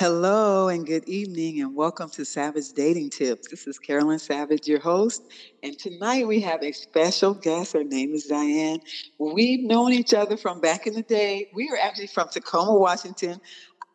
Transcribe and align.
Hello 0.00 0.68
and 0.68 0.86
good 0.86 1.06
evening, 1.06 1.60
and 1.60 1.76
welcome 1.76 2.08
to 2.08 2.24
Savage 2.24 2.72
Dating 2.72 3.10
Tips. 3.10 3.48
This 3.48 3.66
is 3.66 3.78
Carolyn 3.78 4.18
Savage, 4.18 4.66
your 4.66 4.80
host, 4.80 5.30
and 5.62 5.78
tonight 5.78 6.26
we 6.26 6.40
have 6.40 6.62
a 6.62 6.72
special 6.72 7.34
guest. 7.34 7.74
Her 7.74 7.84
name 7.84 8.14
is 8.14 8.24
Diane. 8.24 8.78
We've 9.18 9.60
known 9.60 9.92
each 9.92 10.14
other 10.14 10.38
from 10.38 10.58
back 10.58 10.86
in 10.86 10.94
the 10.94 11.02
day. 11.02 11.50
We 11.52 11.68
are 11.68 11.76
actually 11.76 12.06
from 12.06 12.30
Tacoma, 12.30 12.78
Washington. 12.78 13.42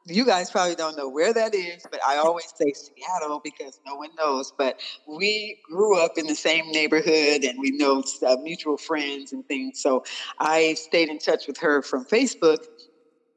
You 0.06 0.28
guys 0.28 0.52
probably 0.52 0.76
don't 0.76 0.96
know 0.96 1.10
where 1.10 1.34
that 1.34 1.56
is, 1.56 1.84
but 1.90 2.00
I 2.08 2.18
always 2.18 2.54
say 2.56 2.72
Seattle 2.72 3.42
because 3.44 3.80
no 3.84 3.96
one 3.96 4.10
knows. 4.16 4.54
But 4.56 4.80
we 5.08 5.58
grew 5.68 6.00
up 6.00 6.20
in 6.20 6.28
the 6.28 6.36
same 6.36 6.70
neighborhood 6.72 7.44
and 7.44 7.60
we 7.60 7.72
know 7.72 8.04
uh, 8.24 8.36
mutual 8.44 8.78
friends 8.78 9.34
and 9.34 9.44
things. 9.48 9.82
So 9.82 10.04
I 10.38 10.76
stayed 10.76 11.10
in 11.10 11.18
touch 11.18 11.48
with 11.48 11.58
her 11.58 11.82
from 11.82 12.06
Facebook 12.06 12.60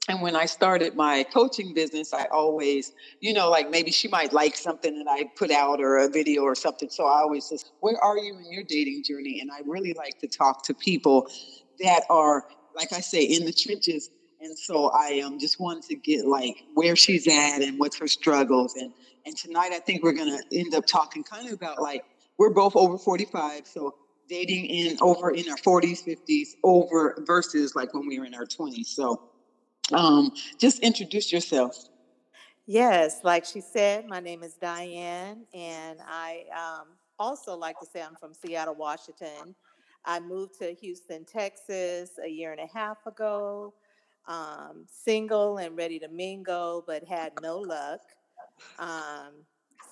and 0.08 0.22
when 0.22 0.34
I 0.34 0.46
started 0.46 0.96
my 0.96 1.22
coaching 1.22 1.74
business, 1.74 2.14
I 2.14 2.24
always, 2.32 2.92
you 3.20 3.34
know, 3.34 3.50
like 3.50 3.68
maybe 3.68 3.90
she 3.90 4.08
might 4.08 4.32
like 4.32 4.56
something 4.56 4.98
that 4.98 5.06
I 5.08 5.24
put 5.36 5.50
out 5.50 5.80
or 5.80 5.98
a 5.98 6.08
video 6.08 6.42
or 6.42 6.54
something. 6.54 6.88
So 6.88 7.06
I 7.06 7.20
always 7.20 7.44
says, 7.44 7.62
where 7.80 8.02
are 8.02 8.16
you 8.16 8.38
in 8.38 8.50
your 8.50 8.64
dating 8.64 9.04
journey? 9.04 9.38
And 9.40 9.50
I 9.52 9.60
really 9.66 9.92
like 9.92 10.18
to 10.20 10.26
talk 10.26 10.64
to 10.64 10.74
people 10.74 11.28
that 11.80 12.04
are, 12.08 12.44
like 12.74 12.92
I 12.94 13.00
say, 13.00 13.22
in 13.22 13.44
the 13.44 13.52
trenches. 13.52 14.10
And 14.40 14.56
so 14.56 14.90
I 14.94 15.20
um, 15.24 15.38
just 15.38 15.60
wanted 15.60 15.82
to 15.84 15.96
get 15.96 16.24
like 16.26 16.56
where 16.72 16.96
she's 16.96 17.28
at 17.28 17.60
and 17.60 17.78
what's 17.78 17.98
her 17.98 18.08
struggles. 18.08 18.76
And 18.76 18.92
and 19.26 19.36
tonight 19.36 19.72
I 19.72 19.80
think 19.80 20.02
we're 20.02 20.12
gonna 20.12 20.38
end 20.52 20.74
up 20.74 20.86
talking 20.86 21.22
kind 21.22 21.48
of 21.48 21.52
about 21.52 21.82
like 21.82 22.02
we're 22.38 22.54
both 22.54 22.76
over 22.76 22.96
45, 22.96 23.66
so 23.66 23.94
dating 24.28 24.66
in 24.66 24.96
over 25.02 25.30
in 25.32 25.50
our 25.50 25.56
40s, 25.56 26.06
50s, 26.06 26.50
over 26.62 27.22
versus 27.26 27.74
like 27.74 27.92
when 27.92 28.06
we 28.06 28.18
were 28.18 28.26
in 28.26 28.34
our 28.34 28.46
20s. 28.46 28.86
So 28.86 29.20
um, 29.92 30.32
just 30.58 30.80
introduce 30.80 31.32
yourself. 31.32 31.88
Yes, 32.66 33.20
like 33.24 33.44
she 33.46 33.60
said, 33.62 34.06
my 34.06 34.20
name 34.20 34.42
is 34.42 34.54
Diane, 34.54 35.46
and 35.54 36.00
I 36.06 36.44
um, 36.54 36.88
also 37.18 37.56
like 37.56 37.78
to 37.80 37.86
say 37.86 38.02
I'm 38.02 38.16
from 38.16 38.34
Seattle, 38.34 38.74
Washington. 38.74 39.54
I 40.04 40.20
moved 40.20 40.58
to 40.58 40.74
Houston, 40.74 41.24
Texas 41.24 42.10
a 42.22 42.28
year 42.28 42.52
and 42.52 42.60
a 42.60 42.66
half 42.66 43.06
ago, 43.06 43.74
um, 44.26 44.84
single 44.86 45.58
and 45.58 45.76
ready 45.76 45.98
to 45.98 46.08
mingle, 46.08 46.84
but 46.86 47.04
had 47.04 47.32
no 47.40 47.58
luck. 47.58 48.00
Um, 48.78 49.44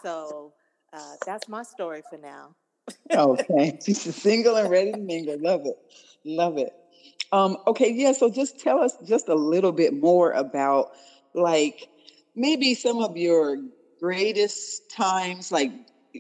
so 0.03 0.53
uh, 0.93 1.15
that's 1.25 1.49
my 1.49 1.63
story 1.63 2.03
for 2.09 2.19
now. 2.19 2.55
okay, 3.11 3.79
she's 3.85 4.15
single 4.23 4.57
and 4.57 4.71
ready 4.71 4.93
to 4.93 4.99
mingle. 4.99 5.39
Love 5.41 5.63
it, 5.65 5.79
love 6.25 6.59
it. 6.59 6.73
Um, 7.33 7.57
okay, 7.67 7.91
yeah. 7.93 8.13
So 8.13 8.31
just 8.31 8.59
tell 8.59 8.79
us 8.79 8.97
just 9.07 9.29
a 9.29 9.35
little 9.35 9.73
bit 9.73 9.95
more 9.95 10.33
about 10.33 10.89
like 11.35 11.89
maybe 12.35 12.75
some 12.75 12.99
of 12.99 13.17
your 13.17 13.59
greatest 14.01 14.91
times, 14.91 15.51
like 15.51 15.73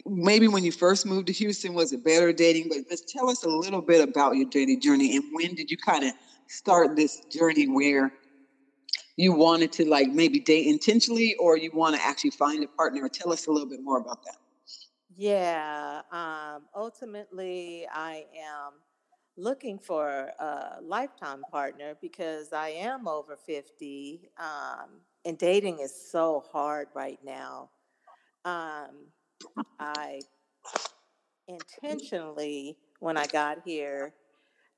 maybe 0.04 0.48
when 0.48 0.64
you 0.64 0.72
first 0.72 1.06
moved 1.06 1.28
to 1.28 1.32
Houston, 1.32 1.74
was 1.74 1.92
it 1.92 2.04
better 2.04 2.32
dating? 2.32 2.68
But 2.68 2.88
just 2.88 3.08
tell 3.08 3.30
us 3.30 3.44
a 3.44 3.48
little 3.48 3.82
bit 3.82 4.06
about 4.06 4.36
your 4.36 4.46
dating 4.46 4.80
journey 4.80 5.16
and 5.16 5.24
when 5.32 5.54
did 5.54 5.70
you 5.70 5.76
kind 5.76 6.04
of 6.04 6.12
start 6.48 6.96
this 6.96 7.24
journey 7.32 7.68
where 7.68 8.12
you 9.16 9.32
wanted 9.32 9.72
to 9.72 9.88
like 9.88 10.08
maybe 10.08 10.38
date 10.38 10.66
intentionally 10.66 11.34
or 11.36 11.56
you 11.56 11.70
want 11.72 11.96
to 11.96 12.04
actually 12.04 12.30
find 12.30 12.62
a 12.62 12.68
partner? 12.68 13.08
Tell 13.08 13.32
us 13.32 13.46
a 13.46 13.50
little 13.50 13.68
bit 13.68 13.80
more 13.82 13.98
about 13.98 14.22
that. 14.24 14.36
Yeah. 15.16 16.02
Um, 16.12 16.66
ultimately, 16.74 17.86
I 17.90 18.26
am 18.38 18.72
looking 19.36 19.78
for 19.78 20.30
a 20.38 20.78
lifetime 20.82 21.42
partner 21.50 21.96
because 22.00 22.52
I 22.52 22.70
am 22.70 23.06
over 23.06 23.36
50 23.36 24.30
um, 24.38 25.00
and 25.24 25.36
dating 25.36 25.80
is 25.80 25.94
so 26.10 26.44
hard 26.52 26.88
right 26.94 27.18
now. 27.24 27.70
Um, 28.44 29.08
I 29.78 30.20
intentionally, 31.48 32.76
when 33.00 33.16
I 33.16 33.26
got 33.26 33.58
here, 33.64 34.14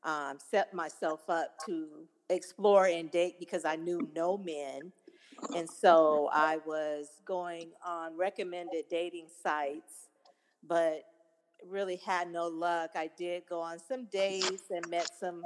um, 0.05 0.39
set 0.51 0.73
myself 0.75 1.29
up 1.29 1.57
to 1.67 1.87
explore 2.31 2.87
and 2.87 3.11
date 3.11 3.37
because 3.39 3.65
I 3.65 3.77
knew 3.77 4.09
no 4.15 4.39
men. 4.39 4.93
And 5.55 5.69
so 5.69 6.29
I 6.33 6.59
was 6.67 7.09
going 7.25 7.71
on 7.85 8.17
recommended 8.17 8.85
dating 8.91 9.27
sites, 9.43 10.09
but 10.67 11.03
really 11.67 11.97
had 11.97 12.31
no 12.31 12.47
luck. 12.47 12.91
I 12.95 13.11
did 13.17 13.45
go 13.49 13.61
on 13.61 13.79
some 13.79 14.07
dates 14.07 14.65
and 14.71 14.89
met 14.89 15.11
some 15.19 15.43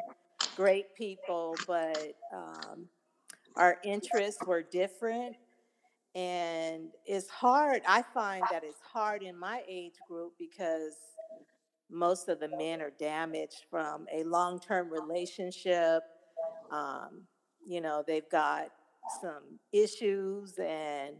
great 0.57 0.95
people, 0.95 1.57
but 1.67 2.15
um, 2.35 2.89
our 3.57 3.79
interests 3.85 4.45
were 4.47 4.63
different. 4.63 5.37
And 6.15 6.89
it's 7.07 7.31
hard. 7.31 7.83
I 7.87 8.03
find 8.03 8.45
that 8.51 8.65
it's 8.65 8.81
hard 8.81 9.23
in 9.23 9.39
my 9.39 9.63
age 9.67 9.95
group 10.07 10.35
because 10.39 10.95
most 11.91 12.29
of 12.29 12.39
the 12.41 12.49
men 12.49 12.83
are 12.83 12.93
damaged 12.99 13.65
from 13.71 14.07
a 14.13 14.23
long 14.25 14.59
term 14.61 14.91
relationship. 14.91 16.03
Um, 16.71 17.23
you 17.67 17.81
know, 17.81 18.03
they've 18.07 18.29
got 18.31 18.69
some 19.21 19.59
issues 19.73 20.59
and 20.59 21.17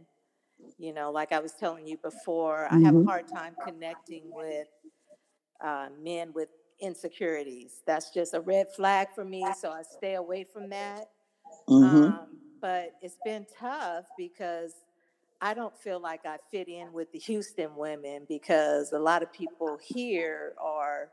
you 0.77 0.93
know 0.93 1.11
like 1.11 1.31
i 1.31 1.39
was 1.39 1.53
telling 1.53 1.85
you 1.85 1.97
before 1.97 2.67
i 2.71 2.77
have 2.79 2.95
a 2.95 2.97
mm-hmm. 2.97 3.07
hard 3.07 3.27
time 3.27 3.53
connecting 3.65 4.23
with 4.31 4.67
uh, 5.63 5.87
men 6.01 6.31
with 6.33 6.49
insecurities. 6.79 7.81
That's 7.87 8.11
just 8.11 8.33
a 8.33 8.41
red 8.41 8.67
flag 8.75 9.07
for 9.15 9.23
me, 9.23 9.45
so 9.59 9.71
I 9.71 9.81
stay 9.83 10.15
away 10.15 10.43
from 10.43 10.69
that. 10.69 11.05
Mm-hmm. 11.69 12.03
Um, 12.03 12.27
but 12.61 12.91
it's 13.01 13.17
been 13.25 13.45
tough 13.59 14.05
because 14.17 14.73
I 15.41 15.53
don't 15.53 15.77
feel 15.77 15.99
like 15.99 16.25
I 16.25 16.37
fit 16.51 16.67
in 16.67 16.93
with 16.93 17.11
the 17.11 17.19
Houston 17.19 17.75
women 17.75 18.25
because 18.27 18.93
a 18.93 18.99
lot 18.99 19.23
of 19.23 19.31
people 19.33 19.77
here 19.83 20.53
are, 20.57 21.09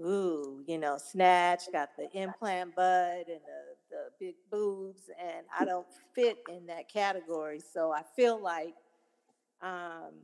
ooh, 0.00 0.62
you 0.66 0.78
know, 0.78 0.96
snatch, 0.98 1.64
got 1.72 1.90
the 1.96 2.08
implant 2.18 2.74
butt 2.74 3.28
and 3.28 3.40
the, 3.44 3.76
the 3.90 4.04
big 4.18 4.34
boobs, 4.50 5.10
and 5.20 5.46
I 5.58 5.64
don't 5.64 5.86
fit 6.14 6.38
in 6.48 6.66
that 6.66 6.88
category. 6.90 7.60
So 7.72 7.92
I 7.92 8.02
feel 8.16 8.42
like 8.42 8.74
um, 9.60 10.14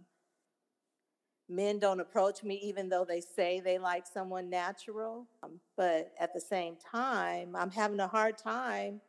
men 1.48 1.78
don't 1.78 2.00
approach 2.00 2.42
me 2.42 2.56
even 2.62 2.88
though 2.88 3.04
they 3.04 3.20
say 3.20 3.60
they 3.60 3.78
like 3.78 4.06
someone 4.06 4.50
natural. 4.50 5.26
Um, 5.42 5.60
but 5.76 6.12
at 6.18 6.32
the 6.34 6.40
same 6.40 6.76
time, 6.76 7.54
I'm 7.56 7.70
having 7.70 8.00
a 8.00 8.08
hard 8.08 8.38
time 8.38 9.00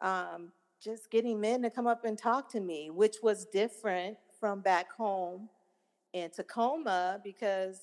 um, 0.00 0.52
just 0.82 1.10
getting 1.10 1.40
men 1.40 1.62
to 1.62 1.70
come 1.70 1.86
up 1.86 2.04
and 2.04 2.18
talk 2.18 2.50
to 2.52 2.60
me, 2.60 2.90
which 2.90 3.16
was 3.22 3.44
different 3.46 4.16
from 4.38 4.60
back 4.60 4.92
home 4.92 5.48
in 6.12 6.30
Tacoma 6.30 7.20
because, 7.22 7.80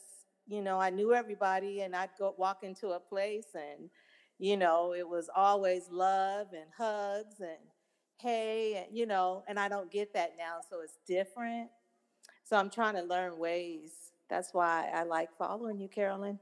you 0.47 0.61
know, 0.61 0.79
I 0.79 0.89
knew 0.89 1.13
everybody 1.13 1.81
and 1.81 1.95
I'd 1.95 2.09
go 2.17 2.33
walk 2.37 2.63
into 2.63 2.89
a 2.89 2.99
place 2.99 3.47
and, 3.55 3.89
you 4.39 4.57
know, 4.57 4.93
it 4.93 5.07
was 5.07 5.29
always 5.35 5.89
love 5.91 6.47
and 6.53 6.65
hugs 6.77 7.39
and 7.39 7.57
hey, 8.19 8.85
and, 8.87 8.97
you 8.97 9.05
know, 9.05 9.43
and 9.47 9.59
I 9.59 9.69
don't 9.69 9.91
get 9.91 10.13
that 10.13 10.33
now. 10.37 10.59
So 10.69 10.81
it's 10.83 10.97
different. 11.07 11.69
So 12.47 12.55
I'm 12.55 12.69
trying 12.69 12.95
to 12.95 13.01
learn 13.01 13.37
ways. 13.37 13.91
That's 14.29 14.53
why 14.53 14.89
I 14.93 15.03
like 15.03 15.29
following 15.37 15.79
you, 15.79 15.89
Carolyn. 15.89 16.39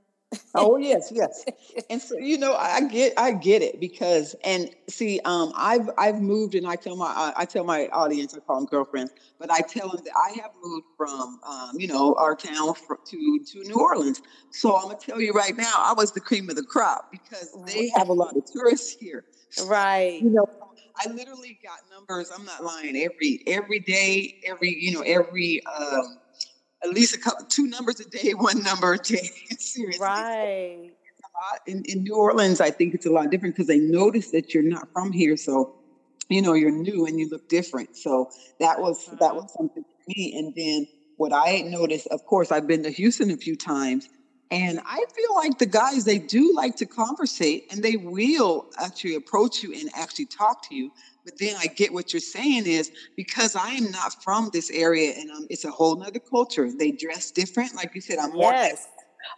oh 0.53 0.77
yes, 0.77 1.11
yes. 1.11 1.43
And 1.89 1.99
so 1.99 2.17
you 2.17 2.37
know, 2.37 2.53
I 2.53 2.81
get 2.81 3.13
I 3.17 3.31
get 3.31 3.63
it 3.63 3.79
because 3.79 4.35
and 4.43 4.69
see, 4.87 5.19
um, 5.25 5.51
I've 5.55 5.89
I've 5.97 6.21
moved 6.21 6.53
and 6.53 6.67
I 6.67 6.75
tell 6.75 6.95
my 6.95 7.33
I 7.35 7.45
tell 7.45 7.63
my 7.63 7.87
audience 7.87 8.35
I 8.35 8.39
call 8.39 8.57
them 8.57 8.65
girlfriends, 8.65 9.13
but 9.39 9.49
I 9.49 9.61
tell 9.61 9.89
them 9.89 10.01
that 10.05 10.13
I 10.15 10.39
have 10.41 10.51
moved 10.63 10.85
from 10.95 11.39
um, 11.47 11.71
you 11.75 11.87
know 11.87 12.13
our 12.19 12.35
town 12.35 12.75
to 13.05 13.39
to 13.43 13.63
New 13.63 13.75
Orleans. 13.75 14.21
So 14.51 14.75
I'm 14.75 14.83
gonna 14.83 14.99
tell 14.99 15.19
you 15.19 15.33
right 15.33 15.57
now, 15.57 15.73
I 15.75 15.93
was 15.93 16.11
the 16.11 16.21
cream 16.21 16.49
of 16.51 16.55
the 16.55 16.63
crop 16.63 17.11
because 17.11 17.51
they 17.65 17.91
have 17.95 18.09
a 18.09 18.13
lot 18.13 18.35
of 18.35 18.43
tourists 18.45 18.95
here. 18.99 19.25
Right. 19.65 20.21
You 20.21 20.29
know, 20.29 20.45
I 20.97 21.09
literally 21.09 21.59
got 21.63 21.79
numbers. 21.91 22.31
I'm 22.33 22.45
not 22.45 22.63
lying. 22.63 22.95
Every 22.95 23.43
every 23.47 23.79
day, 23.79 24.39
every 24.45 24.73
you 24.73 24.93
know, 24.93 25.01
every 25.01 25.61
um, 25.65 26.17
at 26.83 26.89
least 26.89 27.15
a 27.15 27.19
couple, 27.19 27.45
two 27.45 27.67
numbers 27.67 27.99
a 27.99 28.09
day, 28.09 28.31
one 28.35 28.63
number 28.63 28.93
a 28.93 28.97
day. 28.97 29.29
Seriously, 29.57 29.99
right. 29.99 30.91
In, 31.67 31.83
in 31.85 32.03
New 32.03 32.15
Orleans, 32.15 32.61
I 32.61 32.71
think 32.71 32.93
it's 32.93 33.05
a 33.05 33.09
lot 33.09 33.29
different 33.29 33.55
because 33.55 33.67
they 33.67 33.79
notice 33.79 34.31
that 34.31 34.53
you're 34.53 34.63
not 34.63 34.87
from 34.93 35.11
here, 35.11 35.35
so 35.35 35.75
you 36.29 36.41
know 36.41 36.53
you're 36.53 36.71
new 36.71 37.05
and 37.05 37.19
you 37.19 37.29
look 37.29 37.49
different. 37.49 37.97
So 37.97 38.29
that 38.59 38.79
was 38.79 39.05
that 39.07 39.19
mm-hmm. 39.19 39.35
was 39.35 39.53
something 39.53 39.83
for 39.83 40.03
me. 40.07 40.33
And 40.37 40.53
then 40.55 40.87
what 41.17 41.33
I 41.33 41.61
noticed, 41.61 42.07
of 42.07 42.25
course, 42.25 42.51
I've 42.51 42.67
been 42.67 42.83
to 42.83 42.89
Houston 42.89 43.31
a 43.31 43.37
few 43.37 43.55
times, 43.55 44.07
and 44.51 44.79
I 44.85 45.03
feel 45.15 45.35
like 45.35 45.57
the 45.57 45.65
guys, 45.65 46.05
they 46.05 46.19
do 46.19 46.53
like 46.53 46.75
to 46.77 46.85
conversate 46.85 47.65
and 47.71 47.83
they 47.83 47.97
will 47.97 48.67
actually 48.77 49.15
approach 49.15 49.63
you 49.63 49.73
and 49.73 49.89
actually 49.95 50.27
talk 50.27 50.67
to 50.69 50.75
you. 50.75 50.91
But 51.23 51.39
then 51.39 51.55
I 51.57 51.65
get 51.65 51.91
what 51.91 52.13
you're 52.13 52.19
saying 52.19 52.67
is 52.67 52.91
because 53.15 53.55
I 53.55 53.69
am 53.69 53.89
not 53.91 54.23
from 54.23 54.51
this 54.53 54.69
area 54.69 55.13
and 55.17 55.31
um, 55.31 55.47
it's 55.49 55.65
a 55.65 55.71
whole 55.71 55.95
nother 55.95 56.19
culture. 56.19 56.69
They 56.71 56.91
dress 56.91 57.31
different. 57.31 57.75
Like 57.75 57.95
you 57.95 58.01
said, 58.01 58.19
I'm 58.19 58.33
more. 58.33 58.51
Yes. 58.51 58.87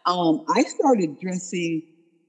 Um, 0.06 0.44
I 0.54 0.63
started 0.63 1.18
dressing. 1.21 1.83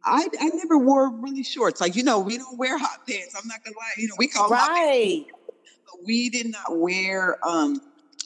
I, 0.05 0.29
I 0.41 0.49
never 0.55 0.79
wore 0.79 1.11
really 1.11 1.43
shorts. 1.43 1.81
Like, 1.81 1.97
you 1.97 2.05
know, 2.05 2.21
we 2.21 2.39
don't 2.39 2.57
wear 2.57 2.79
hot 2.79 3.07
pants. 3.09 3.35
I'm 3.37 3.49
not 3.49 3.65
gonna 3.65 3.77
lie. 3.77 3.93
You 3.97 4.07
know, 4.07 4.15
we 4.17 4.29
call 4.29 4.49
right. 4.49 5.27
we 6.07 6.31
did 6.31 6.53
not 6.53 6.79
wear 6.79 7.45
um, 7.45 7.81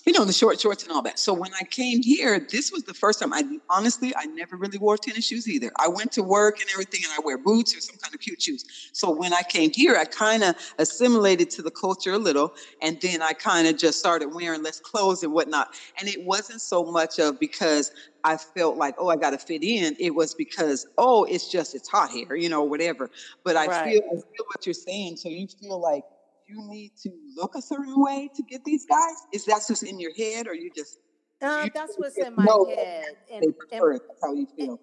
you 0.05 0.12
know, 0.12 0.25
the 0.25 0.33
short 0.33 0.61
shorts 0.61 0.83
and 0.83 0.93
all 0.93 1.03
that. 1.03 1.19
So 1.19 1.33
when 1.33 1.53
I 1.55 1.65
came 1.65 2.03
here, 2.03 2.41
this 2.50 2.73
was 2.73 2.83
the 2.83 2.94
first 2.94 3.21
time 3.21 3.33
I 3.33 3.44
honestly, 3.71 4.12
I 4.17 4.25
never 4.27 4.56
really 4.56 4.79
wore 4.79 4.97
tennis 4.97 5.27
shoes 5.27 5.49
either. 5.49 5.71
I 5.79 5.89
went 5.89 6.11
to 6.12 6.23
work 6.23 6.61
and 6.61 6.69
everything 6.73 7.03
and 7.05 7.12
I 7.17 7.25
wear 7.25 7.39
boots 7.39 7.77
or 7.77 7.81
some 7.81 7.97
kind 7.99 8.12
of 8.12 8.21
cute 8.21 8.43
shoes. 8.43 8.91
So 8.93 9.11
when 9.11 9.33
I 9.33 9.43
came 9.43 9.71
here, 9.73 9.97
I 9.97 10.05
kind 10.05 10.43
of 10.43 10.56
assimilated 10.79 11.50
to 11.50 11.62
the 11.62 11.71
culture 11.71 12.12
a 12.12 12.19
little. 12.19 12.53
And 12.81 13.00
then 13.00 13.23
I 13.23 13.33
kind 13.33 13.69
of 13.69 13.77
just 13.77 13.99
started 14.00 14.35
wearing 14.35 14.62
less 14.62 14.81
clothes 14.81 15.23
and 15.23 15.33
whatnot. 15.33 15.69
And 16.00 16.09
it 16.09 16.25
wasn't 16.25 16.61
so 16.61 16.85
much 16.85 17.21
of 17.21 17.38
because 17.38 17.93
I 18.25 18.37
felt 18.37 18.77
like, 18.77 18.97
oh, 18.99 19.09
I 19.09 19.17
got 19.17 19.31
to 19.31 19.38
fit 19.38 19.62
in. 19.62 19.97
It 20.00 20.15
was 20.15 20.35
because, 20.35 20.87
oh, 20.99 21.25
it's 21.25 21.49
just, 21.49 21.75
it's 21.75 21.88
hot 21.88 22.11
here, 22.11 22.35
you 22.35 22.49
know, 22.49 22.62
whatever. 22.62 23.09
But 23.45 23.56
I 23.56 23.67
right. 23.67 23.93
feel, 23.93 24.03
I 24.05 24.15
feel 24.15 24.47
what 24.53 24.67
you're 24.67 24.75
saying. 24.75 25.17
So 25.17 25.29
you 25.29 25.47
feel 25.47 25.81
like 25.81 26.05
you 26.52 26.69
need 26.69 26.93
to 27.02 27.10
look 27.37 27.54
a 27.54 27.62
certain 27.62 27.94
way 27.96 28.31
to 28.34 28.43
get 28.43 28.64
these 28.64 28.87
guys? 28.87 29.14
Is 29.32 29.44
that 29.46 29.62
just 29.66 29.82
in 29.82 29.99
your 29.99 30.14
head, 30.14 30.46
or 30.46 30.54
you 30.54 30.70
just? 30.75 30.99
Uh, 31.40 31.62
you 31.64 31.70
that's 31.75 31.96
what's 31.96 32.19
in 32.19 32.34
my 32.37 32.46
head, 32.69 33.04
and, 33.31 33.44
and, 33.44 33.54
that's 33.72 34.20
how 34.22 34.32
you 34.32 34.46
feel. 34.56 34.70
And, 34.70 34.78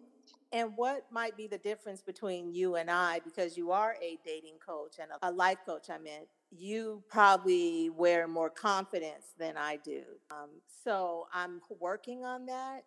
and 0.52 0.72
what 0.76 1.06
might 1.12 1.38
be 1.38 1.48
the 1.48 1.58
difference 1.58 2.02
between 2.02 2.54
you 2.54 2.76
and 2.76 2.90
I, 2.90 3.20
because 3.24 3.56
you 3.56 3.72
are 3.72 3.96
a 4.02 4.18
dating 4.26 4.58
coach 4.66 4.96
and 5.00 5.12
a 5.22 5.32
life 5.32 5.60
coach, 5.66 5.90
I 5.90 6.00
meant, 6.00 6.28
you 6.52 7.04
probably 7.10 7.92
wear 7.92 8.28
more 8.28 8.50
confidence 8.50 9.34
than 9.38 9.58
I 9.58 9.78
do. 9.78 10.02
Um, 10.32 10.50
so 10.84 11.28
I'm 11.34 11.62
working 11.80 12.26
on 12.26 12.48
that, 12.48 12.86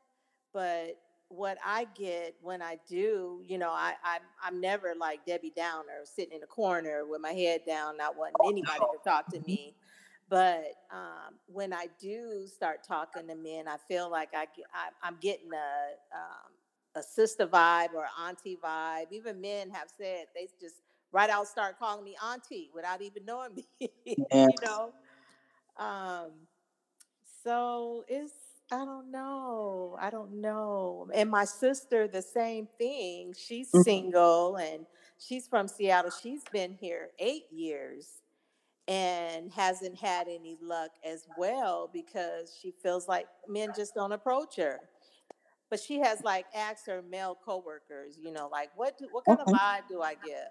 but 0.52 0.98
what 1.34 1.58
I 1.64 1.86
get 1.94 2.34
when 2.42 2.62
I 2.62 2.78
do, 2.88 3.42
you 3.46 3.58
know, 3.58 3.70
I, 3.70 3.94
I 4.04 4.18
I'm 4.42 4.60
never 4.60 4.94
like 4.98 5.24
Debbie 5.26 5.52
Downer 5.56 6.04
sitting 6.04 6.36
in 6.36 6.42
a 6.42 6.46
corner 6.46 7.04
with 7.08 7.20
my 7.20 7.32
head 7.32 7.62
down, 7.66 7.96
not 7.96 8.16
wanting 8.16 8.34
oh, 8.40 8.50
anybody 8.50 8.80
to 8.80 8.98
talk 9.04 9.28
to 9.30 9.38
mm-hmm. 9.38 9.46
me. 9.46 9.74
But 10.28 10.74
um, 10.90 11.34
when 11.46 11.72
I 11.72 11.88
do 12.00 12.46
start 12.46 12.84
talking 12.86 13.28
to 13.28 13.34
men, 13.34 13.68
I 13.68 13.76
feel 13.88 14.10
like 14.10 14.30
I, 14.34 14.46
I 14.74 15.08
am 15.08 15.18
getting 15.20 15.52
a 15.52 16.16
um, 16.16 16.52
a 16.94 17.02
sister 17.02 17.46
vibe 17.46 17.94
or 17.94 18.06
auntie 18.26 18.58
vibe. 18.62 19.06
Even 19.10 19.40
men 19.40 19.70
have 19.70 19.88
said 19.96 20.26
they 20.34 20.48
just 20.60 20.76
right 21.12 21.30
out 21.30 21.46
start 21.46 21.78
calling 21.78 22.04
me 22.04 22.16
auntie 22.24 22.70
without 22.74 23.02
even 23.02 23.24
knowing 23.24 23.54
me. 23.54 23.66
you 24.04 24.48
know. 24.64 24.92
Um, 25.76 26.30
so 27.42 28.04
it's 28.08 28.32
I 28.72 28.86
don't 28.86 29.10
know. 29.10 29.98
I 30.00 30.08
don't 30.08 30.40
know. 30.40 31.10
And 31.14 31.30
my 31.30 31.44
sister, 31.44 32.08
the 32.08 32.22
same 32.22 32.66
thing. 32.78 33.34
She's 33.38 33.68
mm-hmm. 33.68 33.82
single 33.82 34.56
and 34.56 34.86
she's 35.18 35.46
from 35.46 35.68
Seattle. 35.68 36.10
She's 36.10 36.42
been 36.50 36.74
here 36.80 37.10
eight 37.18 37.44
years 37.52 38.22
and 38.88 39.52
hasn't 39.52 39.98
had 39.98 40.26
any 40.26 40.56
luck 40.62 40.90
as 41.04 41.26
well 41.36 41.90
because 41.92 42.58
she 42.60 42.72
feels 42.82 43.06
like 43.06 43.26
men 43.46 43.72
just 43.76 43.94
don't 43.94 44.12
approach 44.12 44.56
her. 44.56 44.80
But 45.68 45.78
she 45.78 46.00
has 46.00 46.22
like 46.22 46.46
asked 46.54 46.86
her 46.86 47.02
male 47.02 47.36
coworkers, 47.44 48.18
you 48.18 48.32
know, 48.32 48.48
like 48.50 48.70
what 48.74 48.96
do, 48.96 49.06
what 49.12 49.26
kind 49.26 49.38
okay. 49.40 49.52
of 49.52 49.58
vibe 49.58 49.88
do 49.88 50.00
I 50.00 50.14
give? 50.14 50.48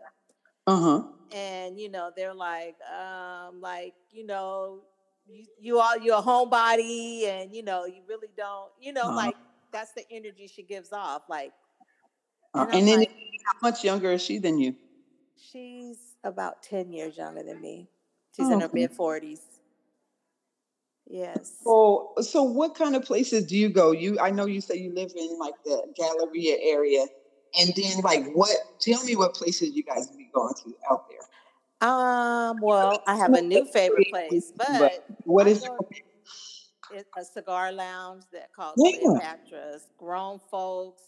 Uh-huh. 0.67 1.03
And 1.31 1.79
you 1.79 1.89
know, 1.89 2.11
they're 2.15 2.35
like, 2.35 2.75
um, 2.87 3.61
like, 3.61 3.95
you 4.11 4.27
know, 4.27 4.81
you 5.31 5.45
you 5.59 5.79
are 5.79 5.97
you're 5.99 6.17
a 6.17 6.21
homebody 6.21 7.25
and 7.25 7.53
you 7.53 7.63
know 7.63 7.85
you 7.85 8.01
really 8.07 8.29
don't 8.37 8.69
you 8.79 8.93
know 8.93 9.03
uh-huh. 9.03 9.15
like 9.15 9.35
that's 9.71 9.93
the 9.93 10.03
energy 10.11 10.47
she 10.47 10.63
gives 10.63 10.91
off 10.91 11.23
like 11.29 11.51
uh, 12.53 12.65
and, 12.67 12.79
and 12.79 12.87
then 12.87 12.99
like, 12.99 13.11
how 13.45 13.69
much 13.69 13.83
younger 13.83 14.11
is 14.11 14.21
she 14.21 14.37
than 14.37 14.59
you? 14.59 14.75
She's 15.37 15.97
about 16.21 16.61
10 16.63 16.91
years 16.91 17.15
younger 17.15 17.43
than 17.43 17.61
me. 17.61 17.87
She's 18.35 18.47
oh, 18.47 18.51
in 18.51 18.59
her 18.59 18.65
okay. 18.65 18.81
mid 18.81 18.91
40s 18.91 19.39
yes. 21.11 21.59
So 21.63 22.13
so 22.21 22.43
what 22.43 22.75
kind 22.75 22.95
of 22.95 23.03
places 23.03 23.45
do 23.45 23.57
you 23.57 23.69
go? 23.69 23.91
You 23.91 24.19
i 24.19 24.31
know 24.31 24.45
you 24.45 24.61
say 24.61 24.75
you 24.77 24.93
live 24.93 25.11
in 25.15 25.37
like 25.39 25.55
the 25.65 25.83
galleria 25.97 26.57
area 26.61 27.05
and 27.59 27.73
then 27.75 28.01
like 28.01 28.25
what 28.33 28.55
tell 28.79 29.03
me 29.03 29.15
what 29.15 29.33
places 29.33 29.71
you 29.73 29.83
guys 29.83 30.07
be 30.07 30.29
going 30.33 30.53
to 30.63 30.73
out 30.89 31.09
there 31.09 31.19
um, 31.81 32.57
well, 32.61 33.01
I 33.07 33.15
have 33.17 33.33
a 33.33 33.41
new 33.41 33.65
favorite 33.65 34.07
place, 34.09 34.53
but 34.57 35.05
what 35.25 35.47
is 35.47 35.63
it? 35.63 37.05
A 37.17 37.23
cigar 37.23 37.71
lounge 37.71 38.23
that 38.33 38.53
called 38.53 38.75
yeah. 38.77 38.97
Cleopatra's. 38.99 39.87
Grown 39.97 40.39
folks, 40.51 41.03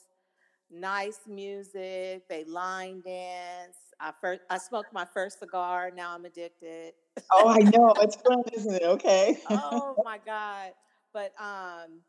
nice 0.72 1.20
music. 1.28 2.28
They 2.30 2.46
line 2.48 3.02
dance. 3.06 3.78
I 4.00 4.12
first 4.20 4.42
I 4.50 4.58
smoked 4.58 4.94
my 4.94 5.06
first 5.14 5.40
cigar. 5.40 5.92
Now 5.96 6.16
I'm 6.16 6.26
addicted. 6.26 6.94
Oh, 7.32 7.50
I 7.50 7.60
know. 7.60 7.94
It's 8.02 8.16
fun, 8.28 8.44
isn't 8.54 8.76
it? 8.76 8.84
Okay. 8.84 9.38
oh 9.50 9.96
my 10.04 10.20
god! 10.26 10.72
But 11.14 11.34
um, 11.40 12.00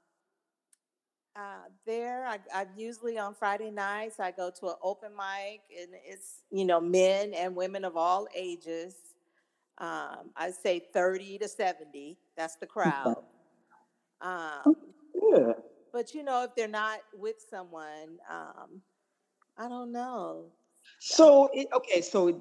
uh, 1.37 1.69
there, 1.87 2.27
I, 2.27 2.39
I 2.55 2.67
usually 2.77 3.19
on 3.19 3.35
Friday 3.35 3.71
nights 3.71 4.21
I 4.21 4.31
go 4.31 4.51
to 4.61 4.69
an 4.69 4.75
open 4.83 5.11
mic, 5.17 5.63
and 5.81 5.91
it's 6.05 6.43
you 6.51 6.65
know 6.65 6.81
men 6.81 7.35
and 7.35 7.57
women 7.57 7.85
of 7.85 7.97
all 7.97 8.29
ages. 8.35 8.95
Um, 9.79 10.31
I 10.37 10.51
say 10.51 10.81
thirty 10.93 11.39
to 11.39 11.49
seventy. 11.49 12.19
That's 12.37 12.57
the 12.57 12.67
crowd. 12.67 13.17
Um, 14.21 14.77
yeah. 15.15 15.53
But 15.93 16.15
you 16.15 16.23
know, 16.23 16.45
if 16.45 16.55
they're 16.55 16.69
not 16.69 17.01
with 17.13 17.37
someone, 17.51 18.19
um, 18.31 18.81
I 19.59 19.69
don't 19.69 19.93
know. 19.93 20.47
So 21.01 21.51
it, 21.53 21.69
okay, 21.73 22.01
so 22.01 22.41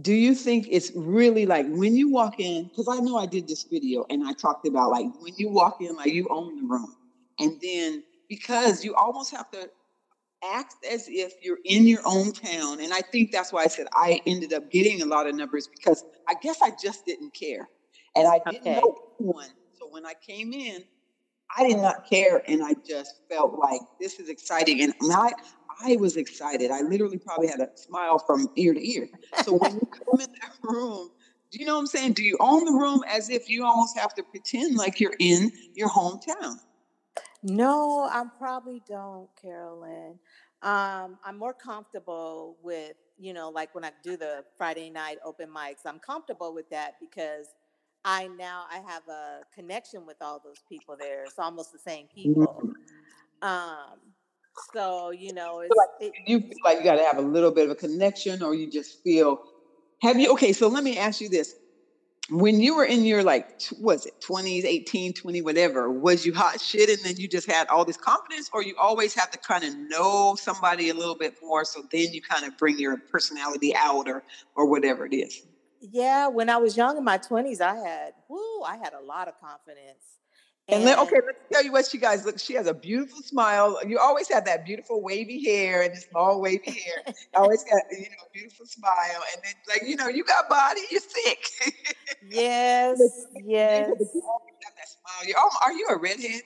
do 0.00 0.12
you 0.12 0.34
think 0.34 0.68
it's 0.70 0.92
really 0.94 1.46
like 1.46 1.66
when 1.68 1.96
you 1.96 2.08
walk 2.10 2.38
in? 2.38 2.64
Because 2.64 2.86
I 2.88 3.00
know 3.00 3.16
I 3.16 3.26
did 3.26 3.48
this 3.48 3.64
video 3.64 4.06
and 4.08 4.26
I 4.26 4.32
talked 4.34 4.66
about 4.66 4.90
like 4.90 5.06
when 5.20 5.34
you 5.36 5.50
walk 5.50 5.80
in, 5.80 5.96
like 5.96 6.12
you 6.12 6.28
own 6.30 6.56
the 6.56 6.66
room, 6.68 6.94
and 7.40 7.60
then 7.60 8.04
because 8.30 8.82
you 8.82 8.94
almost 8.94 9.32
have 9.32 9.50
to 9.50 9.68
act 10.42 10.76
as 10.90 11.06
if 11.08 11.34
you're 11.42 11.58
in 11.66 11.86
your 11.86 12.00
own 12.06 12.32
town. 12.32 12.80
And 12.80 12.94
I 12.94 13.00
think 13.00 13.32
that's 13.32 13.52
why 13.52 13.64
I 13.64 13.66
said 13.66 13.88
I 13.92 14.22
ended 14.24 14.54
up 14.54 14.70
getting 14.70 15.02
a 15.02 15.04
lot 15.04 15.26
of 15.26 15.34
numbers 15.34 15.68
because 15.68 16.04
I 16.28 16.34
guess 16.40 16.62
I 16.62 16.70
just 16.82 17.04
didn't 17.04 17.34
care. 17.34 17.68
And 18.16 18.26
I 18.26 18.40
didn't 18.50 18.66
okay. 18.66 18.80
know 18.80 18.96
anyone. 19.18 19.48
So 19.78 19.88
when 19.90 20.06
I 20.06 20.14
came 20.26 20.52
in, 20.54 20.82
I 21.54 21.68
did 21.68 21.78
not 21.78 22.08
care. 22.08 22.42
And 22.48 22.64
I 22.64 22.74
just 22.86 23.20
felt 23.28 23.58
like 23.58 23.80
this 24.00 24.18
is 24.18 24.28
exciting. 24.30 24.80
And 24.80 24.94
I, 25.12 25.32
I 25.84 25.96
was 25.96 26.16
excited. 26.16 26.70
I 26.70 26.82
literally 26.82 27.18
probably 27.18 27.48
had 27.48 27.60
a 27.60 27.68
smile 27.74 28.18
from 28.18 28.48
ear 28.56 28.72
to 28.72 28.88
ear. 28.88 29.08
So 29.42 29.54
when 29.54 29.74
you 29.74 29.88
come 29.92 30.20
in 30.20 30.32
that 30.40 30.52
room, 30.62 31.10
do 31.50 31.58
you 31.58 31.66
know 31.66 31.74
what 31.74 31.80
I'm 31.80 31.86
saying? 31.88 32.12
Do 32.12 32.22
you 32.22 32.36
own 32.38 32.64
the 32.64 32.72
room 32.72 33.02
as 33.08 33.28
if 33.28 33.50
you 33.50 33.64
almost 33.64 33.98
have 33.98 34.14
to 34.14 34.22
pretend 34.22 34.76
like 34.76 35.00
you're 35.00 35.16
in 35.18 35.50
your 35.74 35.88
hometown? 35.88 36.54
No, 37.42 38.08
I 38.10 38.24
probably 38.38 38.82
don't, 38.88 39.28
Carolyn. 39.40 40.18
Um, 40.62 41.18
I'm 41.24 41.38
more 41.38 41.54
comfortable 41.54 42.58
with, 42.62 42.94
you 43.18 43.32
know, 43.32 43.48
like 43.48 43.74
when 43.74 43.84
I 43.84 43.92
do 44.02 44.16
the 44.16 44.44
Friday 44.58 44.90
night 44.90 45.18
open 45.24 45.48
mics, 45.48 45.86
I'm 45.86 45.98
comfortable 45.98 46.52
with 46.54 46.68
that 46.70 46.94
because 47.00 47.46
I 48.04 48.28
now 48.28 48.64
I 48.70 48.78
have 48.86 49.06
a 49.08 49.40
connection 49.54 50.06
with 50.06 50.16
all 50.20 50.40
those 50.42 50.58
people 50.68 50.96
there. 50.98 51.24
It's 51.24 51.38
almost 51.38 51.72
the 51.72 51.78
same 51.78 52.06
people. 52.14 52.62
Mm-hmm. 52.64 53.48
Um, 53.48 53.98
so 54.74 55.10
you 55.10 55.32
know, 55.32 55.60
it's, 55.60 55.74
it, 56.00 56.12
you 56.26 56.40
feel 56.40 56.50
like 56.64 56.78
you 56.78 56.84
got 56.84 56.96
to 56.96 57.04
have 57.04 57.18
a 57.18 57.22
little 57.22 57.50
bit 57.50 57.64
of 57.64 57.70
a 57.70 57.74
connection, 57.74 58.42
or 58.42 58.54
you 58.54 58.70
just 58.70 59.02
feel. 59.02 59.40
Have 60.02 60.18
you 60.18 60.32
okay? 60.32 60.52
So 60.52 60.68
let 60.68 60.82
me 60.82 60.98
ask 60.98 61.20
you 61.20 61.28
this: 61.28 61.54
when 62.30 62.60
you 62.60 62.76
were 62.76 62.84
in 62.84 63.04
your 63.04 63.22
like 63.22 63.46
was 63.78 64.06
it 64.06 64.14
20s 64.26 64.64
18 64.64 65.12
20 65.12 65.42
whatever 65.42 65.90
was 65.90 66.24
you 66.24 66.32
hot 66.32 66.60
shit 66.60 66.88
and 66.88 66.98
then 67.04 67.16
you 67.16 67.28
just 67.28 67.50
had 67.50 67.66
all 67.68 67.84
this 67.84 67.96
confidence 67.96 68.48
or 68.52 68.62
you 68.62 68.74
always 68.80 69.14
have 69.14 69.30
to 69.30 69.38
kind 69.38 69.64
of 69.64 69.74
know 69.88 70.36
somebody 70.38 70.88
a 70.88 70.94
little 70.94 71.16
bit 71.16 71.34
more 71.42 71.64
so 71.64 71.82
then 71.90 72.12
you 72.12 72.20
kind 72.22 72.44
of 72.44 72.56
bring 72.56 72.78
your 72.78 72.98
personality 73.10 73.74
out 73.76 74.08
or 74.08 74.22
or 74.54 74.68
whatever 74.68 75.06
it 75.06 75.14
is? 75.14 75.42
Yeah 75.80 76.28
when 76.28 76.48
i 76.48 76.56
was 76.56 76.76
young 76.76 76.96
in 76.96 77.04
my 77.04 77.18
20s 77.18 77.60
i 77.60 77.74
had 77.74 78.12
whoo 78.28 78.62
i 78.64 78.76
had 78.76 78.92
a 78.92 79.00
lot 79.04 79.28
of 79.28 79.34
confidence 79.40 80.19
and, 80.72 80.86
then, 80.86 80.98
okay, 81.00 81.16
let's 81.26 81.38
tell 81.52 81.64
you 81.64 81.72
what 81.72 81.86
she 81.86 81.98
guys 81.98 82.24
look. 82.24 82.38
She 82.38 82.54
has 82.54 82.66
a 82.66 82.74
beautiful 82.74 83.22
smile. 83.22 83.78
You 83.86 83.98
always 83.98 84.28
have 84.28 84.44
that 84.44 84.64
beautiful 84.64 85.02
wavy 85.02 85.42
hair 85.44 85.82
and 85.82 85.92
this 85.92 86.06
long 86.14 86.40
wavy 86.40 86.70
hair. 86.70 87.14
always 87.34 87.64
got 87.64 87.82
you 87.90 88.00
know 88.00 88.24
beautiful 88.32 88.66
smile, 88.66 89.22
and 89.34 89.42
then 89.44 89.52
like 89.68 89.82
you 89.88 89.96
know 89.96 90.08
you 90.08 90.24
got 90.24 90.48
body. 90.48 90.80
You're 90.90 91.00
thick. 91.00 91.44
yes, 92.30 92.98
yes. 93.34 93.88
You 93.88 94.22
that 94.76 94.88
smile. 94.88 95.26
You're, 95.26 95.36
oh, 95.38 95.50
are 95.64 95.72
you 95.72 95.86
a 95.90 95.96
redhead? 95.96 96.42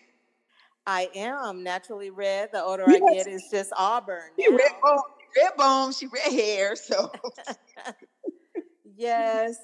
I 0.86 1.08
am 1.14 1.62
naturally 1.62 2.10
red. 2.10 2.50
The 2.52 2.62
older 2.62 2.84
yes. 2.88 3.02
I 3.08 3.14
get, 3.14 3.26
is 3.26 3.48
just 3.50 3.72
auburn. 3.76 4.30
She 4.38 4.50
red 4.50 4.72
bone, 4.82 4.98
red 5.36 5.56
bone. 5.56 5.92
She 5.92 6.06
red 6.06 6.32
hair. 6.32 6.76
So 6.76 7.10
yes, 8.96 9.56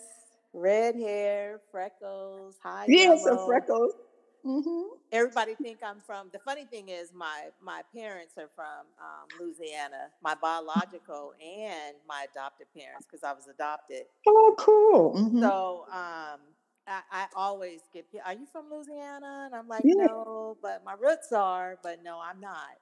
red 0.53 0.97
hair, 0.97 1.61
freckles, 1.71 2.57
high. 2.63 2.87
Yes, 2.89 3.23
yellow. 3.25 3.47
freckles. 3.47 3.93
Mm-hmm. 4.45 4.95
Everybody 5.13 5.55
think 5.55 5.79
I'm 5.85 6.01
from. 6.01 6.31
The 6.33 6.39
funny 6.39 6.65
thing 6.65 6.89
is, 6.89 7.13
my 7.15 7.49
my 7.63 7.83
parents 7.95 8.35
are 8.39 8.49
from 8.55 8.87
um, 9.01 9.29
Louisiana. 9.41 10.09
My 10.23 10.35
biological 10.35 11.35
and 11.41 11.97
my 12.09 12.27
adopted 12.31 12.69
parents, 12.77 13.07
because 13.07 13.25
I 13.25 13.33
was 13.33 13.49
adopted. 13.49 14.05
Oh, 14.27 14.55
cool. 14.59 15.15
Mm-hmm. 15.17 15.41
So 15.41 15.85
um, 15.91 16.41
I, 16.87 17.03
I 17.13 17.27
always 17.37 17.81
get. 17.93 18.07
Are 18.25 18.33
you 18.35 18.47
from 18.53 18.67
Louisiana? 18.73 19.45
And 19.47 19.55
I'm 19.55 19.69
like, 19.69 19.85
Yeah. 19.85 20.07
no, 20.07 20.57
but 20.63 20.85
my 20.85 20.95
roots 20.95 21.33
are. 21.33 21.79
But 21.83 22.03
no, 22.05 22.21
I'm 22.23 22.41
not. 22.41 22.79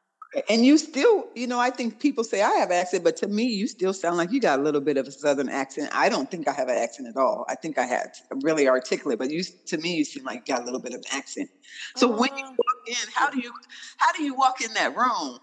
And 0.51 0.65
you 0.65 0.77
still, 0.77 1.27
you 1.35 1.47
know, 1.47 1.59
I 1.59 1.71
think 1.71 2.01
people 2.01 2.23
say 2.23 2.43
I 2.43 2.51
have 2.57 2.71
accent, 2.71 3.03
but 3.03 3.17
to 3.19 3.29
me, 3.29 3.45
you 3.45 3.67
still 3.67 3.95
sound 3.95 4.19
like 4.19 4.31
you 4.31 4.41
got 4.41 4.59
a 4.59 4.63
little 4.63 4.83
bit 4.83 4.99
of 4.99 5.07
a 5.07 5.11
southern 5.11 5.49
accent. 5.49 5.91
I 5.95 6.11
don't 6.11 6.31
think 6.31 6.47
I 6.47 6.53
have 6.53 6.69
an 6.69 6.77
accent 6.77 7.09
at 7.09 7.17
all. 7.17 7.47
I 7.49 7.55
think 7.55 7.79
I 7.79 7.87
had 7.87 8.11
really 8.43 8.69
articulate, 8.69 9.19
but 9.19 9.31
you, 9.31 9.43
to 9.43 9.79
me, 9.79 9.97
you 9.97 10.05
seem 10.05 10.25
like 10.25 10.47
you 10.47 10.55
got 10.55 10.63
a 10.63 10.65
little 10.67 10.81
bit 10.81 10.93
of 10.93 11.01
an 11.01 11.07
accent. 11.13 11.49
So 11.95 12.09
when 12.09 12.29
you 12.37 12.45
Uh, 12.45 12.57
walk 12.59 12.89
in, 12.89 13.09
how 13.15 13.31
do 13.31 13.41
you, 13.41 13.53
how 13.97 14.13
do 14.13 14.23
you 14.23 14.35
walk 14.35 14.61
in 14.61 14.75
that 14.75 14.95
room? 14.95 15.39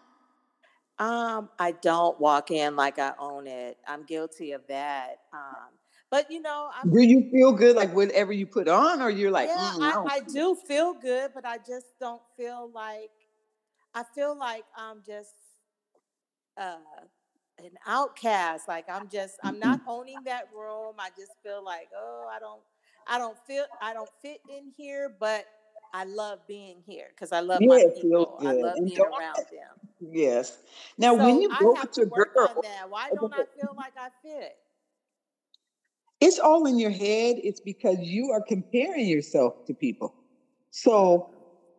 Um, 0.98 1.50
I 1.60 1.72
don't 1.74 2.20
walk 2.20 2.52
in 2.52 2.76
like 2.76 3.00
I 3.00 3.14
own 3.20 3.48
it. 3.48 3.78
I'm 3.88 4.06
guilty 4.06 4.54
of 4.54 4.66
that. 4.68 5.18
Um, 5.34 5.72
but 6.10 6.32
you 6.32 6.42
know, 6.42 6.70
I'm 6.74 6.90
Do 6.90 7.02
you 7.02 7.30
feel 7.32 7.52
good 7.52 7.76
like 7.76 7.94
whatever 7.94 8.32
you 8.32 8.46
put 8.48 8.68
on, 8.68 9.02
or 9.02 9.10
you're 9.10 9.32
like, 9.32 9.50
yeah, 9.50 9.56
mm, 9.56 9.82
I 9.82 9.98
I, 10.06 10.16
I 10.16 10.20
do 10.22 10.56
feel 10.56 10.94
good, 10.94 11.32
but 11.34 11.46
I 11.46 11.58
just 11.58 11.88
don't 12.00 12.22
feel 12.38 12.70
like 12.74 13.12
I 13.96 14.04
feel 14.04 14.38
like 14.38 14.66
I'm 14.78 15.04
just 15.08 15.36
uh 16.58 16.78
an 17.60 17.72
outcast. 17.88 18.68
Like 18.68 18.86
I'm 18.90 19.10
just 19.10 19.36
I'm 19.44 19.60
not 19.60 19.80
owning 19.88 20.24
that 20.26 20.50
room. 20.56 20.96
I 21.00 21.10
just 21.18 21.34
feel 21.44 21.64
like, 21.64 21.90
oh, 21.98 22.28
I 22.32 22.40
don't 22.40 22.62
I 23.08 23.18
don't 23.20 23.38
feel 23.48 23.66
I 23.82 23.94
don't 23.94 24.12
fit 24.22 24.42
in 24.50 24.72
here, 24.78 25.16
but 25.20 25.46
I 25.94 26.06
love 26.06 26.40
being 26.48 26.84
here 26.86 27.08
because 27.10 27.32
I 27.32 27.42
love 27.42 27.66
my 27.68 27.84
Yeah, 27.84 27.90
feels 27.96 27.96
people. 27.96 28.40
I 28.46 28.54
love 28.54 28.80
And 28.80 28.86
being 28.86 29.04
around 29.06 29.46
them. 29.52 29.80
yes. 30.00 30.58
Now, 30.98 31.14
when 31.16 31.42
So 31.42 31.42
you 31.42 31.50
I 31.52 31.60
go 31.60 31.76
with 31.80 31.90
to 31.94 32.06
your 32.06 32.08
work 32.08 32.30
girl, 32.36 32.50
on 32.50 32.62
that. 32.62 32.90
Why 32.90 33.10
don't 33.12 33.34
I 33.34 33.44
feel 33.58 33.74
like 33.76 33.94
I 33.98 34.10
fit? 34.24 34.54
it's 36.20 36.40
all 36.40 36.66
in 36.66 36.80
your 36.80 36.92
head. 36.92 37.38
It's 37.44 37.62
because 37.62 38.00
you 38.00 38.32
are 38.32 38.42
comparing 38.42 39.08
yourself 39.08 39.66
to 39.66 39.74
people. 39.74 40.16
So 40.72 41.35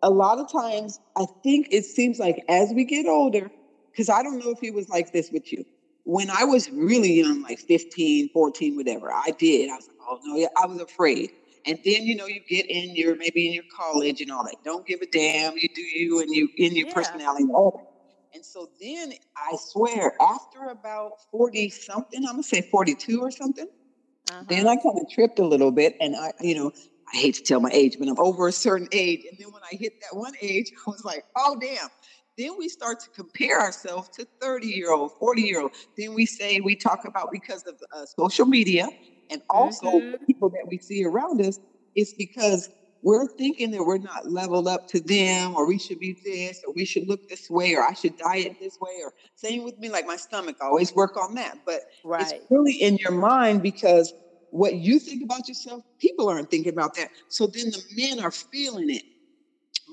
a 0.07 0.11
lot 0.11 0.41
of 0.41 0.49
times, 0.53 1.01
I 1.19 1.27
think 1.45 1.69
it 1.73 1.85
seems 1.87 2.19
like 2.21 2.37
as 2.49 2.73
we 2.75 2.87
get 2.87 3.07
older, 3.07 3.51
because 3.93 4.11
I 4.11 4.23
don't 4.23 4.39
know 4.39 4.53
if 4.53 4.61
it 4.63 4.75
was 4.75 4.89
like 4.89 5.13
this 5.13 5.31
with 5.33 5.53
you. 5.53 5.65
When 6.05 6.31
I 6.31 6.45
was 6.45 6.71
really 6.71 7.13
young, 7.15 7.43
like 7.43 7.59
15, 7.69 8.31
14, 8.33 8.77
whatever, 8.77 9.13
I 9.13 9.33
did. 9.39 9.71
I 9.71 9.75
was 9.77 9.89
like, 9.89 9.99
oh 10.09 10.19
no, 10.25 10.37
yeah, 10.37 10.49
I 10.63 10.67
was 10.67 10.81
afraid. 10.81 11.33
And 11.67 11.79
then, 11.85 12.05
you 12.07 12.17
know, 12.17 12.27
you 12.29 12.41
get 12.49 12.67
in 12.71 12.95
your 12.97 13.17
maybe 13.17 13.47
in 13.49 13.55
your 13.55 13.65
college 13.77 14.21
and 14.23 14.33
all 14.33 14.45
that. 14.45 14.57
Don't 14.65 14.87
give 14.87 15.01
a 15.03 15.07
damn. 15.13 15.55
You 15.57 15.69
do 15.75 15.83
you 15.83 16.21
and 16.21 16.31
you 16.35 16.49
in 16.57 16.77
your 16.77 16.87
Yeah. 16.87 16.93
personality 16.93 17.45
and 17.45 17.53
all 17.53 17.73
that. 17.75 17.87
And 18.35 18.45
so 18.47 18.69
then 18.81 19.13
I 19.37 19.57
swear, 19.59 20.13
after 20.21 20.67
about 20.71 21.13
40 21.33 21.71
something, 21.71 22.25
I'm 22.27 22.35
gonna 22.35 22.45
say 22.45 22.63
42 22.71 23.21
or 23.21 23.31
something, 23.33 23.67
then 24.41 24.67
Uh-huh. 24.67 24.69
I 24.69 24.77
kind 24.77 24.99
of 25.01 25.09
tripped 25.11 25.39
a 25.39 25.47
little 25.47 25.73
bit, 25.73 25.95
and 26.01 26.17
I, 26.17 26.33
you 26.41 26.55
know, 26.55 26.73
I 27.13 27.19
hate 27.19 27.35
to 27.37 27.43
tell 27.43 27.61
my 27.61 27.71
age, 27.73 27.97
but 27.99 28.09
I'm 28.09 28.19
over 28.19 28.49
a 28.49 28.53
certain 28.53 28.89
age. 28.93 29.21
And 29.31 29.39
then 29.39 29.49
when 29.53 29.63
I 29.63 29.77
hit 29.77 29.95
that 30.01 30.17
one 30.17 30.33
age, 30.43 30.67
I 30.87 30.91
was 30.91 31.03
like, 31.05 31.23
oh 31.37 31.57
damn. 31.61 31.89
Then 32.39 32.51
we 32.59 32.69
start 32.69 32.99
to 33.01 33.11
compare 33.15 33.61
ourselves 33.61 34.09
to 34.15 34.27
30 34.41 34.69
year 34.69 34.93
old, 34.93 35.13
40 35.19 35.43
year 35.43 35.61
old. 35.61 35.73
Then 35.97 36.15
we 36.15 36.27
say 36.27 36.61
we 36.61 36.77
talk 36.77 37.01
about 37.07 37.29
because 37.33 37.63
of 37.67 37.79
uh, 37.97 38.05
social 38.19 38.47
media 38.47 38.89
and 39.31 39.41
also 39.51 40.01
Mhm. 40.01 40.27
people 40.27 40.51
that 40.51 40.67
we 40.69 40.79
see 40.79 41.05
around 41.05 41.41
us. 41.41 41.59
It's 41.95 42.13
because 42.13 42.69
we're 43.03 43.27
thinking 43.39 43.71
that 43.71 43.85
we're 43.85 43.99
not 43.99 44.27
leveled 44.29 44.67
up 44.69 44.83
to 44.89 45.01
them, 45.01 45.55
or 45.55 45.67
we 45.67 45.79
should 45.79 45.99
be 45.99 46.17
this, 46.25 46.61
or 46.67 46.73
we 46.75 46.85
should 46.85 47.07
look 47.09 47.21
this 47.29 47.49
way, 47.49 47.75
or 47.75 47.83
I 47.85 47.93
should 47.93 48.17
diet 48.17 48.53
this 48.61 48.77
way, 48.81 48.93
or 49.03 49.13
same 49.37 49.63
with 49.65 49.79
me, 49.79 49.89
like 49.91 50.07
my 50.07 50.17
stomach. 50.17 50.57
I 50.61 50.67
always 50.67 50.95
work 50.95 51.17
on 51.17 51.35
that, 51.35 51.59
but 51.65 51.83
it's 52.19 52.35
really 52.51 52.73
in 52.75 52.97
your 53.05 53.13
mind 53.13 53.63
because 53.63 54.13
what 54.57 54.75
you 54.75 54.99
think 54.99 55.23
about 55.23 55.49
yourself, 55.49 55.83
people 56.01 56.29
aren't 56.29 56.51
thinking 56.51 56.73
about 56.73 56.95
that. 56.95 57.11
So 57.29 57.47
then 57.47 57.71
the 57.71 57.83
men 57.97 58.21
are 58.21 58.31
feeling 58.31 58.91
it. 58.91 59.03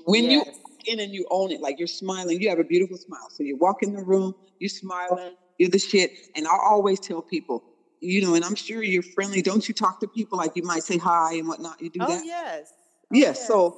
When 0.06 0.30
you 0.30 0.38
Yes. 0.38 0.46
walk 0.46 0.80
in 0.86 1.00
and 1.00 1.12
you 1.12 1.26
own 1.30 1.50
it, 1.52 1.60
like 1.60 1.78
you're 1.78 1.86
smiling, 1.86 2.40
you 2.40 2.48
have 2.48 2.58
a 2.58 2.64
beautiful 2.64 2.96
smile. 2.96 3.28
So 3.30 3.42
you 3.42 3.56
walk 3.56 3.82
in 3.82 3.92
the 3.92 4.02
room, 4.02 4.32
you're 4.58 4.68
smiling, 4.68 5.34
you're 5.58 5.70
the 5.70 5.78
shit. 5.78 6.10
And 6.36 6.46
I 6.46 6.56
always 6.64 7.00
tell 7.00 7.22
people, 7.22 7.62
you 8.00 8.22
know, 8.22 8.34
and 8.34 8.44
I'm 8.44 8.54
sure 8.54 8.82
you're 8.82 9.02
friendly. 9.02 9.42
Don't 9.42 9.66
you 9.68 9.74
talk 9.74 10.00
to 10.00 10.08
people 10.08 10.38
like 10.38 10.52
you 10.54 10.62
might 10.62 10.82
say 10.82 10.98
hi 10.98 11.34
and 11.34 11.48
whatnot? 11.48 11.80
You 11.80 11.90
do 11.90 12.00
Oh 12.00 12.08
that? 12.08 12.24
yes. 12.24 12.72
Oh 13.12 13.16
Yes. 13.16 13.36
yes. 13.38 13.46
So 13.46 13.76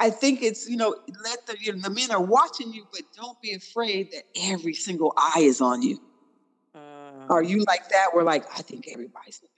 I 0.00 0.10
think 0.10 0.42
it's, 0.42 0.68
you 0.68 0.76
know, 0.76 0.94
let 1.24 1.38
the, 1.46 1.56
you 1.60 1.72
know, 1.72 1.80
the 1.82 1.90
men 1.90 2.10
are 2.10 2.22
watching 2.22 2.72
you, 2.72 2.84
but 2.92 3.02
don't 3.16 3.40
be 3.40 3.52
afraid 3.54 4.08
that 4.12 4.24
every 4.36 4.74
single 4.74 5.12
eye 5.16 5.40
is 5.40 5.60
on 5.60 5.82
you. 5.82 5.98
Are 7.30 7.42
Mm. 7.42 7.48
you 7.50 7.64
like 7.66 7.88
that? 7.90 8.08
We're 8.14 8.22
like, 8.22 8.44
I 8.56 8.62
think 8.62 8.86
everybody's 8.88 9.40
looking 9.42 9.50
at 9.56 9.57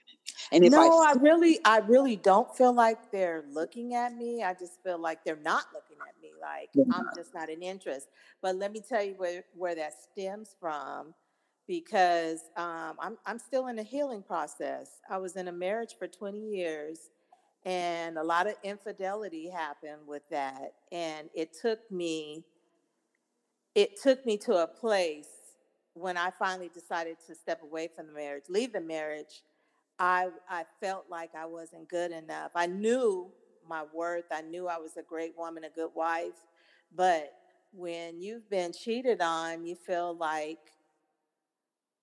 And 0.51 0.65
if 0.65 0.71
No, 0.71 1.01
I 1.01 1.11
I 1.11 1.13
really, 1.13 1.59
I 1.63 1.77
really 1.79 2.15
don't 2.15 2.53
feel 2.55 2.73
like 2.73 3.11
they're 3.11 3.43
looking 3.51 3.93
at 3.93 4.15
me. 4.15 4.43
I 4.43 4.53
just 4.53 4.83
feel 4.83 4.99
like 4.99 5.23
they're 5.23 5.35
not 5.37 5.65
looking 5.73 5.97
at 6.01 6.21
me. 6.21 6.31
Like 6.41 6.69
I'm 6.93 7.05
just 7.15 7.33
not 7.33 7.49
an 7.49 7.61
interest. 7.63 8.07
But 8.41 8.55
let 8.57 8.71
me 8.71 8.81
tell 8.87 9.03
you 9.03 9.13
where 9.17 9.43
where 9.55 9.75
that 9.75 9.93
stems 10.11 10.55
from, 10.59 11.13
because 11.67 12.41
um, 12.57 12.97
I'm 12.99 13.17
I'm 13.25 13.39
still 13.39 13.67
in 13.67 13.79
a 13.79 13.83
healing 13.83 14.23
process. 14.23 14.99
I 15.09 15.17
was 15.17 15.35
in 15.35 15.47
a 15.47 15.53
marriage 15.53 15.95
for 15.97 16.07
20 16.07 16.39
years, 16.39 17.11
and 17.65 18.17
a 18.17 18.23
lot 18.23 18.47
of 18.47 18.55
infidelity 18.63 19.49
happened 19.49 20.01
with 20.05 20.23
that, 20.31 20.73
and 20.91 21.29
it 21.33 21.55
took 21.61 21.79
me 21.91 22.43
it 23.75 24.01
took 24.01 24.25
me 24.25 24.37
to 24.37 24.55
a 24.63 24.67
place 24.67 25.29
when 25.93 26.17
I 26.17 26.31
finally 26.31 26.69
decided 26.73 27.17
to 27.27 27.35
step 27.35 27.61
away 27.63 27.89
from 27.95 28.07
the 28.07 28.13
marriage, 28.13 28.43
leave 28.49 28.73
the 28.73 28.81
marriage. 28.81 29.43
I 30.01 30.29
I 30.49 30.65
felt 30.81 31.05
like 31.11 31.35
I 31.35 31.45
wasn't 31.45 31.87
good 31.87 32.11
enough. 32.11 32.51
I 32.55 32.65
knew 32.65 33.31
my 33.69 33.83
worth. 33.93 34.25
I 34.31 34.41
knew 34.41 34.67
I 34.67 34.79
was 34.79 34.97
a 34.97 35.03
great 35.03 35.37
woman, 35.37 35.63
a 35.63 35.69
good 35.69 35.91
wife. 35.95 36.47
But 36.93 37.31
when 37.71 38.19
you've 38.19 38.49
been 38.49 38.73
cheated 38.73 39.21
on, 39.21 39.63
you 39.63 39.75
feel 39.75 40.17
like, 40.17 40.57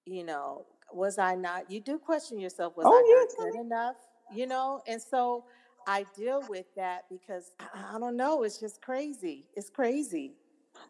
you 0.06 0.22
know, 0.24 0.64
was 0.92 1.18
I 1.18 1.34
not? 1.34 1.70
You 1.72 1.80
do 1.80 1.98
question 1.98 2.38
yourself, 2.38 2.76
was 2.76 2.86
I 2.86 2.90
Oh 2.90 3.26
not 3.36 3.52
good 3.52 3.60
enough? 3.60 3.96
You 4.32 4.46
know, 4.46 4.80
and 4.86 5.02
so 5.02 5.44
I 5.88 6.06
deal 6.16 6.44
with 6.48 6.66
that 6.76 7.06
because 7.10 7.50
I 7.58 7.66
I 7.96 7.98
don't 7.98 8.16
know. 8.16 8.44
It's 8.44 8.60
just 8.60 8.80
crazy. 8.80 9.46
It's 9.56 9.70
crazy. 9.70 10.34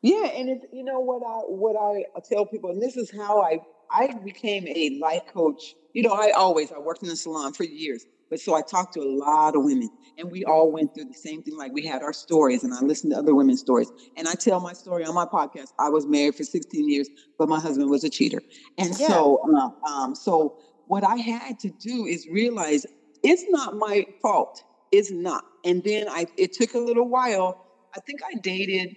Yeah, 0.02 0.26
and 0.26 0.50
it's 0.50 0.66
you 0.72 0.84
know 0.84 1.00
what 1.00 1.22
I 1.26 1.38
what 1.48 1.76
I 1.76 2.04
tell 2.28 2.44
people, 2.46 2.70
and 2.70 2.82
this 2.82 2.96
is 2.98 3.10
how 3.10 3.40
I 3.40 3.60
I 3.90 4.09
became 4.25 4.66
a 4.68 4.99
life 5.00 5.23
coach. 5.33 5.75
You 5.92 6.02
know, 6.02 6.12
I 6.12 6.30
always 6.30 6.71
I 6.73 6.78
worked 6.78 7.02
in 7.02 7.09
the 7.09 7.16
salon 7.16 7.52
for 7.52 7.64
years, 7.64 8.04
but 8.30 8.40
so 8.40 8.54
I 8.54 8.62
talked 8.62 8.95
to 8.95 9.00
a 9.00 9.11
lot 9.18 9.57
of 9.57 9.64
women, 9.64 9.88
and 10.16 10.30
we 10.30 10.45
all 10.45 10.71
went 10.71 10.95
through 10.95 11.07
the 11.07 11.14
same 11.14 11.42
thing. 11.42 11.57
Like 11.57 11.73
we 11.73 11.85
had 11.87 12.02
our 12.02 12.12
stories, 12.12 12.62
and 12.64 12.75
I 12.75 12.80
listened 12.80 13.12
to 13.12 13.18
other 13.18 13.35
women's 13.35 13.61
stories, 13.61 13.90
and 14.16 14.28
I 14.28 14.35
tell 14.35 14.61
my 14.61 14.73
story 14.75 15.04
on 15.04 15.14
my 15.14 15.25
podcast. 15.26 15.68
I 15.78 15.88
was 15.88 16.07
married 16.07 16.35
for 16.37 16.45
16 16.45 16.88
years, 16.88 17.09
but 17.38 17.49
my 17.49 17.61
husband 17.61 17.90
was 17.90 18.04
a 18.04 18.11
cheater, 18.11 18.42
and 18.76 18.95
Yeah. 18.99 19.09
so 19.09 19.38
uh, 19.57 19.90
um, 19.90 20.14
so 20.14 20.54
what 20.87 21.04
I 21.04 21.16
had 21.16 21.59
to 21.61 21.71
do 21.71 22.07
is 22.07 22.26
realize 22.30 22.85
it's 23.23 23.45
not 23.49 23.75
my 23.76 24.04
fault. 24.23 24.62
It's 24.92 25.11
not. 25.11 25.45
And 25.64 25.83
then 25.85 26.07
I 26.09 26.26
it 26.37 26.52
took 26.52 26.75
a 26.75 26.78
little 26.78 27.09
while. 27.09 27.57
I 27.97 28.00
think 28.00 28.21
I 28.23 28.35
dated 28.42 28.95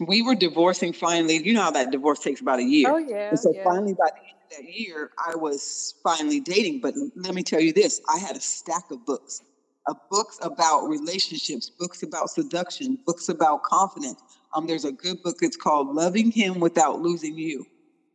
we 0.00 0.22
were 0.22 0.34
divorcing 0.34 0.92
finally. 0.92 1.42
You 1.42 1.54
know 1.54 1.62
how 1.62 1.70
that 1.72 1.90
divorce 1.90 2.20
takes 2.20 2.40
about 2.40 2.58
a 2.58 2.64
year. 2.64 2.90
Oh 2.90 2.96
And 2.96 3.08
yeah, 3.08 3.34
so 3.34 3.52
yeah. 3.54 3.64
finally, 3.64 3.94
by 3.94 4.10
the 4.10 4.20
end 4.20 4.36
of 4.50 4.56
that 4.58 4.72
year, 4.78 5.10
I 5.24 5.36
was 5.36 5.94
finally 6.02 6.40
dating. 6.40 6.80
But 6.80 6.94
let 7.16 7.34
me 7.34 7.42
tell 7.42 7.60
you 7.60 7.72
this 7.72 8.00
I 8.12 8.18
had 8.18 8.36
a 8.36 8.40
stack 8.40 8.90
of 8.90 9.04
books. 9.06 9.42
Uh, 9.86 9.94
books 10.10 10.38
about 10.42 10.86
relationships, 10.86 11.70
books 11.70 12.02
about 12.02 12.30
seduction, 12.30 12.98
books 13.06 13.28
about 13.28 13.62
confidence. 13.64 14.22
Um, 14.54 14.66
there's 14.66 14.84
a 14.86 14.92
good 14.92 15.22
book. 15.22 15.36
It's 15.42 15.56
called 15.56 15.94
"Loving 15.94 16.30
Him 16.30 16.60
Without 16.60 17.00
Losing 17.00 17.36
You." 17.36 17.66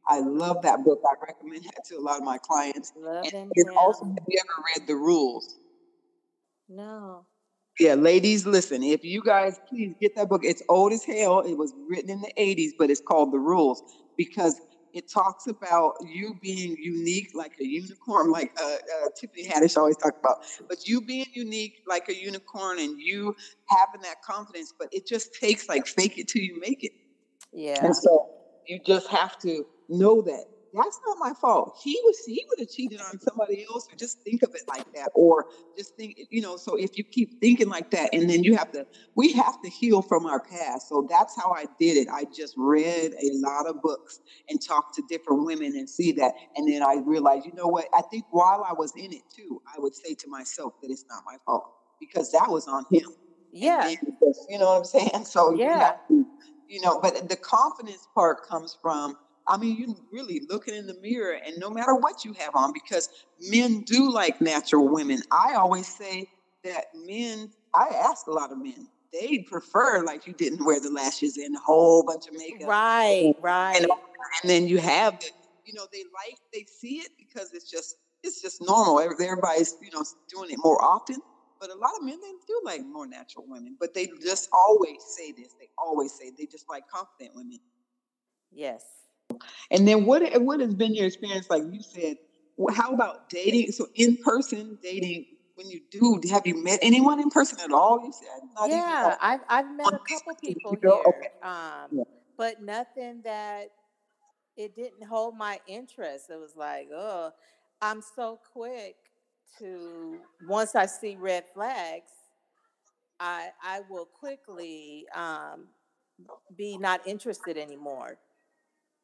I 0.07 0.19
love 0.21 0.63
that 0.63 0.83
book. 0.83 1.00
I 1.07 1.13
recommend 1.24 1.65
that 1.65 1.86
to 1.86 1.98
a 1.98 2.01
lot 2.01 2.17
of 2.17 2.24
my 2.24 2.39
clients. 2.39 2.91
And 2.95 3.05
Loving 3.05 3.51
then 3.55 3.77
also, 3.77 4.05
him. 4.05 4.15
have 4.17 4.25
you 4.27 4.39
ever 4.39 4.63
read 4.75 4.88
The 4.88 4.95
Rules? 4.95 5.55
No. 6.67 7.25
Yeah, 7.79 7.93
ladies, 7.93 8.45
listen. 8.45 8.83
If 8.83 9.03
you 9.03 9.24
guys 9.24 9.57
please 9.69 9.95
get 10.01 10.15
that 10.15 10.27
book, 10.27 10.41
it's 10.43 10.62
old 10.67 10.91
as 10.91 11.03
hell. 11.03 11.39
It 11.39 11.57
was 11.57 11.74
written 11.89 12.09
in 12.09 12.21
the 12.21 12.31
80s, 12.38 12.71
but 12.77 12.89
it's 12.89 13.01
called 13.01 13.31
The 13.31 13.39
Rules 13.39 13.81
because 14.17 14.59
it 14.93 15.09
talks 15.09 15.48
about 15.48 15.93
you 16.01 16.36
being 16.41 16.75
unique 16.77 17.29
like 17.33 17.53
a 17.62 17.65
unicorn, 17.65 18.31
like 18.31 18.51
uh, 18.59 18.65
uh, 18.65 19.07
Tiffany 19.19 19.48
Haddish 19.48 19.77
always 19.77 19.95
talked 19.98 20.19
about. 20.19 20.38
But 20.67 20.88
you 20.88 21.00
being 21.00 21.27
unique 21.33 21.75
like 21.88 22.09
a 22.09 22.15
unicorn 22.15 22.79
and 22.79 23.00
you 23.00 23.36
having 23.67 24.01
that 24.01 24.21
confidence, 24.24 24.74
but 24.77 24.89
it 24.91 25.07
just 25.07 25.33
takes 25.39 25.69
like 25.69 25.88
fake 25.88 26.17
it 26.17 26.27
till 26.27 26.41
you 26.41 26.59
make 26.59 26.83
it. 26.83 26.91
Yeah. 27.53 27.86
And 27.86 27.95
so 27.95 28.27
you 28.67 28.79
just 28.86 29.07
have 29.07 29.38
to 29.39 29.63
know 29.88 30.21
that 30.24 30.45
that's 30.73 30.99
not 31.05 31.17
my 31.19 31.33
fault. 31.39 31.77
He 31.83 31.99
was 32.03 32.17
he 32.25 32.45
would 32.49 32.59
have 32.59 32.69
cheated 32.69 33.01
on 33.01 33.19
somebody 33.19 33.65
else, 33.69 33.88
or 33.91 33.95
just 33.97 34.21
think 34.23 34.43
of 34.43 34.53
it 34.55 34.63
like 34.67 34.91
that, 34.93 35.09
or 35.15 35.45
just 35.77 35.95
think, 35.95 36.17
you 36.29 36.41
know. 36.41 36.57
So 36.57 36.75
if 36.75 36.97
you 36.97 37.03
keep 37.03 37.39
thinking 37.41 37.69
like 37.69 37.91
that, 37.91 38.09
and 38.13 38.29
then 38.29 38.43
you 38.43 38.55
have 38.55 38.71
to, 38.73 38.85
we 39.15 39.31
have 39.33 39.61
to 39.63 39.69
heal 39.69 40.01
from 40.01 40.25
our 40.25 40.39
past. 40.39 40.89
So 40.89 41.07
that's 41.09 41.35
how 41.35 41.51
I 41.51 41.65
did 41.79 41.97
it. 41.97 42.07
I 42.11 42.25
just 42.35 42.53
read 42.57 43.13
a 43.13 43.31
lot 43.33 43.67
of 43.67 43.81
books 43.81 44.19
and 44.49 44.59
talked 44.61 44.95
to 44.95 45.03
different 45.09 45.45
women 45.45 45.75
and 45.75 45.89
see 45.89 46.11
that, 46.13 46.33
and 46.55 46.71
then 46.71 46.83
I 46.83 46.97
realized, 47.05 47.45
you 47.45 47.53
know 47.55 47.67
what? 47.67 47.88
I 47.93 48.01
think 48.11 48.25
while 48.31 48.65
I 48.67 48.73
was 48.73 48.93
in 48.95 49.11
it 49.13 49.23
too, 49.35 49.61
I 49.67 49.79
would 49.79 49.95
say 49.95 50.13
to 50.15 50.27
myself 50.27 50.73
that 50.81 50.91
it's 50.91 51.05
not 51.09 51.23
my 51.25 51.38
fault. 51.45 51.73
because 51.99 52.31
that 52.31 52.49
was 52.49 52.67
on 52.67 52.85
him. 52.91 53.09
Yeah. 53.51 53.89
you 54.49 54.57
know 54.59 54.65
what 54.65 54.77
I'm 54.77 54.85
saying? 54.85 55.09
So 55.25 55.53
yeah. 55.55 55.93
You, 56.09 56.23
to, 56.23 56.29
you 56.67 56.81
know, 56.81 56.99
but 57.01 57.29
the 57.29 57.35
confidence 57.35 58.07
part 58.13 58.45
comes 58.47 58.77
from 58.81 59.15
I 59.50 59.58
mean, 59.58 59.75
you 59.75 59.96
really 60.12 60.41
looking 60.48 60.75
in 60.75 60.86
the 60.86 60.94
mirror, 61.01 61.38
and 61.46 61.58
no 61.58 61.70
matter 61.70 61.96
what 61.96 62.24
you 62.24 62.34
have 62.34 62.56
on, 62.56 62.72
because 62.72 63.10
men 63.50 63.82
do 63.82 64.12
like 64.12 64.39
natural 64.39 64.88
women. 64.88 65.22
I 65.32 65.56
always 65.56 65.88
say 65.88 66.27
that 66.63 66.86
men, 66.94 67.50
I 67.75 67.88
ask 67.88 68.27
a 68.27 68.32
lot 68.32 68.51
of 68.51 68.60
men, 68.60 68.88
they 69.12 69.39
prefer 69.50 70.03
like 70.03 70.27
you 70.27 70.34
didn't 70.34 70.65
wear 70.65 70.79
the 70.79 70.91
lashes 70.91 71.38
and 71.38 71.56
a 71.56 71.60
whole 71.60 72.03
bunch 72.03 72.27
of 72.27 72.38
makeup. 72.38 72.70
Right, 72.70 73.34
right. 73.41 73.77
And, 73.77 73.86
and 74.44 74.50
then 74.50 74.68
you 74.68 74.77
have 74.77 75.20
the, 75.20 75.32
you 75.65 75.74
know, 75.74 75.88
they 75.91 76.03
like, 76.13 76.38
they 76.53 76.65
see 76.65 76.98
it 76.98 77.10
because 77.18 77.51
it's 77.53 77.70
just, 77.70 77.96
it's 78.24 78.41
just 78.41 78.62
normal. 78.62 79.00
Everybody's, 79.00 79.75
you 79.82 79.89
know, 79.91 80.03
doing 80.29 80.51
it 80.51 80.60
more 80.63 80.84
often. 80.84 81.18
But 81.60 81.72
a 81.72 81.75
lot 81.75 81.91
of 82.00 82.06
men, 82.06 82.20
they 82.22 82.32
do 82.48 82.62
like 82.63 82.82
more 82.86 83.08
natural 83.08 83.46
women, 83.48 83.75
but 83.79 83.94
they 83.94 84.08
just 84.22 84.48
always 84.53 85.03
say 85.03 85.32
this. 85.32 85.56
They 85.60 85.70
always 85.77 86.13
say 86.13 86.32
they 86.38 86.46
just 86.46 86.70
like 86.70 86.84
confident 86.88 87.36
women. 87.36 87.60
Yes. 88.51 88.84
And 89.71 89.88
then 89.88 90.05
what 90.05 90.24
what 90.41 90.59
has 90.59 90.74
been 90.74 90.93
your 90.93 91.05
experience? 91.05 91.50
Like 91.50 91.63
you 91.71 91.81
said, 91.81 92.17
how 92.71 92.93
about 92.93 93.29
dating? 93.29 93.71
So 93.71 93.88
in 93.95 94.17
person 94.17 94.77
dating, 94.81 95.25
when 95.55 95.69
you 95.69 95.81
do, 95.91 96.21
have 96.31 96.45
you 96.45 96.63
met 96.63 96.79
anyone 96.81 97.19
in 97.19 97.29
person 97.29 97.59
at 97.63 97.71
all? 97.71 98.01
You 98.03 98.12
said, 98.12 98.50
Not 98.55 98.69
yeah, 98.69 99.15
I've 99.21 99.41
I've 99.48 99.71
met 99.75 99.88
a 99.88 100.00
couple 100.00 100.36
people 100.41 100.77
here, 100.81 100.91
okay. 100.91 101.27
um, 101.43 101.89
yeah. 101.91 102.03
but 102.38 102.62
nothing 102.62 103.21
that 103.24 103.71
it 104.57 104.75
didn't 104.75 105.03
hold 105.03 105.38
my 105.38 105.59
interest. 105.67 106.29
It 106.29 106.39
was 106.39 106.55
like, 106.55 106.89
oh, 106.93 107.31
I'm 107.81 108.01
so 108.15 108.39
quick 108.51 108.95
to 109.59 110.19
once 110.48 110.75
I 110.75 110.86
see 110.86 111.15
red 111.15 111.45
flags, 111.53 112.12
I 113.19 113.50
I 113.63 113.81
will 113.89 114.05
quickly 114.05 115.05
um, 115.15 115.67
be 116.57 116.77
not 116.77 117.05
interested 117.05 117.57
anymore. 117.57 118.17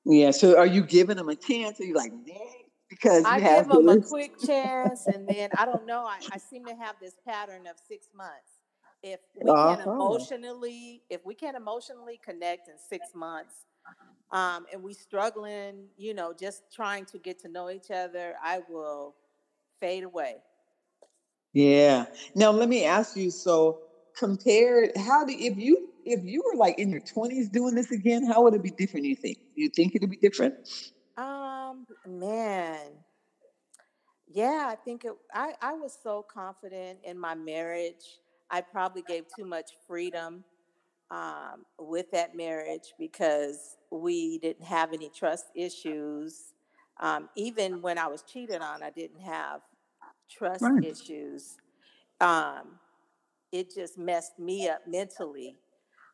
Yeah. 0.06 0.32
So 0.32 0.58
are 0.58 0.66
you 0.66 0.84
giving 0.84 1.18
them 1.18 1.30
a 1.30 1.36
chance? 1.36 1.80
Are 1.80 1.84
you 1.84 1.96
like, 1.96 2.14
Because 2.90 3.26
I 3.26 3.40
give 3.40 3.68
them 3.68 3.90
a 3.90 4.02
quick 4.02 4.40
chance, 4.40 5.08
and 5.08 5.28
then 5.28 5.50
I 5.58 5.66
don't 5.66 5.86
know. 5.86 6.06
I, 6.06 6.20
I 6.32 6.38
seem 6.38 6.66
to 6.66 6.76
have 6.76 6.96
this 7.02 7.16
pattern 7.28 7.68
of 7.68 7.76
six 7.88 8.08
months. 8.16 8.62
If 9.02 9.20
we 9.36 9.50
uh-huh. 9.50 9.76
can 9.76 9.88
emotionally, 9.90 11.02
if 11.10 11.26
we 11.26 11.36
can 11.36 11.56
emotionally 11.56 12.20
connect 12.24 12.68
in 12.70 12.76
six 12.78 13.14
months, 13.14 13.66
um, 14.32 14.66
and 14.72 14.82
we 14.82 14.94
struggling, 14.94 15.88
you 15.98 16.14
know, 16.14 16.34
just 16.34 16.64
trying 16.74 17.06
to 17.06 17.20
get 17.20 17.40
to 17.42 17.48
know 17.48 17.70
each 17.70 17.92
other, 17.92 18.36
I 18.44 18.62
will 18.70 19.16
fade 19.80 20.04
away. 20.04 20.38
Yeah. 21.54 22.06
Now 22.34 22.52
let 22.52 22.68
me 22.68 22.84
ask 22.84 23.16
you. 23.16 23.32
So 23.32 23.80
compared, 24.18 24.96
how 24.98 25.26
do 25.26 25.34
if 25.38 25.58
you 25.58 25.90
if 26.06 26.24
you 26.24 26.44
were 26.46 26.58
like 26.58 26.78
in 26.78 26.90
your 26.90 27.02
20s 27.02 27.52
doing 27.52 27.76
this 27.76 27.92
again, 27.92 28.26
how 28.26 28.44
would 28.44 28.54
it 28.54 28.64
be 28.64 28.70
different, 28.72 29.06
you 29.06 29.16
think? 29.16 29.40
You 29.56 29.70
think 29.70 29.96
it'd 29.96 30.10
be 30.10 30.18
different? 30.18 30.56
Um, 31.18 31.86
man. 32.08 32.80
Yeah, 34.28 34.68
I 34.70 34.76
think 34.76 35.06
it 35.06 35.14
I, 35.34 35.54
I 35.62 35.74
was 35.74 35.98
so 36.02 36.26
confident 36.32 37.00
in 37.04 37.18
my 37.18 37.36
marriage. 37.36 38.20
I 38.50 38.62
probably 38.62 39.02
gave 39.02 39.26
too 39.34 39.46
much 39.46 39.72
freedom 39.88 40.44
um, 41.12 41.66
with 41.80 42.12
that 42.12 42.36
marriage 42.36 42.94
because 43.00 43.78
we 43.92 44.40
didn't 44.40 44.66
have 44.66 44.94
any 44.94 45.10
trust 45.10 45.46
issues. 45.56 46.54
Um, 47.00 47.30
even 47.36 47.82
when 47.82 47.98
I 47.98 48.08
was 48.08 48.24
cheated 48.24 48.62
on, 48.62 48.82
I 48.84 48.90
didn't 48.90 49.22
have 49.22 49.62
trust 50.30 50.64
right. 50.64 50.84
issues. 50.84 51.58
Um, 52.22 52.80
it 53.60 53.74
just 53.74 53.98
messed 53.98 54.38
me 54.40 54.68
up 54.68 54.82
mentally 54.88 55.58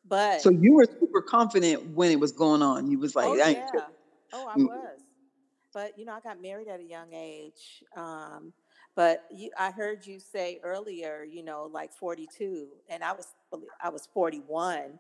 but 0.08 0.42
so 0.42 0.50
you 0.50 0.74
were 0.74 0.86
super 1.00 1.22
confident 1.22 1.96
when 1.96 2.12
it 2.12 2.20
was 2.20 2.32
going 2.32 2.62
on. 2.62 2.90
You 2.90 3.00
was 3.00 3.16
like, 3.16 3.28
oh, 3.28 3.36
yeah. 3.36 3.68
oh, 4.34 4.48
I 4.48 4.58
mm. 4.58 4.66
was. 4.66 5.00
But 5.74 5.98
you 5.98 6.06
know, 6.06 6.14
I 6.14 6.20
got 6.20 6.42
married 6.42 6.68
at 6.68 6.80
a 6.80 6.84
young 6.84 7.14
age. 7.14 7.84
Um, 7.96 8.52
but 8.96 9.24
you, 9.32 9.52
I 9.58 9.72
heard 9.72 10.06
you 10.06 10.20
say 10.20 10.60
earlier, 10.64 11.24
you 11.24 11.44
know, 11.44 11.70
like 11.72 11.94
42, 11.94 12.68
and 12.90 13.04
I 13.04 13.14
was 13.14 13.28
I 13.82 13.90
was 13.90 14.08
41. 14.14 15.00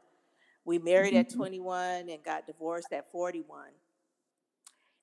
We 0.63 0.77
married 0.77 1.15
at 1.15 1.29
mm-hmm. 1.29 1.39
21 1.39 2.09
and 2.09 2.23
got 2.23 2.45
divorced 2.45 2.93
at 2.93 3.11
41. 3.11 3.69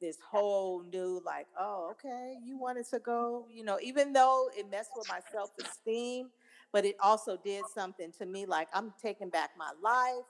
This 0.00 0.16
whole 0.30 0.84
new, 0.84 1.20
like, 1.26 1.48
oh, 1.58 1.90
okay, 1.90 2.36
you 2.44 2.56
wanted 2.56 2.88
to 2.90 3.00
go, 3.00 3.46
you 3.52 3.64
know, 3.64 3.78
even 3.82 4.12
though 4.12 4.48
it 4.56 4.70
messed 4.70 4.92
with 4.96 5.08
my 5.08 5.18
self 5.32 5.50
esteem, 5.60 6.30
but 6.72 6.84
it 6.84 6.96
also 7.02 7.38
did 7.42 7.64
something 7.74 8.12
to 8.18 8.26
me 8.26 8.46
like 8.46 8.68
I'm 8.72 8.92
taking 9.02 9.30
back 9.30 9.50
my 9.58 9.70
life. 9.82 10.24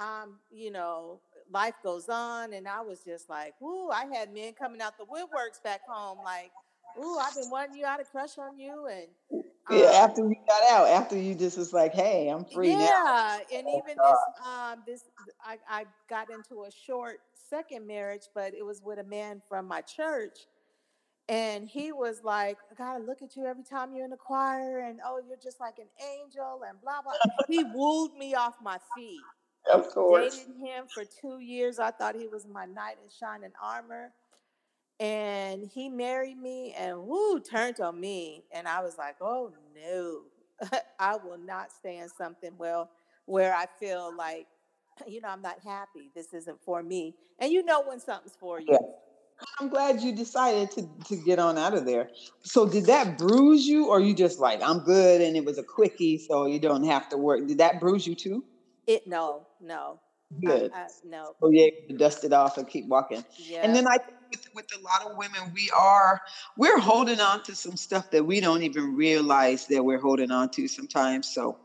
Um, 0.00 0.38
you 0.50 0.70
know, 0.70 1.20
life 1.50 1.74
goes 1.82 2.08
on, 2.08 2.52
and 2.52 2.68
I 2.68 2.82
was 2.82 3.00
just 3.04 3.28
like, 3.30 3.54
"Ooh!" 3.62 3.90
I 3.90 4.06
had 4.12 4.32
men 4.32 4.52
coming 4.52 4.80
out 4.80 4.98
the 4.98 5.04
woodworks 5.04 5.62
back 5.62 5.80
home, 5.88 6.18
like, 6.24 6.50
"Ooh, 6.98 7.18
I've 7.18 7.34
been 7.34 7.50
wanting 7.50 7.76
you. 7.78 7.86
I 7.86 7.92
had 7.92 8.00
a 8.00 8.04
crush 8.04 8.36
on 8.38 8.58
you." 8.58 8.86
And 8.86 9.06
um, 9.70 9.78
yeah, 9.78 9.90
after 9.92 10.22
you 10.22 10.36
got 10.46 10.70
out, 10.70 10.88
after 10.88 11.16
you 11.16 11.34
just 11.34 11.56
was 11.56 11.72
like, 11.72 11.94
"Hey, 11.94 12.28
I'm 12.28 12.44
free 12.44 12.70
yeah, 12.70 12.76
now." 12.76 13.40
Yeah, 13.50 13.58
and 13.58 13.66
oh, 13.66 13.78
even 13.78 13.96
this, 13.96 14.46
um, 14.46 14.82
this, 14.86 15.04
I, 15.42 15.56
I 15.68 15.84
got 16.10 16.30
into 16.30 16.64
a 16.64 16.70
short 16.70 17.20
second 17.48 17.86
marriage, 17.86 18.28
but 18.34 18.52
it 18.52 18.64
was 18.64 18.82
with 18.84 18.98
a 18.98 19.04
man 19.04 19.40
from 19.48 19.66
my 19.66 19.80
church 19.80 20.40
and 21.28 21.68
he 21.68 21.92
was 21.92 22.22
like, 22.24 22.56
I 22.70 22.74
gotta 22.74 23.04
look 23.04 23.20
at 23.22 23.36
you 23.36 23.44
every 23.44 23.64
time 23.64 23.94
you're 23.94 24.04
in 24.04 24.10
the 24.10 24.16
choir, 24.16 24.80
and 24.80 24.98
oh, 25.04 25.20
you're 25.26 25.36
just 25.42 25.60
like 25.60 25.78
an 25.78 25.88
angel, 26.18 26.62
and 26.68 26.80
blah 26.80 27.02
blah. 27.02 27.12
he 27.48 27.64
wooed 27.74 28.14
me 28.14 28.34
off 28.34 28.54
my 28.62 28.78
feet. 28.96 29.20
Of 29.72 29.88
course. 29.90 30.36
Dated 30.36 30.56
him 30.56 30.84
for 30.92 31.04
two 31.04 31.40
years. 31.40 31.78
I 31.78 31.90
thought 31.90 32.14
he 32.16 32.28
was 32.28 32.46
my 32.46 32.64
knight 32.64 32.96
in 33.02 33.10
shining 33.10 33.52
armor. 33.62 34.12
And 35.00 35.68
he 35.72 35.88
married 35.88 36.38
me 36.38 36.74
and 36.76 37.06
woo 37.06 37.38
turned 37.40 37.78
on 37.78 38.00
me. 38.00 38.44
And 38.50 38.66
I 38.66 38.80
was 38.80 38.96
like, 38.96 39.16
oh 39.20 39.52
no, 39.76 40.22
I 40.98 41.16
will 41.16 41.38
not 41.38 41.70
stay 41.70 41.98
in 41.98 42.08
something 42.08 42.52
well 42.56 42.90
where 43.26 43.54
I 43.54 43.66
feel 43.78 44.12
like, 44.16 44.46
you 45.06 45.20
know, 45.20 45.28
I'm 45.28 45.42
not 45.42 45.60
happy. 45.62 46.10
This 46.14 46.32
isn't 46.32 46.60
for 46.62 46.82
me. 46.82 47.14
And 47.38 47.52
you 47.52 47.62
know 47.62 47.82
when 47.82 48.00
something's 48.00 48.36
for 48.40 48.58
you. 48.58 48.68
Yeah 48.70 48.78
I'm 49.60 49.68
glad 49.68 50.00
you 50.00 50.14
decided 50.14 50.70
to, 50.72 50.88
to 51.06 51.16
get 51.16 51.38
on 51.38 51.58
out 51.58 51.74
of 51.74 51.84
there. 51.84 52.10
So 52.42 52.66
did 52.66 52.86
that 52.86 53.18
bruise 53.18 53.66
you 53.66 53.86
or 53.88 54.00
you 54.00 54.14
just 54.14 54.40
like, 54.40 54.62
I'm 54.62 54.80
good 54.80 55.20
and 55.20 55.36
it 55.36 55.44
was 55.44 55.58
a 55.58 55.62
quickie 55.62 56.18
so 56.18 56.46
you 56.46 56.58
don't 56.58 56.84
have 56.84 57.08
to 57.10 57.16
work. 57.16 57.46
Did 57.46 57.58
that 57.58 57.80
bruise 57.80 58.06
you 58.06 58.14
too? 58.14 58.44
It 58.86 59.06
no, 59.06 59.46
no. 59.60 60.00
Good. 60.44 60.72
I, 60.74 60.82
I, 60.82 60.86
no. 61.04 61.34
So 61.40 61.50
yeah, 61.50 61.68
dust 61.96 62.24
it 62.24 62.32
off 62.32 62.58
and 62.58 62.68
keep 62.68 62.86
walking. 62.86 63.24
Yeah. 63.36 63.60
And 63.62 63.74
then 63.74 63.86
I 63.86 63.98
with, 64.30 64.48
with 64.54 64.66
a 64.78 64.82
lot 64.82 65.10
of 65.10 65.16
women, 65.16 65.52
we 65.54 65.70
are 65.76 66.20
we're 66.56 66.78
holding 66.78 67.20
on 67.20 67.42
to 67.44 67.54
some 67.54 67.76
stuff 67.76 68.10
that 68.10 68.26
we 68.26 68.40
don't 68.40 68.62
even 68.62 68.94
realize 68.94 69.66
that 69.68 69.82
we're 69.84 70.00
holding 70.00 70.30
on 70.30 70.50
to 70.50 70.68
sometimes. 70.68 71.32
So 71.32 71.58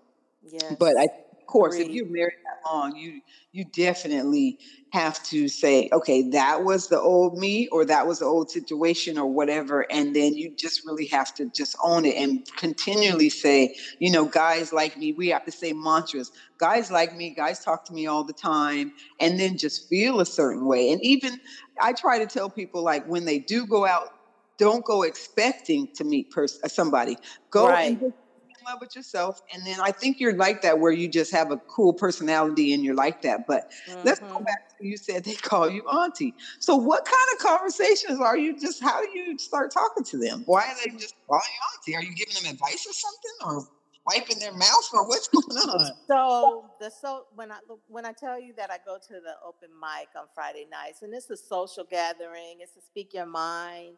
yeah. 0.46 0.76
But 0.80 0.94
I 0.98 1.04
of 1.04 1.48
course, 1.48 1.76
if 1.76 1.90
you're 1.90 2.06
married 2.06 2.40
long, 2.66 2.96
you 2.96 3.22
you 3.52 3.66
definitely 3.66 4.58
have 4.92 5.24
to 5.24 5.48
say, 5.48 5.90
okay, 5.92 6.30
that 6.30 6.64
was 6.64 6.88
the 6.88 7.00
old 7.00 7.38
me, 7.38 7.68
or 7.70 7.86
that 7.86 8.08
was 8.08 8.20
the 8.20 8.26
old 8.26 8.50
situation, 8.50 9.18
or 9.18 9.26
whatever, 9.26 9.86
and 9.92 10.16
then 10.16 10.34
you 10.34 10.54
just 10.56 10.86
really 10.86 11.08
have 11.08 11.34
to 11.36 11.50
just 11.56 11.76
own 11.84 12.06
it 12.06 12.16
and 12.16 12.48
continually 12.58 13.30
say, 13.30 13.76
you 14.00 14.12
know, 14.12 14.26
guys 14.26 14.72
like 14.74 14.98
me, 14.98 15.14
we 15.14 15.30
have 15.30 15.46
to 15.46 15.52
say 15.52 15.74
mantras. 15.74 16.32
Guys 16.58 16.92
like 16.92 17.16
me, 17.16 17.34
guys 17.34 17.64
talk 17.64 17.86
to 17.86 17.94
me 17.94 18.08
all 18.08 18.24
the 18.24 18.34
time, 18.34 18.94
and 19.20 19.40
then 19.40 19.58
just 19.58 19.90
feel 19.90 20.20
a 20.20 20.26
certain 20.26 20.66
way. 20.66 20.92
And 20.92 21.02
even 21.04 21.40
I 21.82 21.94
try 21.94 22.20
to 22.20 22.26
tell 22.26 22.50
people, 22.50 22.84
like 22.84 23.06
when 23.08 23.26
they 23.26 23.40
do 23.40 23.66
go 23.66 23.86
out, 23.86 24.10
don't 24.58 24.86
go 24.86 25.04
expecting 25.04 25.88
to 25.96 26.04
meet 26.04 26.30
pers- 26.32 26.60
somebody. 26.68 27.18
Go 27.50 27.68
right. 27.68 28.00
and 28.00 28.14
love 28.66 28.80
with 28.82 28.96
yourself. 28.96 29.42
And 29.54 29.66
then 29.66 29.80
I 29.82 29.92
think 29.92 30.20
you're 30.20 30.36
like 30.36 30.62
that 30.62 30.80
where 30.80 30.92
you 30.92 31.08
just 31.08 31.32
have 31.32 31.52
a 31.52 31.58
cool 31.58 31.94
personality 31.94 32.74
and 32.74 32.84
you're 32.84 32.96
like 32.96 33.22
that. 33.24 33.48
But 33.48 33.72
mm-hmm. 33.90 34.02
let's 34.04 34.20
go 34.20 34.28
mm-hmm. 34.28 34.44
back 34.44 34.78
to 34.78 34.86
you 34.86 34.98
said 34.98 35.24
they 35.24 35.36
call 35.36 35.70
you 35.70 35.82
auntie. 35.90 36.34
So 36.60 36.76
what 36.76 37.06
kind 37.06 37.28
of 37.34 37.40
conversations 37.40 38.20
are 38.20 38.38
you 38.38 38.58
just 38.60 38.82
how 38.82 39.02
do 39.02 39.10
you 39.18 39.38
start 39.38 39.72
talking 39.72 40.04
to 40.06 40.18
them? 40.18 40.44
Why 40.46 40.62
are 40.62 40.76
they 40.84 40.98
just 40.98 41.16
calling 41.28 41.44
you 41.48 41.94
auntie? 41.94 42.06
Are 42.06 42.10
you 42.10 42.16
giving 42.16 42.36
them 42.42 42.54
advice 42.54 42.86
or 42.88 42.94
something 42.94 43.32
or 43.46 43.68
wiping 44.06 44.40
their 44.40 44.54
mouth 44.54 44.90
or 44.94 45.08
what's 45.08 45.28
going 45.28 45.58
on? 45.58 45.92
So 46.08 46.66
the 46.80 46.90
so 46.90 47.26
when 47.36 47.52
I 47.52 47.60
when 47.88 48.06
I 48.06 48.12
tell 48.12 48.40
you 48.40 48.54
that 48.58 48.72
I 48.72 48.78
go 48.86 48.98
to 48.98 49.14
the 49.14 49.36
open 49.46 49.70
mic 49.80 50.10
on 50.18 50.28
Friday 50.34 50.68
nights 50.70 51.02
and 51.02 51.14
it's 51.14 51.30
a 51.30 51.38
social 51.38 51.86
gathering, 51.90 52.58
it's 52.60 52.74
to 52.74 52.82
speak 52.82 53.14
your 53.14 53.26
mind, 53.26 53.96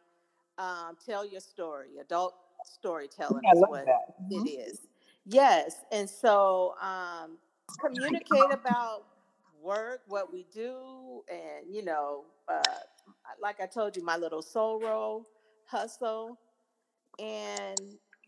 um, 0.58 0.97
tell 1.06 1.25
your 1.25 1.41
story, 1.41 1.97
adult 1.99 2.36
storytelling 2.65 3.41
yeah, 3.43 3.51
is 3.54 3.63
what 3.67 3.86
mm-hmm. 3.86 4.45
it 4.45 4.49
is. 4.49 4.82
Yes. 5.25 5.78
And 5.91 6.10
so 6.10 6.75
um, 6.82 7.38
communicate 7.82 8.51
about 8.51 9.06
work, 9.62 10.01
what 10.08 10.32
we 10.32 10.45
do, 10.54 11.23
and, 11.30 11.73
you 11.73 11.84
know, 11.84 12.25
uh, 12.47 12.62
like 13.41 13.60
I 13.60 13.65
told 13.65 13.95
you, 13.95 14.04
my 14.04 14.17
little 14.17 14.41
Sororo 14.41 15.23
hustle. 15.65 16.38
And 17.19 17.80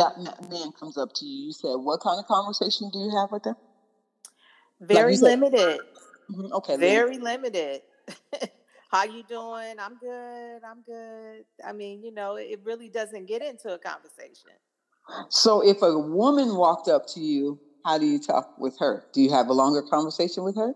man 0.49 0.71
comes 0.79 0.97
up 0.97 1.09
to 1.15 1.25
you, 1.25 1.47
you 1.47 1.51
said, 1.51 1.75
what 1.75 1.99
kind 2.01 2.17
of 2.17 2.25
conversation 2.25 2.89
do 2.91 2.99
you 2.99 3.11
have 3.19 3.31
with 3.31 3.43
them? 3.43 3.55
Very 4.81 5.17
like 5.17 5.21
limited. 5.21 5.79
Mm-hmm, 6.31 6.53
okay. 6.53 6.77
Very 6.77 7.17
limited. 7.17 7.81
How 8.91 9.03
you 9.03 9.23
doing? 9.23 9.75
I'm 9.79 9.97
good. 9.97 10.63
I'm 10.63 10.81
good. 10.83 11.45
I 11.65 11.73
mean, 11.73 12.03
you 12.03 12.13
know, 12.13 12.35
it 12.35 12.61
really 12.63 12.89
doesn't 12.89 13.25
get 13.25 13.41
into 13.41 13.73
a 13.73 13.77
conversation. 13.77 14.51
So 15.29 15.67
if 15.67 15.81
a 15.81 15.97
woman 15.97 16.55
walked 16.55 16.87
up 16.87 17.05
to 17.13 17.19
you, 17.19 17.59
how 17.83 17.97
do 17.97 18.05
you 18.05 18.19
talk 18.19 18.57
with 18.57 18.77
her? 18.79 19.05
Do 19.13 19.21
you 19.21 19.29
have 19.31 19.47
a 19.47 19.53
longer 19.53 19.81
conversation 19.81 20.43
with 20.43 20.55
her? 20.55 20.73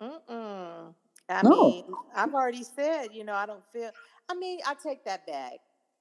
Mm-mm. 0.00 0.94
I 1.28 1.42
no. 1.42 1.50
mean, 1.50 1.84
I've 2.14 2.32
already 2.34 2.62
said, 2.62 3.08
you 3.12 3.24
know, 3.24 3.34
I 3.34 3.46
don't 3.46 3.64
feel. 3.72 3.90
I 4.28 4.34
mean, 4.34 4.60
I 4.66 4.74
take 4.74 5.04
that 5.04 5.26
back. 5.26 5.54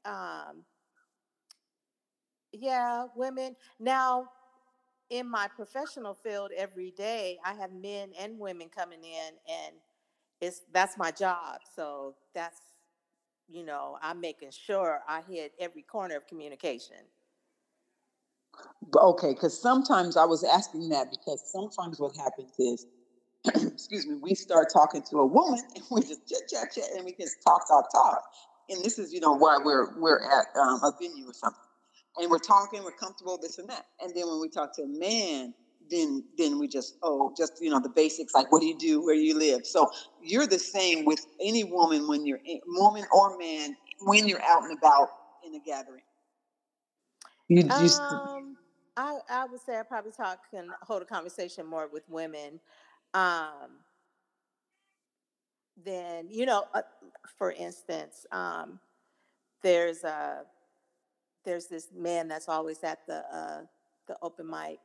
Um, 0.06 0.64
yeah, 2.54 3.06
women. 3.16 3.56
Now, 3.80 4.30
in 5.10 5.30
my 5.30 5.48
professional 5.56 6.14
field 6.14 6.52
every 6.56 6.92
day, 6.92 7.38
I 7.46 7.54
have 7.54 7.72
men 7.72 8.12
and 8.20 8.40
women 8.40 8.70
coming 8.70 9.04
in 9.04 9.34
and 9.50 9.76
it's 10.42 10.62
that's 10.74 10.98
my 10.98 11.12
job. 11.12 11.60
So 11.76 12.16
that's 12.34 12.60
you 13.48 13.64
know, 13.64 13.98
I'm 14.02 14.20
making 14.20 14.52
sure 14.52 15.02
I 15.08 15.22
hit 15.22 15.54
every 15.60 15.84
corner 15.84 16.18
of 16.18 16.28
communication. 16.28 16.98
Okay, 18.98 19.34
because 19.34 19.60
sometimes 19.60 20.18
I 20.18 20.26
was 20.26 20.44
asking 20.44 20.90
that 20.90 21.12
because 21.12 21.44
sometimes 21.52 22.00
what 22.00 22.16
happens 22.16 22.54
is, 22.58 22.88
excuse 23.46 24.08
me, 24.08 24.16
we 24.16 24.34
start 24.34 24.70
talking 24.74 25.04
to 25.12 25.20
a 25.20 25.26
woman 25.26 25.60
and 25.76 25.84
we 25.92 26.02
just 26.02 26.28
chit 26.28 26.50
chat 26.50 26.74
chat 26.74 26.86
and 26.96 27.06
we 27.06 27.14
just 27.20 27.38
talk 27.44 27.68
talk 27.68 27.92
talk, 27.92 28.24
and 28.70 28.84
this 28.84 28.98
is 28.98 29.14
you 29.14 29.20
know 29.20 29.34
why 29.34 29.58
we're 29.64 29.98
we're 30.00 30.20
at 30.20 30.48
um, 30.60 30.80
a 30.84 30.92
venue 31.00 31.30
or 31.30 31.34
something 31.34 31.62
and 32.18 32.30
we're 32.30 32.38
talking, 32.38 32.84
we're 32.84 32.92
comfortable, 32.92 33.38
this 33.42 33.58
and 33.58 33.70
that. 33.70 33.86
And 34.02 34.14
then 34.16 34.28
when 34.28 34.40
we 34.40 34.50
talk 34.50 34.76
to 34.78 34.84
a 34.84 34.88
man, 34.88 35.54
then 35.90 36.24
then 36.36 36.58
we 36.58 36.68
just 36.68 36.98
oh 37.04 37.32
just 37.38 37.62
you 37.62 37.70
know 37.70 37.80
the 37.80 37.90
basics 37.90 38.34
like 38.34 38.52
what 38.52 38.60
do 38.60 38.66
you 38.66 38.78
do? 38.78 39.06
Where 39.06 39.14
do 39.14 39.22
you 39.22 39.38
live? 39.38 39.68
So 39.68 39.88
you're 40.20 40.48
the 40.48 40.58
same 40.58 41.06
with 41.06 41.24
any 41.40 41.64
woman 41.64 42.08
when 42.08 42.26
you're 42.26 42.40
woman 42.66 43.06
or 43.12 43.38
man 43.38 43.76
when 44.02 44.28
you're 44.28 44.42
out 44.42 44.64
and 44.64 44.76
about 44.78 45.10
in 45.46 45.54
a 45.54 45.60
gathering. 45.60 46.02
You 47.50 47.64
just 47.64 48.02
um, 48.02 48.58
I, 48.98 49.20
I 49.30 49.46
would 49.46 49.62
say 49.62 49.78
I 49.78 49.84
probably 49.84 50.12
talk 50.12 50.40
and 50.54 50.70
hold 50.82 51.04
a 51.04 51.06
conversation 51.06 51.68
more 51.68 51.88
with 51.88 52.04
women 52.10 52.60
um, 53.16 53.80
then 55.84 56.28
you 56.30 56.46
know 56.46 56.66
uh, 56.74 56.82
for 57.38 57.52
instance 57.52 58.26
um, 58.32 58.80
there's 59.64 60.04
a 60.04 60.42
there's 61.46 61.68
this 61.68 61.90
man 61.96 62.28
that's 62.28 62.50
always 62.50 62.84
at 62.84 63.00
the 63.08 63.24
uh, 63.34 63.62
the 64.08 64.18
open 64.22 64.50
mic, 64.50 64.80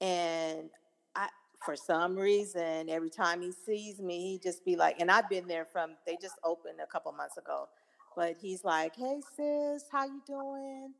and 0.00 0.70
I 1.14 1.28
for 1.64 1.76
some 1.76 2.16
reason 2.16 2.88
every 2.88 3.10
time 3.10 3.40
he 3.40 3.52
sees 3.52 4.00
me, 4.00 4.32
he 4.32 4.38
just 4.38 4.64
be 4.64 4.76
like, 4.76 5.00
and 5.00 5.10
I've 5.10 5.28
been 5.28 5.46
there 5.48 5.64
from 5.64 5.92
they 6.06 6.16
just 6.20 6.36
opened 6.44 6.80
a 6.82 6.86
couple 6.86 7.12
months 7.12 7.36
ago, 7.38 7.68
but 8.14 8.36
he's 8.40 8.64
like, 8.64 8.94
"Hey 8.96 9.20
sis, 9.36 9.84
how 9.90 10.04
you 10.04 10.22
doing?" 10.26 10.92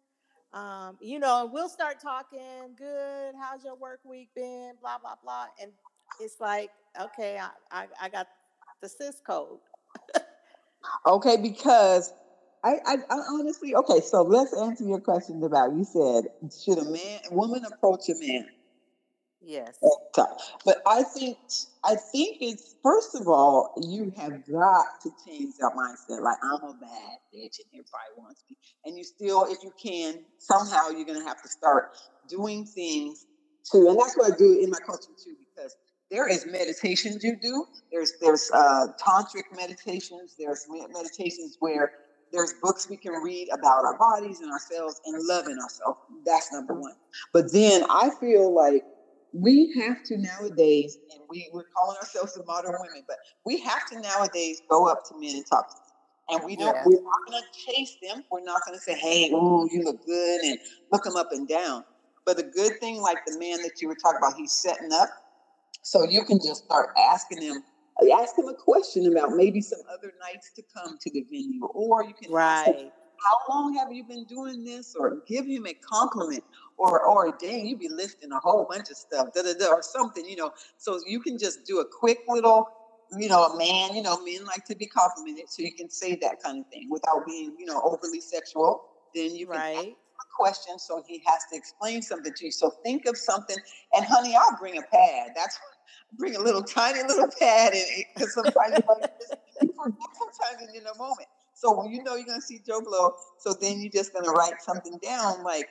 Um, 0.53 0.97
you 1.01 1.19
know, 1.19 1.51
we'll 1.53 1.69
start 1.69 2.01
talking. 2.01 2.75
Good. 2.79 3.35
How's 3.39 3.65
your 3.65 3.75
work 3.75 4.01
week 4.05 4.31
been? 4.35 4.73
Blah 4.81 4.99
blah 4.99 5.17
blah, 5.23 5.47
and 5.61 5.71
it's 6.21 6.41
like, 6.41 6.71
okay, 7.01 7.39
I 7.39 7.51
I, 7.71 7.87
I 8.01 8.09
got 8.09 8.29
the 8.81 8.89
sis 8.89 9.21
code. 9.27 9.59
okay, 11.07 11.37
because 11.37 12.13
I, 12.67 12.81
I, 12.85 12.97
I, 13.11 13.17
honestly, 13.31 13.77
okay, 13.77 14.01
so 14.01 14.23
let's 14.23 14.53
answer 14.53 14.83
your 14.83 14.99
questions 14.99 15.45
about 15.45 15.73
you 15.75 15.85
said, 15.85 16.25
should 16.65 16.79
a 16.79 16.85
man, 16.85 17.21
woman 17.31 17.65
approach 17.65 18.09
a 18.09 18.15
man? 18.19 18.47
Yes. 19.41 19.79
But 20.65 20.83
I 20.85 21.05
think 21.05 21.39
I 21.85 21.95
think 21.95 22.39
it's 22.41 22.75
first 22.83 23.15
of 23.15 23.29
all, 23.29 23.75
you 23.81 24.13
have 24.17 24.45
got 24.51 24.87
to 25.03 25.11
change 25.25 25.55
that 25.61 25.71
mindset. 25.79 26.21
Like 26.21 26.39
I'm 26.43 26.69
a 26.69 26.73
bad 26.73 27.19
bitch 27.33 27.61
and 27.61 27.69
everybody 27.73 28.13
wants 28.17 28.43
me. 28.51 28.57
And 28.85 28.99
you 28.99 29.05
still, 29.05 29.45
if 29.45 29.59
you 29.63 29.73
can, 29.81 30.25
somehow 30.39 30.89
you're 30.89 31.05
gonna 31.05 31.23
have 31.25 31.41
to 31.43 31.49
start 31.49 31.93
doing 32.29 32.65
things 32.65 33.27
too. 33.71 33.89
and 33.89 33.97
that's 33.97 34.17
what 34.17 34.33
I 34.33 34.37
do 34.37 34.59
in 34.61 34.71
my 34.71 34.79
coaching 34.79 35.15
too, 35.23 35.37
because 35.55 35.77
there 36.11 36.29
is 36.29 36.45
meditations 36.47 37.23
you 37.23 37.37
do. 37.41 37.67
There's 37.93 38.15
there's 38.21 38.51
uh, 38.53 38.89
tantric 39.01 39.45
meditations. 39.55 40.35
There's 40.37 40.67
meditations 40.69 41.57
where 41.61 41.93
there's 42.33 42.55
books 42.63 42.89
we 42.89 42.97
can 42.97 43.13
read 43.13 43.49
about 43.53 43.85
our 43.85 43.99
bodies 43.99 44.41
and 44.41 44.51
ourselves 44.51 45.01
and 45.07 45.23
loving 45.27 45.59
ourselves. 45.59 45.99
That's 46.25 46.53
number 46.53 46.75
mm-hmm. 46.75 46.83
one. 46.83 46.95
But 47.33 47.53
then 47.53 47.85
I 47.89 48.11
feel 48.21 48.55
like 48.55 48.85
we 49.33 49.73
have 49.79 50.03
to 50.05 50.17
nowadays, 50.17 50.99
and 51.13 51.21
we, 51.29 51.49
we're 51.53 51.65
calling 51.77 51.97
ourselves 51.99 52.35
the 52.35 52.45
modern 52.45 52.73
women, 52.73 53.05
but 53.07 53.19
we 53.45 53.59
have 53.61 53.87
to 53.91 54.01
nowadays 54.01 54.63
go 54.69 54.89
up 54.89 55.05
to 55.09 55.21
men 55.21 55.37
and 55.37 55.47
talk 55.47 55.69
to 55.69 55.75
them. 55.75 55.83
And 56.29 56.45
we 56.45 56.57
don't, 56.57 56.75
yeah. 56.75 56.83
we're 56.85 57.03
not 57.03 57.27
going 57.29 57.41
to 57.41 57.73
chase 57.73 57.97
them. 58.03 58.25
We're 58.33 58.43
not 58.43 58.61
going 58.67 58.77
to 58.77 58.83
say, 58.83 58.95
hey, 58.95 59.31
ooh, 59.31 59.69
you 59.71 59.85
look 59.85 60.05
good 60.05 60.41
and 60.43 60.59
look 60.91 61.05
them 61.05 61.17
up 61.17 61.29
and 61.31 61.47
down. 61.47 61.85
But 62.25 62.37
the 62.37 62.43
good 62.43 62.81
thing, 62.81 63.01
like 63.01 63.19
the 63.27 63.39
man 63.39 63.63
that 63.63 63.81
you 63.81 63.87
were 63.87 63.95
talking 63.95 64.19
about, 64.19 64.35
he's 64.35 64.53
setting 64.53 64.91
up. 64.93 65.09
So 65.83 66.03
you 66.03 66.25
can 66.25 66.39
just 66.39 66.65
start 66.65 66.91
asking 66.99 67.43
him 67.43 67.63
ask 68.21 68.37
him 68.39 68.49
a 68.49 68.55
question 68.55 69.11
about 69.11 69.31
maybe 69.33 69.61
some 69.61 69.81
other 69.93 70.13
nights 70.21 70.53
to 70.57 70.63
come 70.75 70.99
to 71.01 71.11
the 71.11 71.23
venue, 71.31 71.65
or 71.67 72.05
you 72.05 72.15
can 72.15 72.31
right. 72.33 72.93
how 73.25 73.55
long 73.55 73.75
have 73.77 73.93
you 73.93 74.05
been 74.05 74.25
doing 74.25 74.65
this? 74.65 74.95
Or 74.99 75.23
give 75.27 75.47
him 75.47 75.67
a 75.67 75.75
compliment. 75.75 76.45
Or, 76.79 77.03
or 77.03 77.35
dang, 77.41 77.67
you 77.67 77.77
be 77.77 77.89
lifting 77.89 78.33
a 78.33 78.39
whole 78.39 78.67
bunch 78.69 78.91
of 78.91 78.97
stuff, 78.99 79.29
da, 79.35 79.43
da, 79.43 79.55
da, 79.55 79.69
or 79.69 79.83
something, 79.83 80.29
you 80.29 80.37
know. 80.37 80.53
So 80.77 81.01
you 81.07 81.21
can 81.21 81.39
just 81.39 81.65
do 81.67 81.81
a 81.81 81.85
quick 81.87 82.19
little, 82.29 82.69
you 83.19 83.29
know, 83.29 83.45
a 83.45 83.57
man, 83.57 83.95
you 83.95 84.03
know, 84.03 84.23
men 84.23 84.45
like 84.45 84.65
to 84.67 84.77
be 84.77 84.87
complimented. 84.87 85.49
So 85.49 85.63
you 85.63 85.73
can 85.73 85.89
say 85.89 86.17
that 86.17 86.43
kind 86.43 86.61
of 86.61 86.71
thing 86.71 86.89
without 86.91 87.27
being, 87.27 87.55
you 87.59 87.65
know, 87.67 87.81
overly 87.83 88.21
sexual. 88.21 88.85
Then 89.15 89.35
you 89.35 89.47
can 89.47 89.57
Right. 89.57 89.77
ask 89.79 89.87
a 89.87 90.27
question 90.39 90.79
so 90.79 91.03
he 91.07 91.23
has 91.27 91.41
to 91.51 91.57
explain 91.57 92.03
something 92.03 92.35
to 92.35 92.45
you. 92.47 92.53
So 92.53 92.71
think 92.85 93.07
of 93.07 93.17
something, 93.17 93.57
and 93.95 94.05
honey, 94.05 94.37
I'll 94.37 94.59
bring 94.61 94.77
a 94.77 94.83
pad. 94.83 95.31
That's 95.35 95.59
bring 96.15 96.37
a 96.37 96.41
little 96.41 96.63
tiny 96.63 97.03
little 97.03 97.29
pad 97.39 97.75
and 97.75 97.85
because 98.15 98.35
sometimes 98.35 98.77
you 98.77 98.83
like 98.89 99.11
you 99.63 99.73
forget 99.83 100.09
sometimes 100.19 100.75
in 100.75 100.83
a 100.87 100.99
moment. 100.99 101.29
So 101.55 101.77
when 101.77 101.91
you 101.91 102.03
know 102.03 102.17
you're 102.17 102.27
gonna 102.27 102.41
see 102.41 102.61
Joe 102.67 102.81
Blow, 102.81 103.15
so 103.39 103.55
then 103.61 103.81
you're 103.81 103.93
just 103.93 104.13
gonna 104.13 104.31
write 104.31 104.61
something 104.63 104.99
down 105.03 105.43
like 105.43 105.69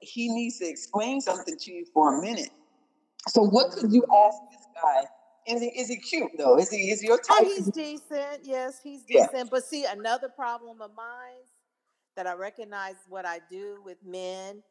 he 0.00 0.28
needs 0.28 0.58
to 0.58 0.66
explain 0.68 1.20
something 1.20 1.56
to 1.56 1.72
you 1.72 1.86
for 1.92 2.18
a 2.18 2.22
minute. 2.22 2.50
So 3.28 3.42
what 3.42 3.72
could 3.72 3.92
you 3.92 4.04
ask 4.26 4.38
this 4.50 4.66
guy? 4.82 5.04
Is 5.46 5.62
he 5.62 5.68
is 5.68 5.88
he 5.88 5.96
cute 5.96 6.32
though? 6.38 6.58
Is 6.58 6.70
he 6.70 6.90
is 6.90 7.02
your 7.02 7.18
type? 7.18 7.38
Oh, 7.40 7.44
he's 7.44 7.68
decent. 7.70 8.40
Yes, 8.44 8.80
he's 8.82 9.04
Yeah. 9.08 9.26
decent. 9.26 9.50
But 9.50 9.64
see, 9.64 9.84
another 9.84 10.28
problem 10.28 10.82
of 10.82 10.90
mine 10.96 11.42
that 12.16 12.26
I 12.26 12.34
recognize 12.34 12.96
what 13.08 13.24
I 13.24 13.40
do 13.50 13.80
with 13.84 13.98
men, 14.04 14.62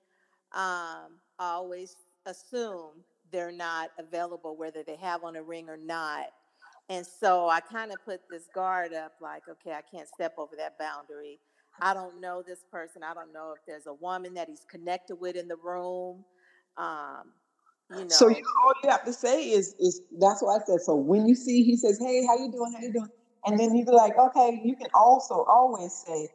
um, 0.54 1.20
I 1.40 1.54
always 1.54 1.96
assume 2.26 3.04
they're 3.32 3.52
not 3.52 3.90
available, 4.00 4.56
whether 4.56 4.84
they 4.84 4.96
have 4.98 5.24
on 5.24 5.36
a 5.36 5.44
ring 5.44 5.70
or 5.70 5.78
not. 5.78 6.28
And 6.90 7.06
so 7.06 7.50
I 7.50 7.60
kind 7.60 7.92
of 7.92 8.04
put 8.06 8.22
this 8.30 8.48
guard 8.54 8.94
up, 8.94 9.14
like, 9.22 9.44
okay, 9.50 9.72
I 9.72 9.82
can't 9.82 10.08
step 10.08 10.36
over 10.38 10.56
that 10.58 10.78
boundary. 10.80 11.40
I 11.82 11.94
don't 11.94 12.22
know 12.22 12.44
this 12.46 12.64
person. 12.72 13.04
I 13.04 13.14
don't 13.14 13.34
know 13.34 13.54
if 13.56 13.60
there's 13.68 13.88
a 13.88 13.94
woman 13.94 14.34
that 14.36 14.48
he's 14.48 14.66
connected 14.70 15.16
with 15.18 15.36
in 15.36 15.48
the 15.48 15.58
room. 15.58 16.24
Um, 16.78 17.34
you 17.90 18.06
know, 18.06 18.10
So 18.10 18.28
you 18.28 18.44
all 18.64 18.74
you 18.84 18.90
have 18.90 19.06
to 19.06 19.14
say 19.14 19.50
is 19.50 19.76
is 19.80 20.02
that's 20.20 20.42
what 20.42 20.62
I 20.62 20.66
said. 20.66 20.82
So 20.82 20.96
when 20.96 21.28
you 21.28 21.36
see 21.36 21.64
he 21.64 21.78
says, 21.78 22.00
Hey, 22.00 22.26
how 22.26 22.38
you 22.38 22.52
doing? 22.52 22.74
How 22.74 22.82
you 22.82 22.94
doing? 22.94 23.10
And 23.46 23.60
then 23.60 23.76
you 23.76 23.86
be 23.86 23.92
like, 23.92 24.18
okay, 24.18 24.60
you 24.64 24.76
can 24.76 24.88
also 24.94 25.46
always 25.48 25.94
say 26.06 26.28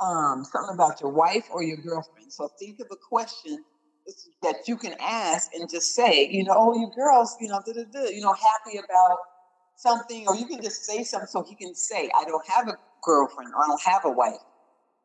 um, 0.00 0.44
something 0.44 0.74
about 0.74 1.00
your 1.00 1.10
wife 1.10 1.46
or 1.52 1.62
your 1.62 1.76
girlfriend. 1.76 2.32
So 2.32 2.48
think 2.58 2.80
of 2.80 2.88
a 2.90 2.96
question 2.96 3.64
that 4.42 4.68
you 4.68 4.76
can 4.76 4.94
ask 5.00 5.50
and 5.54 5.70
just 5.70 5.94
say, 5.94 6.28
you 6.30 6.44
know, 6.44 6.54
oh, 6.56 6.74
you 6.74 6.90
girls, 6.96 7.36
you 7.40 7.48
know, 7.48 7.60
you 7.66 8.20
know, 8.20 8.34
happy 8.34 8.78
about 8.78 9.18
something, 9.76 10.26
or 10.28 10.36
you 10.36 10.46
can 10.46 10.62
just 10.62 10.84
say 10.84 11.04
something 11.04 11.28
so 11.28 11.42
he 11.42 11.54
can 11.56 11.74
say, 11.74 12.10
I 12.18 12.24
don't 12.24 12.46
have 12.48 12.68
a 12.68 12.78
girlfriend 13.02 13.52
or 13.54 13.64
I 13.64 13.66
don't 13.68 13.82
have 13.82 14.04
a 14.04 14.10
wife. 14.10 14.40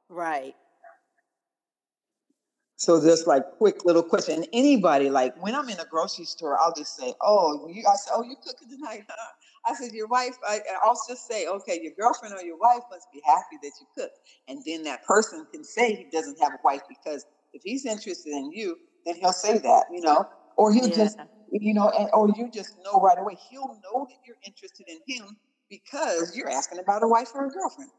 right. 0.10 0.56
So 2.78 3.02
just 3.02 3.28
like 3.28 3.44
quick 3.60 3.86
little 3.86 4.04
question. 4.04 4.36
And 4.38 4.48
anybody, 4.54 5.10
like 5.12 5.36
when 5.42 5.56
I'm 5.56 5.70
in 5.70 5.80
a 5.80 5.86
grocery 5.86 6.26
store, 6.26 6.60
I'll 6.60 6.74
just 6.74 6.96
say, 6.96 7.14
"Oh, 7.22 7.68
you." 7.70 7.84
I 7.88 7.96
said, 7.96 8.14
"Oh, 8.16 8.24
you 8.24 8.36
cooking 8.44 8.70
tonight?" 8.70 9.04
Huh? 9.08 9.32
I 9.68 9.76
said, 9.76 9.92
"Your 9.94 10.08
wife." 10.08 10.36
I, 10.48 10.62
I'll 10.84 11.00
just 11.08 11.28
say, 11.28 11.46
"Okay, 11.48 11.80
your 11.82 11.94
girlfriend 12.00 12.36
or 12.36 12.44
your 12.44 12.58
wife 12.58 12.82
must 12.90 13.08
be 13.14 13.22
happy 13.26 13.58
that 13.62 13.74
you 13.80 13.88
cook." 13.96 14.12
And 14.48 14.64
then 14.66 14.84
that 14.84 15.04
person 15.06 15.46
can 15.54 15.64
say 15.64 15.96
he 15.96 16.08
doesn't 16.12 16.40
have 16.42 16.54
a 16.54 16.60
wife 16.64 16.82
because 16.90 17.26
if 17.54 17.62
he's 17.64 17.86
interested 17.86 18.32
in 18.34 18.52
you, 18.52 18.76
then 19.06 19.16
he'll 19.16 19.34
say 19.34 19.58
that, 19.58 19.86
you 19.92 20.02
know, 20.02 20.26
or 20.58 20.74
he'll 20.74 20.90
just, 20.90 21.18
you 21.52 21.74
know, 21.74 21.90
and 21.90 22.10
or 22.14 22.30
you 22.36 22.50
just 22.52 22.76
know 22.84 23.00
right 23.00 23.18
away. 23.18 23.38
He'll 23.50 23.80
know 23.84 24.06
that 24.10 24.18
you're 24.26 24.38
interested 24.46 24.88
in 24.88 25.00
him 25.08 25.38
because 25.70 26.36
you're 26.36 26.50
asking 26.50 26.80
about 26.80 27.04
a 27.04 27.08
wife 27.08 27.30
or 27.34 27.46
a 27.46 27.50
girlfriend, 27.50 27.92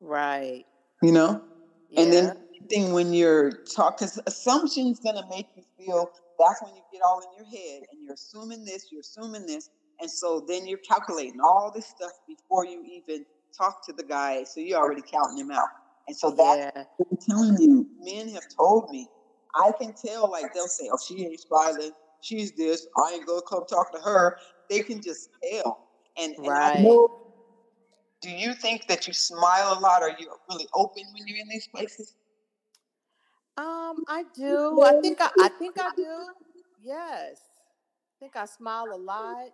Right. 0.00 0.64
you 1.02 1.12
know. 1.12 1.42
Yeah. 1.90 2.00
And 2.02 2.12
then 2.12 2.36
thing 2.68 2.92
when 2.92 3.12
you're 3.12 3.50
talking, 3.50 4.06
because 4.06 4.20
assumption's 4.26 5.00
gonna 5.00 5.26
make 5.28 5.46
you 5.56 5.62
feel 5.78 6.10
that's 6.38 6.62
when 6.62 6.74
you 6.74 6.82
get 6.92 7.02
all 7.04 7.20
in 7.20 7.36
your 7.36 7.46
head 7.46 7.82
and 7.90 8.02
you're 8.02 8.14
assuming 8.14 8.64
this, 8.64 8.88
you're 8.90 9.00
assuming 9.00 9.46
this, 9.46 9.70
and 10.00 10.10
so 10.10 10.44
then 10.48 10.66
you're 10.66 10.78
calculating 10.78 11.40
all 11.40 11.70
this 11.74 11.86
stuff 11.86 12.10
before 12.26 12.66
you 12.66 12.82
even 12.84 13.24
talk 13.56 13.84
to 13.86 13.92
the 13.92 14.02
guy, 14.02 14.42
so 14.44 14.60
you're 14.60 14.78
already 14.78 15.02
counting 15.02 15.38
him 15.38 15.50
out. 15.50 15.68
And 16.08 16.16
so 16.16 16.30
that 16.32 16.72
yeah. 16.74 16.84
I'm 17.10 17.18
telling 17.28 17.56
you. 17.60 17.86
Men 18.00 18.28
have 18.30 18.44
told 18.56 18.90
me, 18.90 19.06
I 19.54 19.72
can 19.78 19.92
tell. 19.94 20.30
Like 20.30 20.54
they'll 20.54 20.66
say, 20.66 20.88
"Oh, 20.92 20.98
she 21.06 21.24
ain't 21.24 21.40
smiling. 21.40 21.92
She's 22.20 22.52
this. 22.52 22.86
I 22.96 23.14
ain't 23.14 23.26
gonna 23.26 23.42
come 23.48 23.64
talk 23.66 23.92
to 23.92 24.00
her." 24.00 24.38
They 24.70 24.80
can 24.80 25.02
just 25.02 25.30
tell. 25.42 25.88
And, 26.16 26.34
and 26.36 26.48
I 26.48 26.82
know. 26.82 27.08
Do 28.20 28.30
you 28.30 28.54
think 28.54 28.86
that 28.86 29.08
you 29.08 29.12
smile 29.12 29.76
a 29.76 29.80
lot? 29.80 30.02
Are 30.02 30.14
you 30.18 30.30
really 30.48 30.68
open 30.74 31.02
when 31.12 31.26
you're 31.26 31.38
in 31.38 31.48
these 31.48 31.66
places? 31.66 32.14
Um, 33.56 34.04
I 34.08 34.24
do. 34.34 34.80
I 34.82 35.00
think 35.02 35.20
I, 35.20 35.30
I 35.38 35.48
think 35.48 35.74
I 35.78 35.90
do. 35.96 36.26
Yes. 36.80 37.40
I 37.40 38.16
think 38.20 38.36
I 38.36 38.46
smile 38.46 38.92
a 38.94 38.96
lot, 38.96 39.48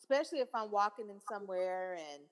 especially 0.00 0.38
if 0.38 0.48
I'm 0.54 0.70
walking 0.70 1.10
in 1.10 1.20
somewhere 1.28 1.94
and 1.94 2.22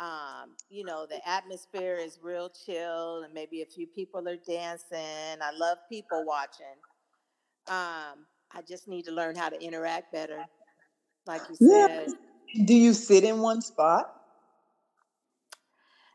um, 0.00 0.50
you 0.70 0.84
know, 0.84 1.06
the 1.06 1.26
atmosphere 1.28 1.96
is 1.96 2.18
real 2.22 2.50
chill 2.50 3.22
and 3.22 3.34
maybe 3.34 3.62
a 3.62 3.66
few 3.66 3.86
people 3.86 4.28
are 4.28 4.36
dancing. 4.36 5.40
I 5.42 5.50
love 5.58 5.78
people 5.88 6.24
watching. 6.24 6.66
Um, 7.68 8.26
I 8.52 8.62
just 8.66 8.88
need 8.88 9.04
to 9.06 9.12
learn 9.12 9.36
how 9.36 9.48
to 9.48 9.60
interact 9.62 10.12
better. 10.12 10.44
Like 11.26 11.42
you 11.50 11.56
Yeah. 11.60 11.86
said. 11.86 12.08
Do 12.66 12.74
you 12.74 12.94
sit 12.94 13.24
in 13.24 13.40
one 13.40 13.60
spot? 13.60 14.14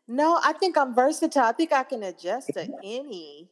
No, 0.08 0.40
I 0.44 0.54
think 0.54 0.78
I'm 0.78 0.94
versatile. 0.96 1.44
I 1.44 1.52
think 1.52 1.72
I 1.72 1.84
can 1.84 2.04
adjust 2.04 2.54
to 2.54 2.68
any 2.84 3.50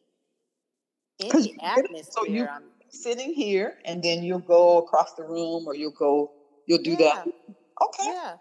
any 1.20 1.56
it. 1.62 2.06
So 2.12 2.26
you 2.26 2.44
atmosphere. 2.44 2.50
I'm 2.52 2.64
sitting 2.90 3.34
here, 3.34 3.78
and 3.86 4.02
then 4.04 4.24
you'll 4.24 4.40
go 4.40 4.80
across 4.80 5.14
the 5.14 5.24
room, 5.24 5.68
or 5.68 5.76
you'll 5.76 5.92
go, 5.92 6.32
you'll 6.66 6.82
do 6.84 6.92
yeah, 6.92 6.98
that. 6.98 7.28
Okay, 7.82 8.12
yeah. 8.12 8.36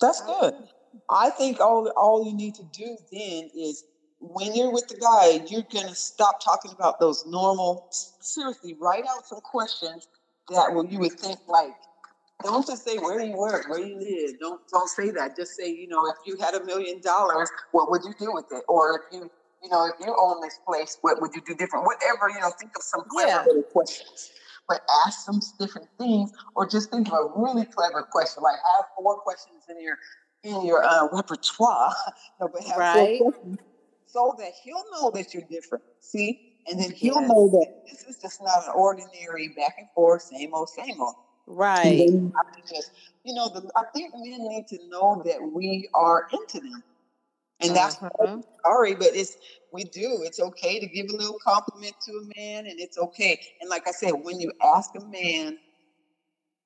that's 0.00 0.20
good. 0.22 0.54
I 1.10 1.30
think 1.30 1.60
all 1.60 1.90
all 1.96 2.24
you 2.24 2.34
need 2.34 2.54
to 2.56 2.64
do 2.64 2.96
then 3.12 3.48
is 3.54 3.84
when 4.20 4.54
you're 4.54 4.72
with 4.72 4.86
the 4.88 4.96
guy, 4.96 5.40
you're 5.46 5.64
gonna 5.72 5.94
stop 5.94 6.36
talking 6.44 6.72
about 6.72 6.98
those 7.00 7.24
normal. 7.26 7.84
Seriously, 8.20 8.76
write 8.80 9.04
out 9.08 9.26
some 9.26 9.40
questions 9.42 10.08
that 10.50 10.72
will 10.74 10.86
you 10.86 10.98
would 11.00 11.12
think 11.14 11.38
like. 11.46 11.74
Don't 12.42 12.66
just 12.66 12.84
say 12.84 12.98
where 12.98 13.18
do 13.18 13.26
you 13.26 13.36
work, 13.36 13.68
where 13.68 13.78
do 13.80 13.86
you 13.86 13.98
live. 13.98 14.38
Don't 14.40 14.60
don't 14.72 14.88
say 14.90 15.10
that. 15.12 15.36
Just 15.36 15.54
say 15.56 15.68
you 15.68 15.88
know 15.88 16.06
if 16.08 16.16
you 16.26 16.36
had 16.40 16.54
a 16.54 16.64
million 16.64 17.00
dollars, 17.00 17.50
what 17.72 17.90
would 17.90 18.02
you 18.04 18.12
do 18.18 18.32
with 18.32 18.46
it? 18.50 18.62
Or 18.68 18.96
if 18.96 19.02
you 19.12 19.28
you 19.62 19.70
know 19.70 19.86
if 19.86 19.94
you 20.00 20.14
own 20.20 20.40
this 20.42 20.58
place, 20.66 20.98
what 21.02 21.20
would 21.20 21.30
you 21.34 21.42
do 21.46 21.54
different? 21.54 21.86
Whatever 21.86 22.28
you 22.30 22.40
know, 22.40 22.50
think 22.60 22.72
of 22.76 22.82
some 22.82 23.02
clever 23.10 23.28
Yeah. 23.30 23.44
little 23.46 23.62
questions. 23.72 24.30
But 24.68 24.80
ask 25.06 25.20
some 25.24 25.40
different 25.58 25.88
things, 25.98 26.30
or 26.54 26.66
just 26.66 26.90
think 26.90 27.08
of 27.08 27.14
a 27.14 27.28
really 27.36 27.66
clever 27.66 28.02
question. 28.10 28.42
Like 28.42 28.56
have 28.76 28.86
four 28.96 29.16
questions 29.20 29.64
in 29.68 29.80
your 29.80 29.96
in 30.44 30.64
your 30.64 30.84
uh, 30.84 31.08
repertoire, 31.12 31.92
no, 32.40 32.48
but 32.48 32.62
have 32.64 32.78
Right. 32.78 33.20
so 34.06 34.34
that 34.38 34.52
he'll 34.62 34.84
know 34.92 35.10
that 35.10 35.34
you're 35.34 35.42
different. 35.50 35.82
See, 36.00 36.38
and 36.68 36.78
then 36.80 36.92
he'll 36.92 37.20
Yes. 37.20 37.28
know 37.28 37.48
that 37.48 37.66
this 37.90 38.04
is 38.04 38.18
just 38.20 38.40
not 38.40 38.64
an 38.64 38.72
ordinary 38.74 39.48
back 39.56 39.74
and 39.78 39.88
forth, 39.94 40.22
same 40.22 40.54
old, 40.54 40.68
same 40.68 41.00
old. 41.00 41.14
Right. 41.46 42.08
just, 42.72 42.90
you 43.24 43.34
know, 43.34 43.48
the, 43.48 43.68
I 43.76 43.82
think 43.94 44.12
men 44.14 44.46
need 44.48 44.66
to 44.68 44.78
know 44.88 45.22
that 45.24 45.42
we 45.52 45.88
are 45.94 46.24
into 46.32 46.60
them, 46.60 46.82
and 47.60 47.74
that's 47.74 47.96
Mhm. 47.96 48.42
sorry, 48.64 48.94
but 48.94 49.08
it's 49.14 49.36
we 49.72 49.84
do. 49.84 50.22
It's 50.22 50.38
okay 50.40 50.78
to 50.78 50.86
give 50.86 51.06
a 51.10 51.16
little 51.16 51.38
compliment 51.44 51.94
to 52.06 52.12
a 52.12 52.40
man, 52.40 52.66
and 52.66 52.78
it's 52.78 52.98
okay. 52.98 53.38
And 53.60 53.68
like 53.68 53.88
I 53.88 53.92
said, 53.92 54.12
when 54.12 54.40
you 54.40 54.52
ask 54.62 54.90
a 54.96 55.04
man 55.06 55.58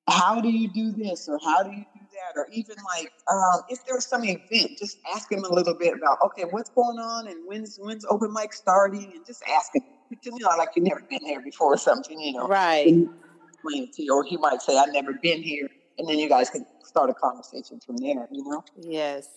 how 0.09 0.41
do 0.41 0.49
you 0.49 0.67
do 0.73 0.91
this 0.91 1.27
or 1.27 1.39
how 1.43 1.63
do 1.63 1.71
you 1.71 1.85
do 1.93 1.98
that 2.35 2.39
or 2.39 2.47
even 2.51 2.75
like 2.97 3.11
um, 3.31 3.61
if 3.69 3.79
there's 3.85 4.07
some 4.07 4.23
event 4.23 4.71
just 4.77 4.97
ask 5.13 5.31
him 5.31 5.43
a 5.43 5.53
little 5.53 5.73
bit 5.73 5.93
about 5.93 6.17
okay 6.23 6.43
what's 6.49 6.69
going 6.71 6.97
on 6.97 7.27
and 7.27 7.37
when's 7.45 7.77
when's 7.81 8.05
open 8.09 8.31
mic 8.33 8.53
starting 8.53 9.11
and 9.15 9.25
just 9.25 9.43
ask 9.47 9.73
him 9.75 9.81
you 10.23 10.31
know 10.39 10.49
like 10.57 10.69
you've 10.75 10.85
never 10.85 11.01
been 11.09 11.19
here 11.23 11.41
before 11.41 11.73
or 11.73 11.77
something 11.77 12.19
you 12.19 12.33
know 12.33 12.47
Right. 12.47 12.87
you 12.87 13.13
explain 13.51 13.89
you 13.97 14.13
or 14.13 14.23
he 14.23 14.37
might 14.37 14.61
say 14.61 14.77
i've 14.77 14.91
never 14.93 15.13
been 15.21 15.41
here 15.41 15.69
and 15.97 16.07
then 16.07 16.17
you 16.17 16.29
guys 16.29 16.49
can 16.49 16.65
start 16.83 17.09
a 17.09 17.13
conversation 17.13 17.79
from 17.85 17.97
there 17.97 18.27
you 18.31 18.43
know 18.43 18.63
Yes. 18.75 19.27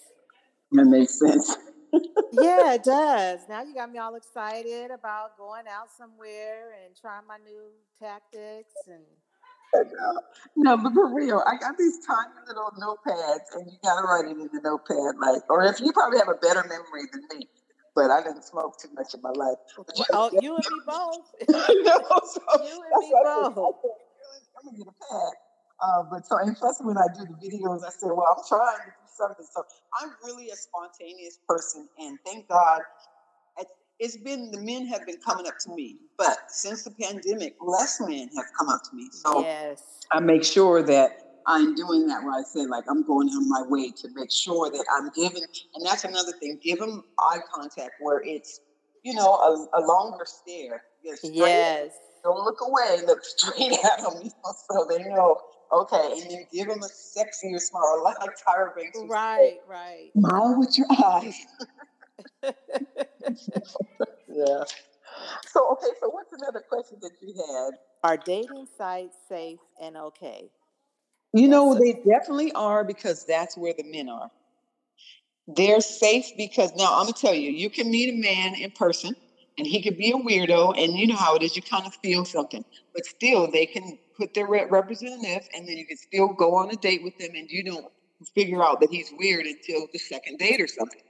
that 0.73 0.85
makes 0.85 1.19
sense 1.19 1.57
Yeah, 2.33 2.75
it 2.75 2.85
does. 2.85 3.41
Now 3.49 3.63
you 3.63 3.75
got 3.75 3.93
me 3.93 3.99
all 3.99 4.15
excited 4.15 4.91
about 4.91 5.37
going 5.37 5.65
out 5.69 5.89
somewhere 5.97 6.73
and 6.85 6.97
trying 6.97 7.27
my 7.27 7.37
new 7.45 7.69
tactics 8.01 8.75
and 8.87 9.05
no 10.57 10.77
but 10.79 10.93
for 10.95 11.15
real 11.15 11.43
i 11.47 11.57
got 11.59 11.77
these 11.79 11.99
tiny 12.07 12.35
little 12.49 12.71
notepads 12.81 13.47
and 13.55 13.71
you 13.71 13.79
gotta 13.85 14.03
write 14.07 14.27
it 14.27 14.33
in 14.33 14.49
the 14.53 14.61
notepad 14.65 15.17
like 15.21 15.43
or 15.51 15.65
if 15.65 15.81
you 15.81 15.93
probably 15.93 16.19
have 16.19 16.29
a 16.29 16.39
better 16.43 16.63
memory 16.69 17.09
than 17.13 17.23
me 17.39 17.49
but 17.95 18.11
i 18.11 18.23
didn't 18.23 18.45
smoke 18.45 18.75
too 18.81 18.89
much 18.95 19.15
in 19.15 19.21
my 19.23 19.31
life 19.31 19.59
but 19.77 19.87
you 19.99 20.05
oh, 20.13 20.31
you 20.41 20.57
and 20.57 20.67
me 20.71 20.81
both. 20.87 21.27
no, 21.51 22.21
so 22.25 22.41
you 22.65 22.83
and 22.83 22.99
me 23.01 23.11
what 23.13 23.27
I 23.27 23.45
said. 23.45 23.55
both. 23.55 23.77
I'm 24.59 24.65
gonna 24.67 24.79
get 24.79 24.89
a 24.89 24.97
pad. 25.13 25.35
Uh, 25.83 26.03
but 26.11 26.27
so, 26.27 26.39
and 26.39 26.57
plus, 26.57 26.79
when 26.83 26.97
I 26.99 27.07
do 27.19 27.27
the 27.27 27.37
videos, 27.43 27.85
I 27.85 27.91
say, 27.91 28.09
well, 28.09 28.27
I'm 28.31 28.45
trying 28.49 28.79
to 28.87 28.93
do 28.93 29.07
something. 29.19 29.47
So 29.53 29.65
I'm 30.01 30.11
really 30.25 30.51
a 30.51 30.57
spontaneous 30.57 31.39
person, 31.49 31.89
and 31.99 32.19
thank 32.27 32.49
God. 32.49 32.83
It's 33.99 34.17
been 34.17 34.51
the 34.51 34.61
men 34.61 34.87
have 34.87 35.07
been 35.07 35.19
coming 35.25 35.47
up 35.47 35.59
to 35.61 35.75
me, 35.75 35.97
but 36.19 36.37
since 36.49 36.83
the 36.83 36.91
pandemic, 36.91 37.55
less 37.61 38.01
men 38.01 38.29
have 38.37 38.47
come 38.59 38.69
up 38.69 38.83
to 38.91 38.97
me. 38.97 39.09
So 39.13 39.43
yes. 39.43 39.83
I 40.11 40.21
make 40.21 40.45
sure 40.45 40.83
that 40.83 41.23
I'm 41.47 41.75
doing 41.75 42.07
that 42.09 42.23
where 42.23 42.33
I 42.33 42.43
say 42.43 42.67
like 42.67 42.85
I'm 42.89 43.07
going 43.07 43.29
on 43.29 43.49
my 43.49 43.63
way 43.69 43.91
to 43.91 44.09
make 44.15 44.31
sure 44.31 44.71
that 44.71 44.85
I'm 44.97 45.11
giving, 45.15 45.45
and 45.75 45.87
that's 45.87 46.05
another 46.05 46.33
thing. 46.33 46.59
Give 46.63 46.79
them 46.79 47.05
eye 47.19 47.41
contact 47.53 47.93
where 48.01 48.23
it's 48.25 48.61
you 49.03 49.15
know 49.15 49.35
a, 49.35 49.79
a 49.79 49.81
longer 49.81 50.25
stare. 50.25 50.83
Yes. 51.03 51.21
Yes. 51.23 51.93
Don't 52.23 52.45
look 52.45 52.59
away. 52.61 53.01
Look 53.07 53.25
straight 53.25 53.73
at 53.73 54.03
them, 54.03 54.23
you 54.23 54.31
know, 54.45 54.53
so 54.71 54.87
they 54.89 55.03
know. 55.05 55.41
Okay, 55.73 56.21
and 56.21 56.31
then 56.31 56.47
give 56.53 56.69
them 56.69 56.83
a 56.83 56.87
sexier 56.87 57.59
smile, 57.59 58.03
like 58.05 58.17
Tyra 58.19 58.77
Banks. 58.77 58.99
Right, 59.09 59.57
right. 59.67 60.11
Smile 60.15 60.55
with 60.59 60.77
your 60.77 60.87
eyes. 61.03 61.35
yeah. 64.29 64.65
So 65.47 65.69
okay, 65.73 65.93
so 66.01 66.09
what's 66.11 66.33
another 66.33 66.63
question 66.69 66.99
that 67.03 67.13
you 67.21 67.35
had? 67.35 67.75
Are 68.05 68.17
dating 68.17 68.67
sites 68.77 69.17
safe 69.29 69.61
and 69.81 69.97
okay? 69.97 70.51
You 71.33 71.49
know, 71.49 71.75
they 71.75 71.93
definitely 71.93 72.53
are 72.53 72.85
because 72.85 73.25
that's 73.25 73.57
where 73.57 73.73
the 73.77 73.85
men 73.85 74.09
are. 74.09 74.31
They're 75.47 75.81
safe 75.81 76.27
because 76.37 76.73
now 76.77 76.99
I'm 76.99 77.05
gonna 77.05 77.13
tell 77.13 77.35
you, 77.35 77.51
you 77.51 77.71
can 77.71 77.91
meet 77.91 78.13
a 78.13 78.17
man 78.17 78.55
in 78.55 78.71
person 78.73 79.15
and 79.59 79.67
he 79.67 79.83
could 79.83 79.97
be 79.97 80.11
a 80.11 80.15
weirdo, 80.15 80.83
and 80.83 80.95
you 80.95 81.07
know 81.07 81.17
how 81.17 81.37
it 81.37 81.43
is, 81.43 81.55
you 81.57 81.63
kind 81.63 81.87
of 81.87 81.95
feel 81.97 82.25
something, 82.25 82.65
but 82.95 83.05
still 83.05 83.51
they 83.51 83.67
can 83.67 83.99
put 84.17 84.35
their 84.35 84.47
representative 84.47 85.47
and 85.55 85.69
then 85.69 85.77
you 85.77 85.87
can 85.87 85.97
still 85.97 86.29
go 86.29 86.55
on 86.55 86.71
a 86.71 86.77
date 86.77 87.03
with 87.03 87.17
them 87.19 87.31
and 87.35 87.51
you 87.51 87.63
don't 87.63 87.87
figure 88.35 88.63
out 88.63 88.81
that 88.81 88.91
he's 88.91 89.13
weird 89.19 89.47
until 89.47 89.87
the 89.93 89.99
second 89.99 90.39
date 90.39 90.61
or 90.61 90.67
something. 90.67 91.01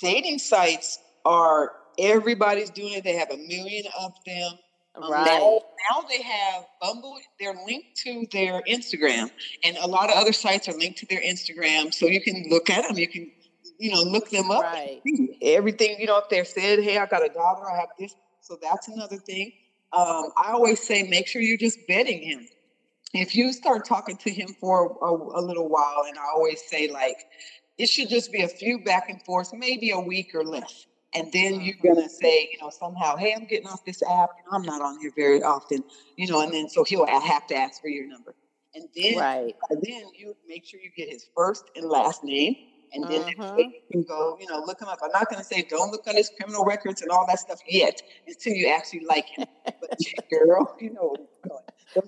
Dating 0.00 0.38
sites 0.38 0.98
are 1.24 1.72
everybody's 1.98 2.70
doing 2.70 2.94
it, 2.94 3.04
they 3.04 3.16
have 3.16 3.30
a 3.30 3.36
million 3.36 3.84
of 3.98 4.12
them. 4.26 4.52
Um, 4.96 5.10
right. 5.10 5.24
Now, 5.24 5.60
now, 5.90 6.08
they 6.08 6.20
have 6.22 6.64
Bumble. 6.80 7.16
They're 7.38 7.54
linked 7.64 7.96
to 7.98 8.26
their 8.32 8.60
Instagram, 8.68 9.30
and 9.64 9.76
a 9.76 9.86
lot 9.86 10.10
of 10.10 10.16
other 10.16 10.32
sites 10.32 10.68
are 10.68 10.76
linked 10.76 10.98
to 10.98 11.06
their 11.06 11.20
Instagram, 11.20 11.94
so 11.94 12.06
you 12.06 12.20
can 12.20 12.46
look 12.50 12.68
at 12.70 12.88
them. 12.88 12.98
You 12.98 13.06
can, 13.06 13.30
you 13.78 13.92
know, 13.92 14.02
look 14.02 14.30
them 14.30 14.50
up. 14.50 14.62
Right. 14.62 15.00
Everything 15.42 15.96
you 16.00 16.06
know, 16.06 16.18
if 16.18 16.28
they're 16.28 16.44
said, 16.44 16.80
"Hey, 16.80 16.98
I 16.98 17.06
got 17.06 17.24
a 17.24 17.28
daughter. 17.28 17.70
I 17.70 17.78
have 17.78 17.90
this," 18.00 18.14
so 18.40 18.58
that's 18.60 18.88
another 18.88 19.16
thing. 19.16 19.52
Um, 19.92 20.30
I 20.36 20.52
always 20.52 20.80
say, 20.80 21.02
make 21.04 21.26
sure 21.26 21.42
you're 21.42 21.56
just 21.56 21.78
betting 21.88 22.22
him. 22.22 22.46
If 23.12 23.34
you 23.34 23.52
start 23.52 23.84
talking 23.84 24.16
to 24.18 24.30
him 24.30 24.54
for 24.60 24.96
a, 25.02 25.40
a 25.40 25.42
little 25.42 25.68
while, 25.68 26.04
and 26.06 26.16
I 26.16 26.22
always 26.34 26.62
say, 26.68 26.88
like, 26.88 27.18
it 27.80 27.88
should 27.88 28.08
just 28.08 28.30
be 28.32 28.42
a 28.42 28.48
few 28.48 28.82
back 28.84 29.08
and 29.08 29.22
forth, 29.22 29.52
maybe 29.52 29.90
a 29.90 30.00
week 30.00 30.34
or 30.34 30.44
less 30.44 30.86
and 31.14 31.32
then 31.32 31.60
you're 31.60 31.76
gonna 31.82 32.08
say, 32.08 32.50
you 32.52 32.58
know, 32.60 32.70
somehow, 32.70 33.16
hey, 33.16 33.34
I'm 33.34 33.44
getting 33.44 33.66
off 33.66 33.84
this 33.84 34.02
app. 34.02 34.30
You 34.38 34.52
I'm 34.52 34.62
not 34.62 34.80
on 34.80 35.00
here 35.00 35.12
very 35.16 35.42
often, 35.42 35.82
you 36.16 36.28
know, 36.28 36.40
and 36.40 36.52
then 36.52 36.68
so 36.68 36.84
he'll 36.84 37.06
have 37.06 37.46
to 37.48 37.56
ask 37.56 37.80
for 37.80 37.88
your 37.88 38.06
number, 38.06 38.34
and 38.74 38.84
then 38.94 39.18
right. 39.18 39.54
then 39.70 40.02
you 40.16 40.36
make 40.46 40.64
sure 40.64 40.80
you 40.80 40.90
get 40.96 41.08
his 41.08 41.26
first 41.36 41.64
and 41.74 41.88
last 41.88 42.22
name, 42.22 42.54
and 42.92 43.04
then 43.04 43.22
uh-huh. 43.22 43.56
you 43.58 43.72
can 43.90 44.02
go, 44.04 44.38
you 44.40 44.46
know, 44.48 44.62
look 44.64 44.80
him 44.80 44.88
up. 44.88 44.98
I'm 45.02 45.10
not 45.12 45.28
gonna 45.28 45.44
say 45.44 45.62
don't 45.68 45.90
look 45.90 46.06
on 46.06 46.14
his 46.14 46.30
criminal 46.38 46.64
records 46.64 47.02
and 47.02 47.10
all 47.10 47.26
that 47.26 47.40
stuff 47.40 47.58
yet 47.68 48.00
until 48.26 48.54
you 48.54 48.68
actually 48.68 49.04
like 49.04 49.26
him. 49.26 49.46
but 49.64 49.98
girl, 50.30 50.76
you 50.80 50.92
know 50.92 51.16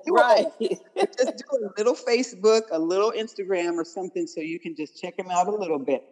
right. 0.09 0.47
just 0.61 1.37
do 1.39 1.67
a 1.67 1.71
little 1.79 1.95
Facebook, 1.95 2.63
a 2.71 2.79
little 2.79 3.13
Instagram, 3.13 3.75
or 3.77 3.85
something 3.85 4.27
so 4.27 4.41
you 4.41 4.59
can 4.59 4.75
just 4.77 5.01
check 5.01 5.19
him 5.19 5.31
out 5.31 5.49
a 5.49 5.53
little 5.55 5.79
bit. 5.79 6.05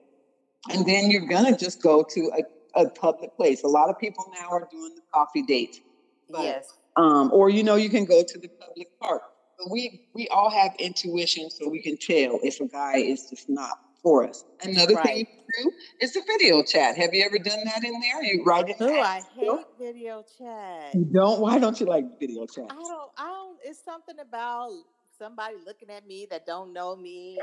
And 0.71 0.85
then 0.87 1.11
you're 1.11 1.27
gonna 1.27 1.57
just 1.57 1.83
go 1.83 2.03
to 2.03 2.31
a 2.39 2.43
a 2.75 2.89
public 2.89 3.37
place. 3.37 3.63
A 3.65 3.69
lot 3.69 3.91
of 3.91 3.99
people 3.99 4.25
now 4.41 4.49
are 4.51 4.69
doing 4.71 4.95
the 4.95 5.03
coffee 5.13 5.43
date. 5.43 5.83
But, 6.31 6.43
yes. 6.43 6.73
Um, 6.97 7.31
or 7.33 7.51
you 7.51 7.63
know, 7.63 7.77
you 7.77 7.91
can 7.91 8.05
go 8.05 8.23
to 8.23 8.39
the 8.39 8.49
public 8.49 8.89
park. 9.01 9.23
But 9.59 9.71
we 9.71 10.03
we 10.15 10.29
all 10.29 10.51
have 10.51 10.73
intuition, 10.79 11.51
so 11.51 11.69
we 11.69 11.83
can 11.83 11.97
tell 11.97 12.41
if 12.43 12.61
a 12.61 12.67
guy 12.67 12.97
is 12.97 13.29
just 13.31 13.49
not 13.49 13.79
for 14.03 14.27
us. 14.27 14.45
Another 14.63 14.95
right. 14.95 15.05
thing 15.05 15.19
you 15.19 15.27
can 15.27 15.65
do 15.65 15.73
is 16.01 16.15
the 16.15 16.23
video 16.27 16.63
chat. 16.63 16.97
Have 16.97 17.13
you 17.13 17.25
ever 17.25 17.39
done 17.39 17.59
that 17.65 17.85
in 17.85 18.01
there? 18.01 18.23
You 18.25 18.43
write 18.45 18.71
it. 18.71 18.77
Oh, 18.81 19.01
I 19.01 19.21
hate 19.37 19.51
video 19.79 20.25
chat. 20.39 20.95
You 20.95 21.05
don't? 21.05 21.41
Why 21.41 21.59
don't 21.59 21.79
you 21.79 21.87
like 21.87 22.19
video 22.19 22.47
chat? 22.47 22.67
I 22.71 22.75
don't. 22.75 23.11
I 23.19 23.29
don't. 23.29 23.40
It's 23.65 23.83
something 23.85 24.17
about 24.21 24.71
somebody 25.19 25.57
looking 25.67 25.91
at 25.91 26.07
me 26.07 26.27
that 26.31 26.47
don't 26.47 26.73
know 26.73 26.97
me. 26.97 27.39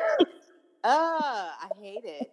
uh, 0.84 0.88
I 0.88 1.70
hate 1.80 2.04
it. 2.04 2.32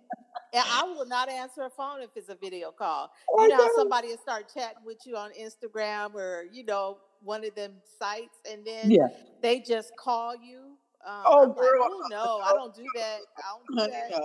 And 0.52 0.64
I 0.70 0.84
will 0.84 1.06
not 1.06 1.28
answer 1.28 1.62
a 1.62 1.70
phone 1.70 2.00
if 2.00 2.10
it's 2.14 2.28
a 2.28 2.36
video 2.36 2.70
call. 2.70 3.10
Oh, 3.28 3.42
you 3.42 3.48
know, 3.48 3.68
somebody 3.76 4.08
will 4.08 4.18
start 4.18 4.52
chatting 4.54 4.84
with 4.84 4.98
you 5.04 5.16
on 5.16 5.30
Instagram 5.32 6.14
or 6.14 6.44
you 6.52 6.64
know 6.64 6.98
one 7.22 7.44
of 7.44 7.54
them 7.54 7.72
sites, 7.98 8.38
and 8.50 8.64
then 8.64 8.90
yeah. 8.90 9.08
they 9.42 9.58
just 9.60 9.96
call 9.96 10.36
you. 10.36 10.76
Um, 11.04 11.22
oh, 11.26 11.42
I'm 11.42 11.52
girl, 11.52 11.80
like, 11.80 11.90
oh 11.90 12.06
no, 12.08 12.40
I 12.44 12.52
don't 12.56 12.74
do 12.74 12.84
that. 12.94 13.18
I 13.36 13.76
don't 13.76 13.86
do 13.86 13.92
that. 13.92 14.20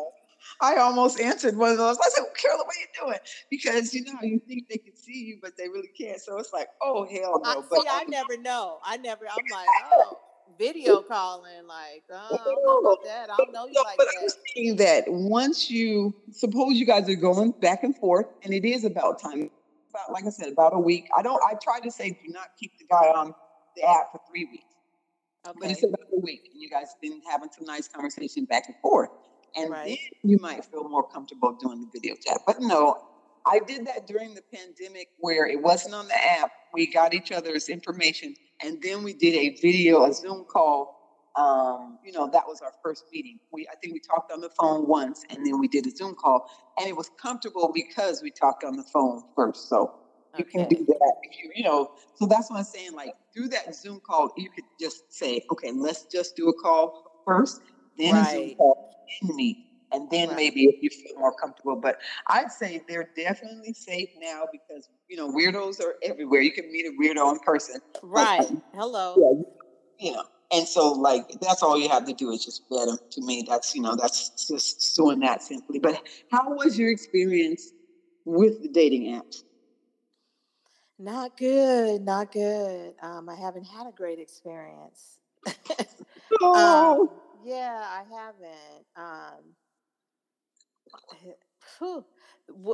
I 0.61 0.75
almost 0.77 1.19
answered 1.19 1.57
one 1.57 1.71
of 1.71 1.77
those. 1.77 1.97
I 1.97 2.09
said, 2.09 2.21
well, 2.21 2.33
Carolyn, 2.35 2.65
what 2.65 2.75
are 2.75 2.79
you 2.79 3.07
doing? 3.07 3.19
Because 3.49 3.93
you 3.93 4.05
know, 4.05 4.19
you 4.21 4.39
think 4.47 4.67
they 4.69 4.77
can 4.77 4.95
see 4.95 5.25
you, 5.25 5.39
but 5.41 5.57
they 5.57 5.67
really 5.67 5.91
can't. 5.97 6.19
So 6.19 6.37
it's 6.37 6.53
like, 6.53 6.69
oh 6.81 7.05
hell 7.05 7.41
no. 7.43 7.49
I, 7.49 7.55
but 7.69 7.81
see, 7.81 7.87
I 7.89 8.03
never 8.05 8.37
know. 8.37 8.79
I 8.83 8.97
never. 8.97 9.25
I'm 9.25 9.45
like, 9.51 9.67
oh 9.93 10.19
video 10.59 11.01
calling, 11.01 11.65
like, 11.67 12.03
oh, 12.11 12.27
I 12.31 12.55
know 12.63 12.97
that. 13.05 13.29
I 13.31 13.35
don't 13.37 13.53
know 13.53 13.65
you 13.65 13.81
like 13.83 13.97
but 13.97 14.07
that. 14.07 14.21
I'm 14.21 14.29
saying 14.55 14.75
that 14.75 15.05
once 15.07 15.71
you 15.71 16.13
suppose 16.31 16.73
you 16.73 16.85
guys 16.85 17.09
are 17.09 17.15
going 17.15 17.51
back 17.51 17.83
and 17.83 17.95
forth, 17.95 18.27
and 18.43 18.53
it 18.53 18.65
is 18.65 18.83
about 18.83 19.21
time. 19.21 19.49
About 19.89 20.11
like 20.11 20.25
I 20.25 20.29
said, 20.29 20.51
about 20.51 20.75
a 20.75 20.79
week. 20.79 21.07
I 21.17 21.23
don't. 21.23 21.41
I 21.43 21.55
try 21.55 21.79
to 21.79 21.89
say, 21.89 22.11
do 22.11 22.31
not 22.31 22.49
keep 22.59 22.71
the 22.77 22.85
guy 22.85 23.07
on 23.07 23.33
the 23.75 23.83
app 23.83 24.11
for 24.11 24.21
three 24.29 24.45
weeks. 24.45 24.65
Okay. 25.47 25.57
But 25.59 25.71
it's 25.71 25.83
about 25.83 26.07
a 26.13 26.19
week, 26.19 26.49
and 26.51 26.61
you 26.61 26.69
guys 26.69 26.93
been 27.01 27.21
having 27.27 27.49
some 27.51 27.65
nice 27.65 27.87
conversation 27.87 28.45
back 28.45 28.65
and 28.67 28.75
forth, 28.81 29.09
and 29.55 29.69
right. 29.71 29.87
then 29.87 30.31
you 30.31 30.37
might 30.39 30.65
feel 30.65 30.87
more 30.87 31.07
comfortable 31.07 31.57
doing 31.59 31.81
the 31.81 31.87
video 31.93 32.15
chat. 32.15 32.41
But 32.45 32.57
no, 32.59 33.09
I 33.45 33.59
did 33.59 33.85
that 33.87 34.07
during 34.07 34.33
the 34.33 34.43
pandemic 34.53 35.09
where 35.17 35.47
it 35.47 35.61
wasn't 35.61 35.95
on 35.95 36.07
the 36.07 36.15
app. 36.15 36.51
We 36.73 36.91
got 36.91 37.13
each 37.13 37.31
other's 37.31 37.69
information 37.69 38.35
and 38.63 38.81
then 38.81 39.03
we 39.03 39.13
did 39.13 39.35
a 39.35 39.59
video, 39.61 40.05
a 40.05 40.13
Zoom 40.13 40.45
call. 40.45 40.97
Um, 41.35 41.99
you 42.03 42.11
know, 42.11 42.29
that 42.31 42.45
was 42.45 42.61
our 42.61 42.73
first 42.83 43.05
meeting. 43.13 43.39
We 43.51 43.67
I 43.67 43.75
think 43.75 43.93
we 43.93 43.99
talked 43.99 44.31
on 44.31 44.41
the 44.41 44.49
phone 44.49 44.87
once 44.87 45.23
and 45.29 45.45
then 45.45 45.59
we 45.59 45.67
did 45.67 45.87
a 45.87 45.91
Zoom 45.91 46.15
call. 46.15 46.49
And 46.77 46.87
it 46.87 46.95
was 46.95 47.09
comfortable 47.21 47.71
because 47.73 48.21
we 48.21 48.31
talked 48.31 48.63
on 48.63 48.75
the 48.75 48.83
phone 48.83 49.23
first. 49.35 49.69
So 49.69 49.95
you 50.37 50.45
okay. 50.45 50.59
can 50.59 50.69
do 50.69 50.85
that 50.85 51.13
if 51.23 51.37
you, 51.41 51.51
you 51.55 51.63
know, 51.63 51.91
so 52.15 52.25
that's 52.25 52.49
what 52.49 52.57
I'm 52.57 52.65
saying. 52.65 52.93
Like 52.93 53.13
through 53.33 53.49
that 53.49 53.73
Zoom 53.73 53.99
call, 53.99 54.31
you 54.37 54.49
could 54.49 54.65
just 54.79 55.11
say, 55.11 55.45
okay, 55.51 55.71
let's 55.71 56.03
just 56.03 56.35
do 56.35 56.49
a 56.49 56.53
call 56.53 57.21
first, 57.25 57.61
then 57.97 58.15
right. 58.15 58.27
a 58.27 58.31
Zoom 58.31 58.55
call, 58.57 58.88
and 59.91 60.09
then 60.09 60.29
right. 60.29 60.35
maybe 60.35 60.65
if 60.65 60.81
you 60.81 60.89
feel 60.89 61.17
more 61.19 61.33
comfortable. 61.33 61.75
But 61.75 61.99
I'd 62.27 62.51
say 62.51 62.81
they're 62.87 63.09
definitely 63.15 63.73
safe 63.73 64.09
now 64.19 64.43
because 64.51 64.89
you 65.07 65.17
know 65.17 65.31
weirdos 65.31 65.81
are 65.81 65.95
everywhere. 66.03 66.41
You 66.41 66.51
can 66.51 66.71
meet 66.71 66.85
a 66.85 66.91
weirdo 67.01 67.33
in 67.33 67.39
person. 67.39 67.81
Right. 68.03 68.39
But, 68.39 68.61
Hello. 68.73 69.15
Yeah. 69.99 70.07
You 70.07 70.15
know. 70.15 70.23
And 70.51 70.67
so, 70.67 70.93
like, 70.93 71.29
that's 71.41 71.61
all 71.61 71.77
you 71.77 71.87
have 71.89 72.05
to 72.05 72.13
do 72.13 72.31
is 72.31 72.43
just 72.43 72.63
vet 72.71 72.87
them. 72.87 72.97
To 73.11 73.21
me, 73.21 73.45
that's 73.47 73.75
you 73.75 73.81
know, 73.81 73.95
that's 73.95 74.47
just 74.47 74.95
doing 74.95 75.19
that 75.19 75.43
simply. 75.43 75.77
But 75.77 76.01
how 76.31 76.55
was 76.55 76.77
your 76.77 76.89
experience 76.89 77.71
with 78.25 78.61
the 78.63 78.69
dating 78.69 79.13
apps? 79.13 79.43
Not 80.97 81.37
good, 81.37 82.01
not 82.01 82.31
good. 82.31 82.93
Um, 83.01 83.29
I 83.29 83.35
haven't 83.35 83.63
had 83.63 83.87
a 83.87 83.91
great 83.91 84.19
experience. 84.19 85.19
oh. 86.41 87.01
um, 87.03 87.09
yeah, 87.43 87.83
I 87.85 88.03
haven't. 88.09 88.85
Um, 88.95 89.55
Whew. 91.79 92.05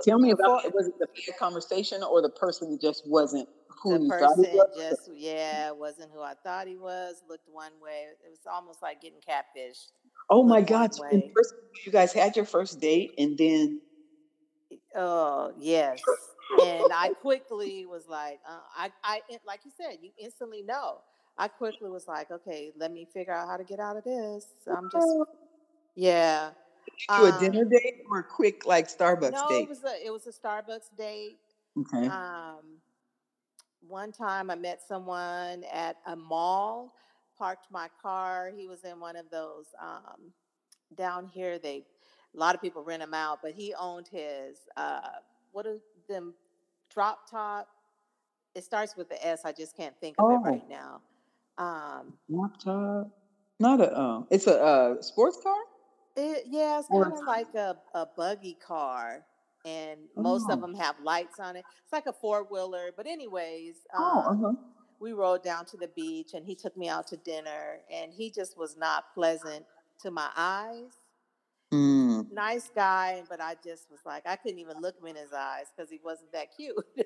Tell 0.03 0.19
me 0.19 0.31
about 0.31 0.65
it. 0.65 0.73
Was 0.73 0.87
it 0.87 0.93
the 0.99 1.33
conversation 1.37 2.01
or 2.01 2.21
the 2.21 2.29
person 2.29 2.79
just 2.81 3.03
wasn't 3.05 3.49
who 3.81 3.97
the 3.97 4.03
you 4.05 4.09
person 4.09 4.43
thought 4.43 4.51
he 4.51 4.57
was? 4.57 4.67
just 4.77 5.11
yeah 5.13 5.71
wasn't 5.71 6.11
who 6.13 6.21
I 6.21 6.33
thought 6.43 6.67
he 6.67 6.77
was. 6.77 7.21
Looked 7.27 7.47
one 7.51 7.71
way. 7.81 8.05
It 8.25 8.29
was 8.29 8.39
almost 8.51 8.81
like 8.81 9.01
getting 9.01 9.19
catfished. 9.19 9.91
Oh 10.29 10.43
my 10.43 10.61
God! 10.61 10.91
you 11.11 11.91
guys 11.91 12.13
had 12.13 12.35
your 12.35 12.45
first 12.45 12.79
date, 12.79 13.11
and 13.17 13.37
then 13.37 13.81
oh 14.95 15.51
yes, 15.59 16.01
and 16.61 16.85
I 16.93 17.09
quickly 17.21 17.85
was 17.85 18.07
like, 18.07 18.39
uh, 18.47 18.59
I, 18.75 18.91
I, 19.03 19.21
like 19.45 19.59
you 19.65 19.71
said, 19.75 19.97
you 20.01 20.11
instantly 20.17 20.63
know. 20.63 21.01
I 21.37 21.47
quickly 21.47 21.89
was 21.89 22.07
like, 22.07 22.31
okay, 22.31 22.71
let 22.77 22.91
me 22.91 23.05
figure 23.13 23.33
out 23.33 23.47
how 23.47 23.57
to 23.57 23.63
get 23.63 23.79
out 23.79 23.97
of 23.97 24.03
this. 24.03 24.47
I'm 24.67 24.89
just, 24.91 25.07
yeah 25.95 26.51
you 27.09 27.25
a 27.25 27.39
dinner 27.39 27.61
um, 27.61 27.69
date 27.69 28.03
or 28.09 28.19
a 28.19 28.23
quick 28.23 28.65
like 28.65 28.87
Starbucks 28.87 29.31
no, 29.31 29.49
date? 29.49 29.63
it 29.63 29.69
was 29.69 29.83
a 29.83 30.05
it 30.05 30.11
was 30.11 30.27
a 30.27 30.31
Starbucks 30.31 30.95
date. 30.97 31.37
Okay. 31.77 32.07
Um, 32.07 32.79
one 33.87 34.11
time 34.11 34.49
I 34.49 34.55
met 34.55 34.81
someone 34.87 35.63
at 35.71 35.97
a 36.07 36.15
mall, 36.15 36.93
parked 37.37 37.67
my 37.71 37.87
car. 38.01 38.51
He 38.55 38.67
was 38.67 38.83
in 38.83 38.99
one 38.99 39.15
of 39.15 39.29
those 39.29 39.67
um, 39.81 40.31
down 40.95 41.27
here. 41.27 41.59
They 41.59 41.83
a 42.33 42.37
lot 42.37 42.55
of 42.55 42.61
people 42.61 42.83
rent 42.83 43.01
them 43.01 43.13
out, 43.13 43.39
but 43.41 43.53
he 43.53 43.73
owned 43.79 44.07
his 44.07 44.59
uh, 44.77 45.01
what 45.51 45.65
are 45.65 45.77
them 46.07 46.33
drop 46.89 47.29
top. 47.29 47.67
It 48.53 48.63
starts 48.63 48.95
with 48.95 49.09
the 49.09 49.25
S. 49.25 49.41
I 49.43 49.51
just 49.51 49.75
can't 49.75 49.95
think 49.99 50.15
of 50.17 50.25
oh. 50.25 50.35
it 50.35 50.49
right 50.49 50.69
now. 50.69 51.01
Um, 51.57 52.13
drop 52.29 52.59
top. 52.59 53.11
Not 53.59 53.81
a. 53.81 53.99
Um, 53.99 54.27
it's 54.29 54.47
a 54.47 54.61
uh, 54.61 55.01
sports 55.01 55.37
car. 55.41 55.55
It, 56.17 56.45
yeah, 56.49 56.79
it's 56.79 56.87
kind 56.87 57.11
of 57.11 57.19
like 57.25 57.53
a, 57.55 57.75
a 57.93 58.07
buggy 58.17 58.57
car, 58.65 59.25
and 59.65 59.99
most 60.15 60.45
oh. 60.49 60.53
of 60.53 60.61
them 60.61 60.73
have 60.75 60.95
lights 61.01 61.39
on 61.39 61.55
it. 61.55 61.65
It's 61.83 61.93
like 61.93 62.05
a 62.05 62.13
four 62.13 62.45
wheeler. 62.49 62.91
But 62.95 63.07
anyways, 63.07 63.75
oh, 63.93 64.25
um, 64.27 64.43
uh-huh. 64.43 64.53
we 64.99 65.13
rode 65.13 65.43
down 65.43 65.65
to 65.67 65.77
the 65.77 65.89
beach, 65.89 66.31
and 66.33 66.45
he 66.45 66.55
took 66.55 66.75
me 66.77 66.89
out 66.89 67.07
to 67.07 67.17
dinner, 67.17 67.79
and 67.91 68.13
he 68.13 68.31
just 68.31 68.57
was 68.57 68.75
not 68.77 69.13
pleasant 69.13 69.65
to 70.01 70.11
my 70.11 70.29
eyes. 70.35 70.91
Mm. 71.73 72.31
Nice 72.31 72.69
guy, 72.73 73.23
but 73.29 73.41
I 73.41 73.55
just 73.63 73.89
was 73.89 73.99
like, 74.05 74.23
I 74.25 74.35
couldn't 74.35 74.59
even 74.59 74.79
look 74.81 74.97
him 74.99 75.07
in 75.07 75.15
his 75.15 75.33
eyes 75.33 75.65
because 75.75 75.89
he 75.89 75.99
wasn't 76.03 76.31
that 76.31 76.55
cute. 76.55 76.75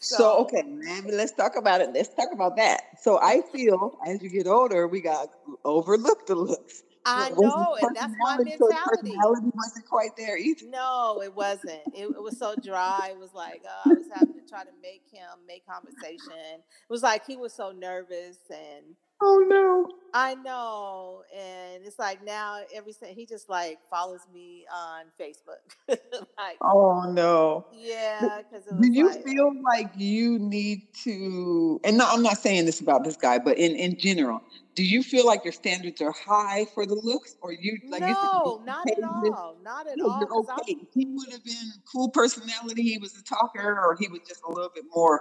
so, 0.00 0.16
so, 0.16 0.38
okay, 0.40 0.62
man, 0.62 1.06
let's 1.08 1.32
talk 1.32 1.56
about 1.56 1.80
it. 1.80 1.90
Let's 1.92 2.08
talk 2.14 2.28
about 2.32 2.56
that. 2.56 2.82
So 3.02 3.18
I 3.20 3.42
feel 3.52 3.98
as 4.06 4.22
you 4.22 4.30
get 4.30 4.46
older, 4.46 4.86
we 4.86 5.00
got 5.00 5.28
overlooked 5.64 6.28
the 6.28 6.34
looks. 6.34 6.82
I 7.06 7.30
know, 7.30 7.76
and 7.80 7.96
that's 7.96 8.12
my 8.18 8.36
mentality. 8.36 8.60
Personality 8.84 9.50
wasn't 9.54 9.86
quite 9.88 10.10
there 10.16 10.36
either. 10.36 10.66
No, 10.68 11.22
it 11.22 11.34
wasn't. 11.34 11.80
It, 11.94 12.04
it 12.04 12.22
was 12.22 12.38
so 12.38 12.54
dry. 12.62 13.10
It 13.12 13.18
was 13.18 13.32
like 13.32 13.62
uh, 13.64 13.88
I 13.90 13.94
was 13.94 14.06
having 14.12 14.34
to 14.34 14.46
try 14.46 14.64
to 14.64 14.70
make 14.82 15.02
him 15.10 15.26
make 15.46 15.66
conversation. 15.66 16.56
It 16.56 16.90
was 16.90 17.02
like 17.02 17.24
he 17.24 17.36
was 17.36 17.54
so 17.54 17.70
nervous 17.70 18.38
and 18.50 18.94
Oh 19.20 19.44
no. 19.48 19.86
I 20.14 20.34
know. 20.36 21.22
And 21.36 21.84
it's 21.84 21.98
like 21.98 22.24
now 22.24 22.60
every 22.74 22.92
time 22.92 23.14
he 23.14 23.26
just 23.26 23.48
like 23.48 23.78
follows 23.90 24.20
me 24.32 24.64
on 24.72 25.06
Facebook. 25.20 25.58
like 25.88 26.58
Oh 26.62 27.10
no. 27.12 27.66
Yeah, 27.72 28.38
because 28.38 28.64
Do 28.64 28.92
you 28.92 29.06
like, 29.08 29.24
feel 29.24 29.50
like 29.62 29.90
you 29.96 30.38
need 30.38 30.82
to 31.04 31.80
and 31.84 31.98
no, 31.98 32.06
I'm 32.08 32.22
not 32.22 32.38
saying 32.38 32.66
this 32.66 32.80
about 32.80 33.04
this 33.04 33.16
guy, 33.16 33.38
but 33.38 33.58
in, 33.58 33.74
in 33.76 33.98
general, 33.98 34.40
do 34.74 34.84
you 34.84 35.02
feel 35.02 35.26
like 35.26 35.44
your 35.44 35.52
standards 35.52 36.00
are 36.00 36.12
high 36.12 36.66
for 36.72 36.86
the 36.86 36.94
looks 36.94 37.34
or 37.42 37.52
you 37.52 37.78
like 37.90 38.02
No, 38.02 38.62
not 38.64 38.86
at 38.88 39.02
all. 39.02 39.56
Not 39.62 39.88
at 39.88 40.00
all. 40.00 40.18
You're 40.20 40.32
okay. 40.60 40.76
He 40.94 41.06
would 41.06 41.32
have 41.32 41.44
been 41.44 41.72
cool 41.92 42.10
personality, 42.10 42.82
he 42.82 42.98
was 42.98 43.16
a 43.16 43.24
talker, 43.24 43.78
or 43.78 43.96
he 43.98 44.08
was 44.08 44.20
just 44.26 44.42
a 44.48 44.52
little 44.52 44.70
bit 44.74 44.84
more 44.94 45.20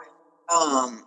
um 0.55 1.03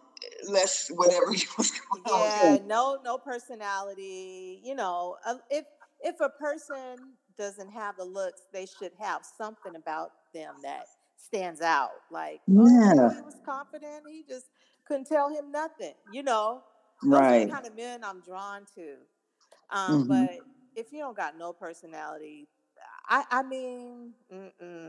less 0.48 0.90
whatever 0.94 1.32
you 1.34 1.46
was 1.56 1.70
going 1.70 2.02
yeah, 2.06 2.58
on. 2.60 2.66
no, 2.66 2.98
no 3.04 3.18
personality. 3.18 4.60
You 4.64 4.74
know, 4.74 5.16
if 5.50 5.64
if 6.00 6.16
a 6.20 6.28
person 6.28 7.14
doesn't 7.36 7.70
have 7.70 7.96
the 7.96 8.04
looks, 8.04 8.42
they 8.52 8.66
should 8.66 8.92
have 8.98 9.22
something 9.36 9.76
about 9.76 10.12
them 10.34 10.54
that 10.62 10.86
stands 11.16 11.60
out. 11.60 11.90
Like, 12.10 12.40
oh, 12.50 12.68
yeah, 12.68 12.92
oh, 12.96 13.08
he 13.10 13.20
was 13.20 13.36
confident. 13.44 14.02
He 14.08 14.24
just 14.28 14.46
couldn't 14.86 15.06
tell 15.06 15.28
him 15.28 15.50
nothing. 15.50 15.94
You 16.12 16.22
know, 16.22 16.62
those 17.02 17.12
right? 17.12 17.46
the 17.46 17.52
kind 17.52 17.66
of 17.66 17.76
men 17.76 18.04
I'm 18.04 18.20
drawn 18.20 18.62
to. 18.74 18.94
Um, 19.70 20.02
mm-hmm. 20.02 20.08
But 20.08 20.38
if 20.74 20.92
you 20.92 20.98
don't 20.98 21.16
got 21.16 21.38
no 21.38 21.52
personality, 21.52 22.48
I 23.08 23.24
I 23.30 23.42
mean, 23.42 24.12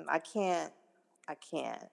I 0.09 0.19
can't. 0.19 0.71
I 1.27 1.35
can't. 1.35 1.83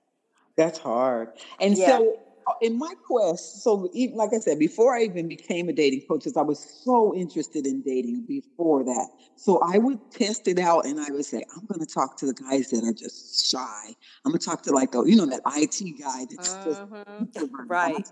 That's 0.56 0.78
hard. 0.78 1.30
And 1.60 1.76
yeah. 1.76 1.98
so 1.98 2.18
in 2.60 2.78
my 2.78 2.92
quest, 3.06 3.62
so 3.62 3.88
even, 3.92 4.16
like 4.16 4.30
I 4.32 4.38
said, 4.38 4.58
before 4.58 4.94
I 4.96 5.02
even 5.02 5.28
became 5.28 5.68
a 5.68 5.72
dating 5.72 6.02
coach, 6.08 6.26
I 6.36 6.42
was 6.42 6.58
so 6.84 7.14
interested 7.14 7.66
in 7.66 7.82
dating 7.82 8.26
before 8.26 8.84
that. 8.84 9.08
So 9.36 9.60
I 9.60 9.78
would 9.78 9.98
test 10.10 10.48
it 10.48 10.58
out 10.58 10.86
and 10.86 11.00
I 11.00 11.10
would 11.10 11.24
say, 11.24 11.44
I'm 11.56 11.66
going 11.66 11.80
to 11.80 11.86
talk 11.86 12.16
to 12.18 12.26
the 12.26 12.34
guys 12.34 12.70
that 12.70 12.84
are 12.84 12.92
just 12.92 13.50
shy. 13.50 13.94
I'm 14.24 14.32
going 14.32 14.38
to 14.38 14.46
talk 14.46 14.62
to 14.62 14.72
like 14.72 14.92
the, 14.92 15.04
you 15.04 15.16
know, 15.16 15.26
that 15.26 15.40
IT 15.56 16.00
guy 16.00 16.26
that's 16.30 16.54
mm-hmm. 16.54 17.24
just 17.32 17.50
right. 17.66 18.06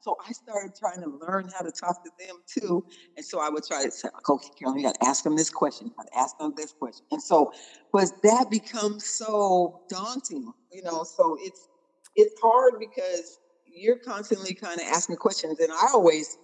So 0.00 0.18
I 0.26 0.32
started 0.32 0.74
trying 0.78 1.00
to 1.00 1.08
learn 1.08 1.48
how 1.48 1.64
to 1.64 1.72
talk 1.72 2.04
to 2.04 2.10
them 2.18 2.36
too. 2.46 2.84
And 3.16 3.24
so 3.24 3.40
I 3.40 3.48
would 3.48 3.64
try 3.64 3.84
to 3.84 3.90
say, 3.90 4.08
okay, 4.28 4.48
Carolyn, 4.58 4.80
you 4.80 4.86
got 4.86 5.00
to 5.00 5.06
ask 5.06 5.24
them 5.24 5.34
this 5.34 5.48
question, 5.48 5.86
you 5.86 5.94
got 5.96 6.08
to 6.12 6.18
ask 6.18 6.36
them 6.36 6.52
this 6.56 6.72
question. 6.72 7.06
And 7.10 7.22
so, 7.22 7.52
but 7.90 8.10
that 8.22 8.50
becomes 8.50 9.06
so 9.06 9.80
daunting, 9.88 10.52
you 10.70 10.82
know, 10.82 11.04
so 11.04 11.38
it's, 11.40 11.68
it's 12.16 12.38
hard 12.42 12.74
because 12.78 13.38
you're 13.74 13.98
constantly 13.98 14.54
kind 14.54 14.80
of 14.80 14.86
asking 14.86 15.16
questions. 15.16 15.60
And 15.60 15.72
I 15.72 15.88
always 15.92 16.38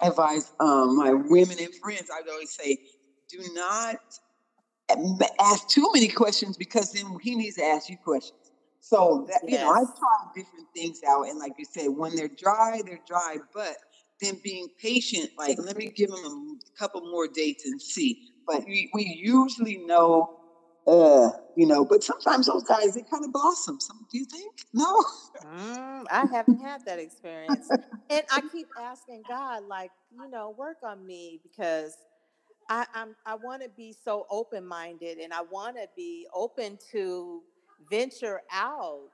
advise 0.00 0.52
um, 0.60 0.96
my 0.96 1.12
women 1.12 1.56
and 1.58 1.74
friends, 1.76 2.08
I 2.12 2.20
would 2.20 2.30
always 2.30 2.52
say, 2.52 2.78
do 3.28 3.42
not 3.54 3.96
ask 5.40 5.68
too 5.68 5.88
many 5.94 6.08
questions 6.08 6.56
because 6.56 6.92
then 6.92 7.06
he 7.22 7.34
needs 7.34 7.56
to 7.56 7.64
ask 7.64 7.88
you 7.88 7.96
questions. 7.96 8.38
So 8.80 9.26
that 9.28 9.40
yes. 9.44 9.52
you 9.52 9.58
know, 9.58 9.70
I've 9.70 9.96
tried 9.96 10.32
different 10.34 10.66
things 10.74 11.00
out, 11.08 11.28
and 11.28 11.38
like 11.38 11.52
you 11.56 11.64
said, 11.64 11.86
when 11.86 12.16
they're 12.16 12.28
dry, 12.28 12.82
they're 12.84 13.00
dry. 13.06 13.36
But 13.54 13.76
then 14.20 14.40
being 14.42 14.68
patient, 14.80 15.30
like 15.38 15.56
let 15.58 15.76
me 15.76 15.86
give 15.88 16.10
them 16.10 16.58
a 16.74 16.78
couple 16.78 17.00
more 17.02 17.28
dates 17.28 17.64
and 17.64 17.80
see. 17.80 18.28
But 18.46 18.64
we, 18.66 18.90
we 18.92 19.04
usually 19.04 19.78
know 19.78 20.40
uh, 20.86 21.30
you 21.56 21.66
know, 21.66 21.84
but 21.84 22.02
sometimes 22.02 22.46
those 22.46 22.64
guys 22.64 22.94
they 22.94 23.02
kind 23.02 23.24
of 23.24 23.32
blossom. 23.32 23.78
Some, 23.80 24.06
do 24.10 24.18
you 24.18 24.24
think? 24.24 24.52
No, 24.72 25.04
mm, 25.44 26.04
I 26.10 26.26
haven't 26.32 26.60
had 26.60 26.84
that 26.86 26.98
experience, 26.98 27.68
and 28.10 28.22
I 28.30 28.40
keep 28.52 28.68
asking 28.80 29.22
God, 29.28 29.64
like, 29.68 29.90
you 30.12 30.28
know, 30.30 30.54
work 30.56 30.78
on 30.82 31.06
me 31.06 31.40
because 31.42 31.96
I, 32.68 32.86
I'm 32.94 33.14
I 33.26 33.34
want 33.36 33.62
to 33.62 33.68
be 33.68 33.94
so 34.04 34.26
open 34.30 34.66
minded, 34.66 35.18
and 35.18 35.32
I 35.32 35.42
want 35.42 35.76
to 35.76 35.86
be 35.96 36.26
open 36.34 36.78
to 36.92 37.42
venture 37.90 38.40
out, 38.50 39.08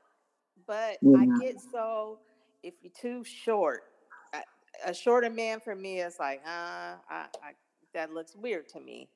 but 0.66 0.98
yeah. 1.02 1.18
I 1.18 1.40
get 1.40 1.56
so 1.72 2.18
if 2.62 2.74
you're 2.82 2.92
too 2.98 3.24
short, 3.24 3.82
a 4.84 4.94
shorter 4.94 5.30
man 5.30 5.60
for 5.60 5.74
me 5.74 6.00
is 6.00 6.16
like, 6.18 6.40
uh, 6.46 6.96
I, 7.10 7.26
I, 7.42 7.52
that 7.94 8.12
looks 8.12 8.34
weird 8.36 8.68
to 8.70 8.80
me 8.80 9.08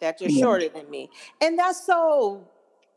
that 0.00 0.20
you're 0.20 0.30
yeah. 0.30 0.42
shorter 0.42 0.68
than 0.68 0.88
me. 0.90 1.10
And 1.40 1.58
that's 1.58 1.84
so 1.84 2.46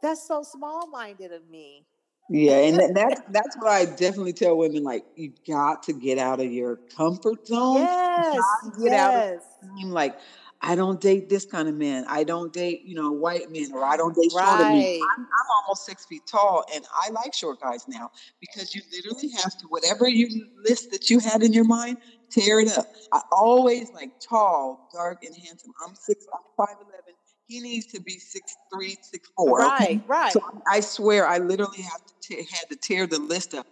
that's 0.02 0.28
so 0.28 0.44
small 0.44 0.88
minded 0.88 1.32
of 1.32 1.50
me. 1.50 1.86
Yeah, 2.30 2.58
and 2.58 2.96
that's 2.96 3.22
that's 3.30 3.58
what 3.58 3.68
I 3.68 3.86
definitely 3.86 4.34
tell 4.34 4.58
women 4.58 4.84
like 4.84 5.06
you 5.16 5.34
got 5.48 5.84
to 5.84 5.94
get 5.94 6.18
out 6.18 6.40
of 6.40 6.52
your 6.52 6.78
comfort 6.96 7.46
zone. 7.48 7.78
Yes. 7.78 8.44
get 8.80 8.92
yes. 8.92 9.42
out 9.64 9.84
of 9.84 9.90
like 9.90 10.18
I 10.64 10.76
don't 10.76 11.02
date 11.02 11.28
this 11.28 11.46
kind 11.46 11.68
of 11.68 11.76
man. 11.76 12.06
I 12.08 12.24
don't 12.24 12.54
date, 12.54 12.84
you 12.86 12.94
know, 12.94 13.12
white 13.12 13.52
men 13.52 13.72
or 13.74 13.84
I 13.84 13.98
don't 13.98 14.16
date 14.16 14.32
shorter 14.32 14.64
men. 14.64 15.00
I'm, 15.18 15.22
I'm, 15.22 15.28
almost 15.64 15.86
six 15.86 16.06
feet 16.06 16.22
tall 16.28 16.64
and 16.74 16.86
I 17.04 17.10
like 17.10 17.34
short 17.34 17.60
guys 17.62 17.88
now 17.88 18.12
because 18.40 18.76
you 18.76 18.82
literally 18.94 19.30
have 19.44 19.58
to, 19.58 19.66
whatever 19.68 20.08
you 20.08 20.48
list 20.64 20.92
that 20.92 21.10
you 21.10 21.20
had 21.20 21.42
in 21.42 21.52
your 21.52 21.64
mind, 21.64 21.98
tear 22.32 22.60
it 22.60 22.78
up. 22.78 22.88
I 23.12 23.22
always 23.32 23.92
like 23.92 24.20
tall, 24.20 24.90
dark, 24.94 25.24
and 25.24 25.36
handsome. 25.36 25.74
I'm 25.86 25.96
six, 25.96 26.26
I'm 26.34 26.40
five 26.58 26.76
eleven. 26.78 27.14
He 27.48 27.60
needs 27.60 27.88
to 27.88 28.02
be 28.02 28.14
six 28.14 28.56
three, 28.74 28.98
six 29.02 29.30
four. 29.38 29.60
Right, 29.60 29.82
okay? 29.82 30.02
right. 30.08 30.32
So 30.32 30.42
I 30.70 30.80
swear, 30.80 31.28
I 31.28 31.38
literally 31.38 31.82
have 31.82 32.02
to 32.22 32.36
had 32.36 32.70
to 32.70 32.76
tear 32.76 33.08
the 33.08 33.20
list 33.20 33.54
up. 33.54 33.68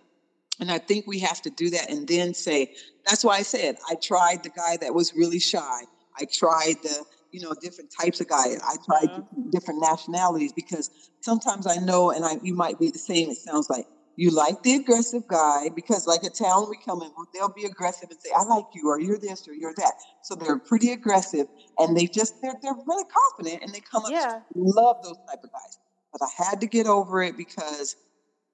And 0.59 0.69
I 0.69 0.77
think 0.77 1.07
we 1.07 1.19
have 1.19 1.41
to 1.43 1.49
do 1.49 1.69
that 1.69 1.89
and 1.89 2.05
then 2.05 2.33
say, 2.33 2.75
that's 3.05 3.23
why 3.23 3.37
I 3.37 3.43
said 3.43 3.77
I 3.89 3.95
tried 3.95 4.43
the 4.43 4.49
guy 4.49 4.75
that 4.81 4.93
was 4.93 5.15
really 5.15 5.39
shy. 5.39 5.81
I 6.19 6.25
tried 6.25 6.75
the, 6.83 7.05
you 7.31 7.41
know, 7.41 7.53
different 7.61 7.89
types 7.97 8.19
of 8.19 8.27
guys. 8.27 8.59
I 8.61 8.75
tried 8.85 9.09
mm-hmm. 9.09 9.49
different 9.51 9.79
nationalities 9.81 10.51
because 10.51 10.91
sometimes 11.21 11.65
I 11.65 11.77
know, 11.77 12.11
and 12.11 12.25
I 12.25 12.37
you 12.43 12.55
might 12.55 12.77
be 12.77 12.91
the 12.91 12.99
same. 12.99 13.29
It 13.29 13.37
sounds 13.37 13.69
like 13.69 13.87
you 14.19 14.31
like 14.31 14.61
the 14.63 14.73
aggressive 14.73 15.25
guy 15.27 15.69
because, 15.73 16.05
like 16.05 16.23
a 16.23 16.29
town 16.29 16.67
we 16.69 16.77
come 16.85 17.01
in, 17.01 17.09
they'll 17.33 17.53
be 17.53 17.63
aggressive 17.63 18.09
and 18.09 18.19
say, 18.19 18.31
"I 18.35 18.43
like 18.43 18.65
you," 18.73 18.89
or 18.89 18.99
"You're 18.99 19.17
this," 19.17 19.47
or 19.47 19.53
"You're 19.53 19.73
that." 19.77 19.93
So 20.21 20.35
they're 20.35 20.59
pretty 20.59 20.91
aggressive, 20.91 21.47
and 21.77 21.95
they 21.95 22.05
just 22.05 22.33
they're 22.41 22.55
they're 22.61 22.75
really 22.85 23.05
confident, 23.05 23.63
and 23.63 23.73
they 23.73 23.79
come 23.79 24.03
up. 24.03 24.11
Yeah. 24.11 24.39
love 24.55 24.97
those 25.03 25.15
type 25.29 25.39
of 25.41 25.51
guys, 25.51 25.79
but 26.11 26.21
I 26.21 26.43
had 26.49 26.59
to 26.59 26.67
get 26.67 26.85
over 26.85 27.23
it 27.23 27.37
because 27.37 27.95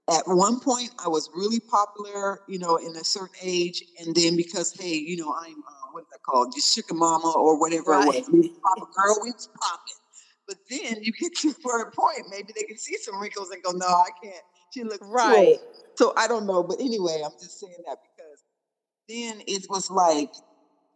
at 0.08 0.22
one 0.28 0.60
point 0.60 0.92
I 1.04 1.10
was 1.10 1.32
really 1.34 1.60
popular, 1.62 2.42
you 2.48 2.60
know, 2.60 2.76
in 2.76 2.96
a 2.96 3.04
certain 3.04 3.36
age, 3.42 3.82
and 4.00 4.16
then 4.16 4.38
because 4.38 4.72
hey, 4.80 4.94
you 4.94 5.18
know, 5.18 5.34
I'm 5.34 5.58
uh, 5.68 5.88
what's 5.94 6.12
that 6.12 6.22
called, 6.22 6.54
just 6.54 6.76
sugar 6.76 6.94
mama 6.94 7.34
or 7.36 7.60
whatever 7.60 7.92
right. 7.92 8.14
it 8.14 8.20
was, 8.20 8.30
we 8.32 8.50
pop 8.50 8.88
a 8.88 9.02
girl, 9.02 9.18
we 9.24 9.32
popping. 9.60 10.00
But 10.48 10.58
then 10.70 11.02
you 11.02 11.12
get 11.20 11.36
to 11.38 11.54
for 11.54 11.82
a 11.82 11.90
point, 11.90 12.28
maybe 12.30 12.54
they 12.56 12.66
can 12.66 12.78
see 12.78 12.98
some 12.98 13.20
wrinkles 13.20 13.50
and 13.50 13.64
go, 13.64 13.72
no, 13.72 13.88
I 13.88 14.10
can't 14.24 14.44
she 14.76 14.84
looks 14.84 15.08
right. 15.10 15.58
Cool. 15.58 15.84
So 15.98 16.14
I 16.18 16.28
don't 16.28 16.46
know, 16.46 16.64
but 16.64 16.80
anyway, 16.80 17.22
I'm 17.24 17.32
just 17.40 17.60
saying 17.60 17.78
that 17.88 17.98
because 18.04 18.44
then 19.08 19.42
it 19.48 19.66
was 19.70 19.90
like 19.90 20.32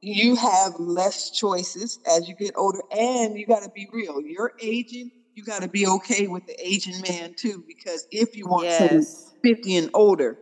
you 0.02 0.36
have 0.36 0.74
less 0.80 1.32
choices 1.32 2.00
as 2.06 2.28
you 2.28 2.36
get 2.36 2.54
older, 2.56 2.82
and 2.92 3.38
you 3.38 3.46
got 3.46 3.64
to 3.64 3.70
be 3.70 3.88
real. 3.92 4.22
You're 4.22 4.54
aging. 4.62 5.12
You 5.36 5.44
got 5.46 5.62
to 5.62 5.70
be 5.70 5.88
okay 5.88 6.28
with 6.28 6.46
the 6.48 6.56
aging 6.62 7.02
man 7.02 7.34
too, 7.34 7.64
because 7.66 8.06
if 8.12 8.36
you 8.36 8.46
want 8.46 8.66
yes. 8.66 9.34
50 9.42 9.76
and 9.78 9.90
older, 9.94 10.38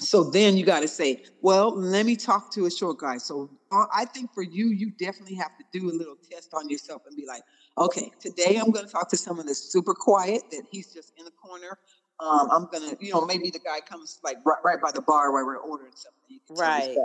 so 0.00 0.30
then 0.30 0.56
you 0.56 0.64
got 0.64 0.80
to 0.80 0.88
say, 0.88 1.20
well, 1.40 1.76
let 1.76 2.06
me 2.06 2.16
talk 2.16 2.52
to 2.52 2.66
a 2.66 2.70
short 2.70 2.98
guy. 2.98 3.18
So 3.18 3.50
uh, 3.72 3.86
I 3.92 4.04
think 4.06 4.32
for 4.32 4.42
you, 4.42 4.68
you 4.68 4.92
definitely 4.92 5.34
have 5.34 5.50
to 5.58 5.78
do 5.78 5.90
a 5.90 5.94
little 5.94 6.16
test 6.30 6.54
on 6.54 6.68
yourself 6.70 7.02
and 7.06 7.16
be 7.16 7.26
like, 7.26 7.42
okay, 7.76 8.10
today 8.20 8.56
I'm 8.56 8.70
going 8.70 8.86
to 8.86 8.90
talk 8.90 9.10
to 9.10 9.16
someone 9.16 9.46
that's 9.46 9.72
super 9.72 9.94
quiet, 9.94 10.42
that 10.52 10.62
he's 10.70 10.92
just 10.92 11.12
in 11.18 11.24
the 11.24 11.32
corner 11.32 11.76
Um, 12.22 12.48
I'm 12.50 12.68
gonna, 12.70 12.96
you 13.00 13.12
know, 13.12 13.24
maybe 13.24 13.50
the 13.50 13.58
guy 13.58 13.80
comes 13.80 14.18
like 14.22 14.36
right, 14.44 14.58
right 14.64 14.80
by 14.80 14.90
the 14.92 15.00
bar 15.00 15.32
where 15.32 15.44
we're 15.44 15.56
ordering 15.56 15.92
something. 15.94 16.20
You 16.28 16.40
can 16.46 16.56
Right. 16.56 16.96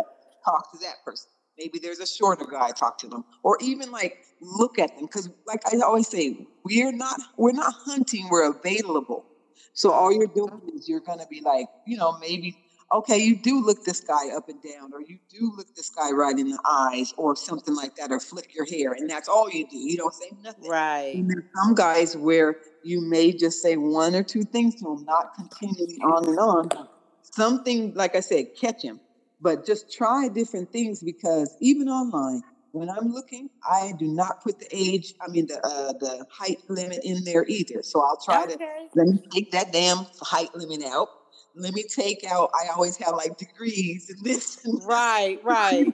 Talk 0.44 0.72
to 0.74 0.78
that 0.80 0.96
person. 1.04 1.30
Maybe 1.58 1.80
there's 1.80 2.00
a 2.00 2.06
shorter 2.08 2.46
guy. 2.46 2.72
Talk 2.72 2.98
to 3.00 3.08
them, 3.08 3.24
or 3.44 3.58
even 3.62 3.92
like 3.92 4.18
look 4.42 4.78
at 4.78 4.94
them, 4.96 5.06
because 5.06 5.30
like 5.48 5.62
I 5.72 5.80
always 5.80 6.08
say, 6.08 6.48
we're 6.64 6.92
not 6.92 7.20
we're 7.38 7.54
not 7.54 7.74
hunting. 7.86 8.28
We're 8.30 8.52
available. 8.52 9.26
So 9.74 9.92
all 9.92 10.12
you're 10.12 10.28
doing 10.28 10.62
is 10.76 10.88
you're 10.90 11.00
gonna 11.00 11.26
be 11.30 11.42
like, 11.42 11.68
you 11.88 11.98
know, 11.98 12.18
maybe 12.20 12.58
okay, 12.92 13.18
you 13.18 13.36
do 13.36 13.66
look 13.66 13.84
this 13.84 14.00
guy 14.00 14.30
up 14.36 14.50
and 14.50 14.62
down, 14.62 14.94
or 14.94 15.02
you 15.02 15.18
do 15.30 15.54
look 15.56 15.74
this 15.76 15.90
guy 15.90 16.12
right 16.12 16.38
in 16.38 16.50
the 16.50 16.60
eyes, 16.68 17.14
or 17.18 17.36
something 17.36 17.76
like 17.76 17.96
that, 17.96 18.12
or 18.12 18.20
flick 18.20 18.54
your 18.56 18.66
hair, 18.66 18.94
and 18.94 19.10
that's 19.10 19.28
all 19.28 19.50
you 19.50 19.68
do. 19.68 19.78
You 19.78 19.98
don't 19.98 20.14
say 20.14 20.32
nothing. 20.44 20.70
Right. 20.70 21.16
And 21.16 21.30
there's 21.30 21.46
some 21.64 21.76
guys 21.76 22.16
where 22.16 22.58
you 22.84 23.02
may 23.02 23.32
just 23.34 23.62
say 23.62 23.78
one 23.78 24.16
or 24.16 24.24
two 24.24 24.44
things 24.44 24.76
to 24.82 24.94
him, 24.94 25.06
not 25.06 25.34
continually 25.36 25.98
on 26.04 26.28
and 26.30 26.40
on. 26.40 26.88
Something, 27.24 27.94
like 27.96 28.16
I 28.16 28.22
said, 28.22 28.56
catch 28.60 28.82
him, 28.82 29.00
but 29.42 29.66
just 29.66 29.92
try 29.92 30.30
different 30.30 30.72
things 30.72 31.02
because 31.04 31.56
even 31.60 31.90
online, 31.90 32.42
when 32.72 32.90
I'm 32.90 33.12
looking, 33.12 33.50
I 33.64 33.94
do 33.98 34.06
not 34.06 34.44
put 34.44 34.60
the 34.60 34.68
age, 34.72 35.14
I 35.26 35.30
mean 35.30 35.48
the 35.48 35.66
uh, 35.66 35.94
the 35.94 36.26
height 36.30 36.58
limit 36.68 37.00
in 37.04 37.24
there 37.24 37.46
either. 37.48 37.82
So 37.82 38.02
I'll 38.02 38.20
try 38.24 38.46
to 38.46 38.58
let 38.96 39.08
me 39.08 39.20
take 39.32 39.52
that 39.52 39.72
damn 39.72 40.06
height 40.22 40.54
limit 40.56 40.84
out. 40.86 41.08
Let 41.56 41.74
me 41.74 41.84
take 41.84 42.26
out. 42.30 42.50
I 42.54 42.68
always 42.74 42.98
have 42.98 43.16
like 43.16 43.38
degrees 43.38 44.10
and 44.16 44.24
this 44.26 44.64
and 44.66 44.82
Right, 44.86 45.40
right. 45.44 45.88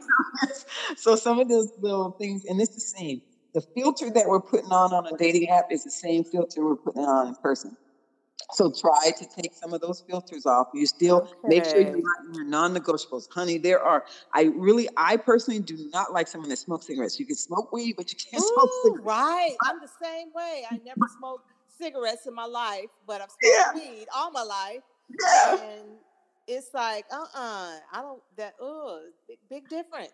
so 0.98 1.16
some 1.16 1.40
of 1.40 1.48
those 1.50 1.72
little 1.80 2.12
things, 2.20 2.44
and 2.46 2.60
it's 2.62 2.74
the 2.76 2.82
same. 2.82 3.22
The 3.54 3.62
filter 3.76 4.10
that 4.12 4.28
we're 4.28 4.42
putting 4.42 4.72
on 4.72 4.94
on 4.94 5.06
a 5.08 5.18
dating 5.18 5.50
app 5.50 5.66
is 5.72 5.84
the 5.84 5.92
same 5.92 6.24
filter 6.24 6.64
we're 6.64 6.78
putting 6.78 7.04
on 7.04 7.28
in 7.28 7.36
person. 7.36 7.76
So 8.54 8.72
try 8.72 9.12
to 9.18 9.26
take 9.42 9.54
some 9.54 9.74
of 9.74 9.82
those 9.82 10.04
filters 10.10 10.46
off. 10.46 10.68
You 10.74 10.86
still 10.86 11.30
make 11.46 11.64
sure 11.64 11.82
you're 11.82 11.92
not 11.92 12.36
your 12.36 12.44
non-negotiables, 12.46 13.28
honey. 13.32 13.58
There 13.58 13.82
are. 13.82 14.04
I 14.34 14.52
really, 14.56 14.90
I 14.98 15.18
personally 15.18 15.62
do 15.62 15.90
not 15.94 16.12
like 16.12 16.28
someone 16.28 16.50
that 16.50 16.58
smokes 16.58 16.88
cigarettes. 16.88 17.20
You 17.20 17.26
can 17.26 17.36
smoke 17.36 17.72
weed, 17.72 17.96
but 17.98 18.12
you 18.12 18.18
can't 18.30 18.44
smoke 18.44 18.70
Ooh, 18.70 18.82
cigarettes. 18.84 19.06
right. 19.06 19.56
I'm 19.64 19.80
the 19.80 19.90
same 20.02 20.30
way. 20.34 20.64
I 20.70 20.78
never 20.78 21.08
smoked 21.18 21.46
cigarettes 21.78 22.26
in 22.28 22.34
my 22.34 22.46
life, 22.46 22.90
but 23.08 23.22
I've 23.22 23.30
Yeah. 23.42 23.72
smoked 23.72 23.86
weed 23.86 24.08
all 24.14 24.32
my 24.32 24.44
life. 24.44 24.82
And 25.64 25.82
it's 26.48 26.74
like, 26.74 27.06
uh-uh. 27.12 27.80
I 27.94 28.02
don't 28.02 28.22
that 28.38 28.54
oh 28.60 29.02
big, 29.28 29.40
big 29.50 29.70
difference. 29.70 30.12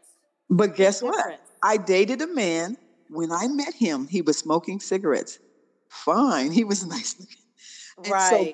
But 0.49 0.67
Big 0.67 0.75
guess 0.77 1.01
what? 1.01 1.15
difference. 1.15 1.41
I 1.63 1.77
dated 1.77 2.21
a 2.21 2.27
man. 2.27 2.77
When 3.09 3.31
I 3.31 3.47
met 3.47 3.73
him, 3.73 4.07
he 4.07 4.21
was 4.21 4.37
smoking 4.37 4.79
cigarettes. 4.79 5.39
Fine, 5.89 6.51
he 6.51 6.63
was 6.63 6.85
nice 6.95 7.15
looking. 7.19 7.35
And 8.03 8.21
so 8.21 8.45
Right. 8.45 8.53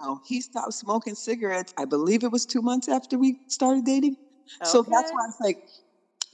now? 0.00 0.20
He 0.26 0.40
stopped 0.40 0.74
smoking 0.74 1.14
cigarettes. 1.14 1.72
I 1.78 1.84
believe 1.84 2.24
it 2.24 2.32
was 2.32 2.46
two 2.46 2.62
months 2.62 2.88
after 2.88 3.18
we 3.18 3.38
started 3.48 3.84
dating. 3.84 4.16
So 4.62 4.82
that's 4.82 4.90
Okay. 4.90 5.10
why 5.12 5.26
it's 5.28 5.40
like 5.40 5.58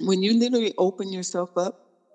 when 0.01 0.23
you 0.23 0.39
literally 0.39 0.75
open 0.79 1.13
yourself 1.13 1.51
up 1.57 1.75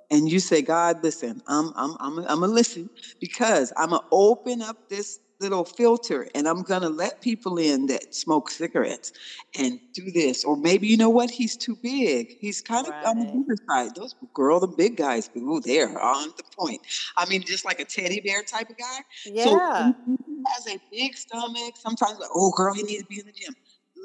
and 0.10 0.30
you 0.32 0.40
say, 0.40 0.62
God, 0.62 1.04
listen, 1.04 1.42
I'm 1.48 1.72
I'm 1.76 1.96
I'm 2.00 2.20
I'm 2.20 2.40
gonna 2.42 2.48
listen 2.48 2.90
because 3.20 3.72
I'm 3.78 3.90
gonna 3.90 4.04
open 4.12 4.62
up 4.62 4.78
this 4.90 5.20
little 5.42 5.66
filter 5.66 6.28
and 6.36 6.48
I'm 6.48 6.62
gonna 6.62 6.90
let 6.90 7.22
people 7.22 7.58
in 7.58 7.88
that 7.88 8.14
smoke 8.14 8.50
cigarettes 8.50 9.12
and 9.58 9.80
do 9.94 10.12
this. 10.12 10.46
Or 10.46 10.56
maybe 10.56 10.88
you 10.88 10.98
know 10.98 11.10
what? 11.10 11.32
He's 11.32 11.58
too 11.58 11.76
big. 11.82 12.38
He's 12.40 12.62
kind 12.62 12.88
of 12.88 12.94
on 13.06 13.20
the 13.20 13.26
bigger 13.26 13.56
side. 13.68 13.96
Those 13.96 14.16
girl, 14.34 14.60
the 14.60 14.68
big 14.68 14.96
guys, 14.98 15.30
ooh, 15.36 15.60
they're 15.60 16.00
on 16.00 16.30
the 16.38 16.44
point. 16.58 16.82
I 17.18 17.28
mean, 17.28 17.42
just 17.42 17.66
like 17.66 17.80
a 17.80 17.86
teddy 17.86 18.22
bear 18.22 18.44
type 18.44 18.70
of 18.70 18.78
guy. 18.78 19.00
Yeah. 19.26 19.90
if 19.90 20.26
he 20.26 20.44
has 20.48 20.68
a 20.68 20.80
big 20.92 21.18
stomach, 21.18 21.76
sometimes 21.76 22.20
like, 22.20 22.30
oh 22.34 22.52
girl, 22.56 22.74
he 22.74 22.84
needs 22.84 23.04
to 23.04 23.10
be 23.10 23.20
in 23.20 23.26
the 23.26 23.34
gym. 23.34 23.56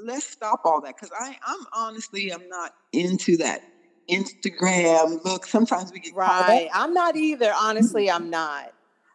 Let's 0.05 0.27
stop 0.27 0.63
all 0.65 0.81
that 0.83 0.97
because 0.97 1.11
I, 1.19 1.37
I'm 1.47 1.67
honestly, 1.73 2.33
I'm 2.33 2.49
not 2.49 2.73
into 2.93 3.37
that 3.39 3.63
Instagram 4.11 5.25
look. 5.25 5.47
Sometimes 5.47 5.93
we 5.93 6.01
get 6.01 6.15
caught 6.15 6.43
up. 6.43 6.49
Right. 6.49 6.69
I'm 6.73 6.95
not 6.95 7.17
either. 7.17 7.53
Honestly, 7.59 8.11
I'm 8.11 8.31
not. 8.31 8.73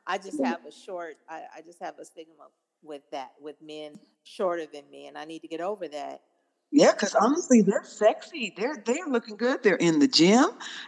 I 0.07 0.17
just 0.17 0.43
have 0.43 0.65
a 0.65 0.71
short, 0.71 1.17
I, 1.29 1.43
I 1.57 1.61
just 1.61 1.79
have 1.81 1.99
a 1.99 2.05
stigma 2.05 2.47
with 2.83 3.01
that, 3.11 3.31
with 3.39 3.55
men 3.61 3.99
shorter 4.23 4.65
than 4.71 4.83
me, 4.91 5.07
and 5.07 5.17
I 5.17 5.25
need 5.25 5.39
to 5.39 5.47
get 5.47 5.61
over 5.61 5.87
that. 5.87 6.21
Yeah, 6.73 6.91
because 6.93 7.13
honestly, 7.15 7.61
they're 7.61 7.83
sexy. 7.83 8.53
They're 8.55 8.81
they're 8.85 9.05
looking 9.05 9.35
good. 9.35 9.61
They're 9.61 9.75
in 9.75 9.99
the 9.99 10.07
gym. 10.07 10.45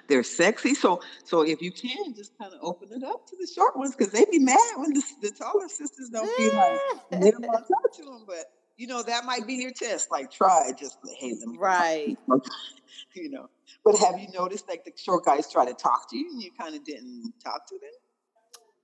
They're 0.07 0.23
sexy. 0.23 0.75
So 0.75 1.01
so 1.25 1.41
if 1.41 1.61
you 1.61 1.73
can, 1.73 2.13
just 2.15 2.37
kind 2.37 2.53
of 2.53 2.59
open 2.61 2.87
it 2.93 3.03
up 3.03 3.27
to 3.27 3.35
the 3.37 3.47
short 3.53 3.75
ones 3.75 3.93
because 3.93 4.13
they 4.13 4.23
be 4.31 4.39
mad 4.39 4.57
when 4.77 4.93
the, 4.93 5.03
the 5.21 5.31
taller 5.31 5.67
sisters 5.67 6.09
don't 6.09 6.37
be 6.37 6.49
like 6.51 6.79
they 7.21 7.31
don't 7.31 7.45
want 7.45 7.67
to 7.67 7.73
talk 7.73 7.93
to 7.97 8.03
them. 8.03 8.23
But 8.25 8.45
you 8.77 8.87
know 8.87 9.03
that 9.03 9.25
might 9.25 9.45
be 9.45 9.55
your 9.55 9.71
test. 9.71 10.09
Like 10.09 10.31
try 10.31 10.71
just 10.79 10.97
hey, 11.19 11.33
let 11.37 11.49
me 11.49 11.57
right. 11.59 12.17
you 13.15 13.29
know. 13.29 13.49
But 13.83 13.97
have 13.97 14.17
you 14.17 14.27
noticed 14.33 14.69
like 14.69 14.85
the 14.85 14.93
short 14.95 15.25
guys 15.25 15.51
try 15.51 15.65
to 15.65 15.73
talk 15.73 16.09
to 16.11 16.17
you 16.17 16.29
and 16.31 16.41
you 16.41 16.51
kind 16.57 16.75
of 16.75 16.85
didn't 16.85 17.33
talk 17.43 17.67
to 17.67 17.75
them? 17.75 17.91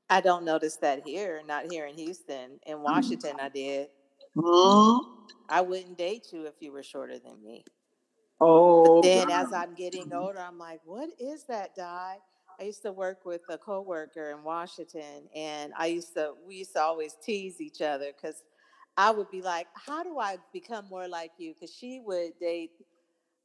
I 0.10 0.22
don't 0.22 0.44
notice 0.44 0.78
that 0.78 1.04
here, 1.06 1.42
not 1.48 1.72
here 1.72 1.86
in 1.86 1.96
Houston. 1.96 2.60
In 2.66 2.82
Washington, 2.82 3.36
I 3.40 3.50
did. 3.50 3.90
Hmm? 4.36 4.98
I 5.48 5.62
wouldn't 5.62 5.98
date 5.98 6.28
you 6.32 6.46
if 6.46 6.56
you 6.60 6.72
were 6.72 6.84
shorter 6.84 7.20
than 7.20 7.44
me. 7.44 7.64
Oh, 8.42 9.02
Then, 9.02 9.28
God. 9.28 9.46
as 9.48 9.54
I'm 9.54 9.76
getting 9.76 10.12
older, 10.14 10.40
I'm 10.40 10.58
like, 10.58 10.82
what 10.86 11.10
is 11.20 11.44
that, 11.46 11.76
Di? 11.76 12.18
I 12.60 12.64
used 12.64 12.82
to 12.84 12.92
work 12.92 13.26
with 13.26 13.42
a 13.50 13.58
coworker 13.58 14.32
in 14.32 14.44
Washington, 14.44 15.30
and 15.36 15.74
I 15.78 15.88
used 15.88 16.14
to, 16.16 16.34
we 16.46 16.56
used 16.56 16.74
to 16.74 16.82
always 16.82 17.16
tease 17.24 17.62
each 17.62 17.82
other 17.82 18.12
because 18.16 18.44
I 18.98 19.12
would 19.12 19.30
be 19.32 19.42
like, 19.42 19.68
how 19.74 20.04
do 20.04 20.20
I 20.20 20.38
become 20.52 20.86
more 20.90 21.08
like 21.08 21.32
you? 21.38 21.54
Because 21.54 21.74
she 21.74 22.02
would 22.06 22.38
date, 22.40 22.72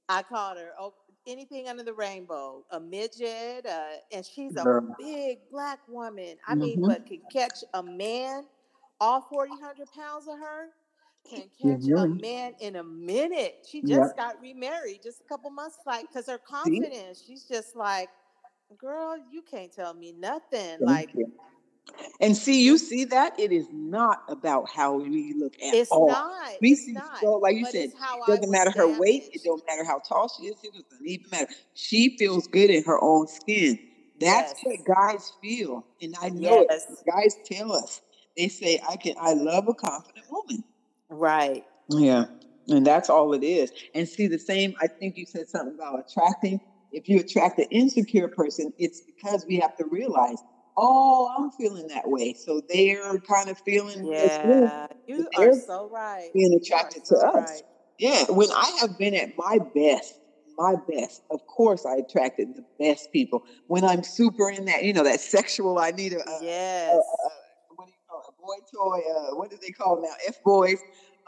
I 0.09 0.23
called 0.23 0.59
her 0.59 0.71
oh, 0.79 0.95
anything 1.27 1.69
under 1.69 1.83
the 1.83 1.95
rainbow, 1.95 2.65
a 2.71 2.81
midget, 2.81 3.67
uh, 3.67 3.97
and 4.13 4.25
she's 4.25 4.57
a 4.57 4.67
Girl. 4.67 4.97
big 4.99 5.49
black 5.51 5.81
woman. 5.89 6.39
I 6.47 6.55
mean, 6.57 6.81
Mhm. 6.81 6.87
but 6.87 7.07
can 7.07 7.23
catch 7.33 7.65
a 7.75 7.83
man, 7.83 8.47
all 9.01 9.23
40, 9.23 9.57
100 9.57 9.91
pounds 9.93 10.29
of 10.29 10.39
her, 10.39 10.71
can 11.29 11.51
catch 11.61 11.89
a 11.97 12.07
man 12.07 12.55
in 12.61 12.77
a 12.77 12.85
minute. 12.85 13.67
She 13.69 13.83
Yep. 13.83 13.85
just 13.85 14.17
got 14.17 14.41
remarried 14.41 15.03
just 15.03 15.21
a 15.21 15.25
couple 15.25 15.51
months, 15.51 15.79
like, 15.87 16.09
because 16.11 16.27
her 16.29 16.39
See? 16.63 16.87
confidence, 16.87 17.23
she's 17.25 17.49
just 17.49 17.77
like, 17.77 18.11
girl, 18.79 19.17
you 19.31 19.43
can't 19.43 19.73
tell 19.73 19.95
me 19.95 20.13
nothing. 20.13 20.81
Thank 20.81 20.85
Like, 20.85 21.11
you. 21.15 21.33
And 22.21 22.37
see, 22.37 22.65
you 22.65 22.79
see 22.79 23.05
that 23.07 23.39
it 23.39 23.53
is 23.53 23.67
not 23.73 24.23
about 24.29 24.69
how 24.69 24.95
we 24.95 25.35
look 25.37 25.55
at 25.63 25.75
it's 25.75 25.91
all. 25.91 26.09
not, 26.09 26.53
We 26.61 26.73
it's 26.73 26.85
see 26.87 26.93
not. 26.95 27.21
so, 27.21 27.35
like 27.39 27.57
you 27.57 27.67
said, 27.67 27.91
it 27.91 27.95
doesn't 28.27 28.51
matter 28.51 28.71
her 28.71 28.99
weight. 28.99 29.25
It 29.33 29.43
don't 29.45 29.63
matter 29.67 29.85
how 29.85 29.99
tall 29.99 30.29
she 30.29 30.47
is. 30.47 30.57
It 30.63 30.73
doesn't 30.91 31.07
even 31.07 31.27
matter. 31.31 31.49
She 31.75 32.17
feels 32.17 32.47
good 32.47 32.71
in 32.71 32.85
her 32.85 33.03
own 33.03 33.27
skin. 33.27 33.79
That's 34.21 34.55
Yes. 34.55 34.87
what 34.87 34.97
guys 34.97 35.33
feel, 35.43 35.85
and 36.01 36.15
I 36.21 36.29
know 36.31 36.61
it. 36.69 36.83
Guys 37.05 37.37
tell 37.45 37.73
us. 37.73 38.01
They 38.37 38.49
say, 38.49 38.81
"I 38.89 38.97
can. 38.97 39.15
I 39.21 39.35
love 39.35 39.69
a 39.69 39.75
confident 39.75 40.27
woman." 40.31 40.65
Right. 41.11 41.65
Yeah, 41.89 42.27
and 42.69 42.87
that's 42.87 43.11
all 43.11 43.35
it 43.35 43.43
is. 43.45 43.73
And 43.95 44.09
see, 44.09 44.29
the 44.29 44.39
same. 44.39 44.75
I 44.81 44.87
think 44.87 45.17
you 45.17 45.27
said 45.27 45.49
something 45.49 45.75
about 45.75 46.01
attracting. 46.09 46.61
If 46.93 47.09
you 47.09 47.19
attract 47.19 47.59
an 47.59 47.67
insecure 47.71 48.29
person, 48.29 48.73
it's 48.79 49.03
because 49.03 49.45
we 49.49 49.57
have 49.57 49.77
to 49.77 49.85
realize, 49.91 50.39
oh, 50.77 51.35
I'm 51.39 51.51
feeling 51.53 51.89
that 51.89 52.09
way. 52.09 52.35
So 52.35 52.61
they're 52.69 53.19
kind 53.21 53.49
of 53.49 53.59
feeling 53.59 54.07
Yeah. 54.07 54.87
you 55.07 55.29
are 55.37 55.53
so 55.53 55.89
right. 55.93 56.31
being 56.35 56.55
attracted 56.55 57.05
to 57.07 57.17
so 57.17 57.29
us. 57.29 57.63
Yeah, 57.99 58.25
when 58.29 58.51
I 58.51 58.77
have 58.81 58.99
been 58.99 59.15
at 59.15 59.37
my 59.37 59.59
best, 59.75 60.15
my 60.59 60.75
best, 60.89 61.23
of 61.31 61.41
course 61.47 61.87
I 61.87 61.97
attracted 61.97 62.49
the 62.57 62.65
best 62.79 63.13
people. 63.13 63.45
When 63.69 63.85
I'm 63.85 64.03
super 64.03 64.51
in 64.51 64.65
that, 64.67 64.85
you 64.85 64.93
know, 64.93 65.05
that 65.05 65.21
sexual, 65.21 65.79
I 65.79 65.91
need 65.93 66.13
a, 66.13 66.17
a, 66.29 66.39
a, 66.39 66.43
Yes. 66.43 66.95
a 66.95 67.29
what 67.77 67.87
do 67.87 67.93
you 67.93 67.99
call 68.09 68.21
it, 68.21 68.29
a 68.29 68.41
boy 68.41 68.57
toy, 68.73 69.01
uh, 69.11 69.37
what 69.37 69.51
do 69.51 69.57
they 69.61 69.71
call 69.71 70.01
now? 70.03 70.15
F 70.27 70.37
boys. 70.45 70.79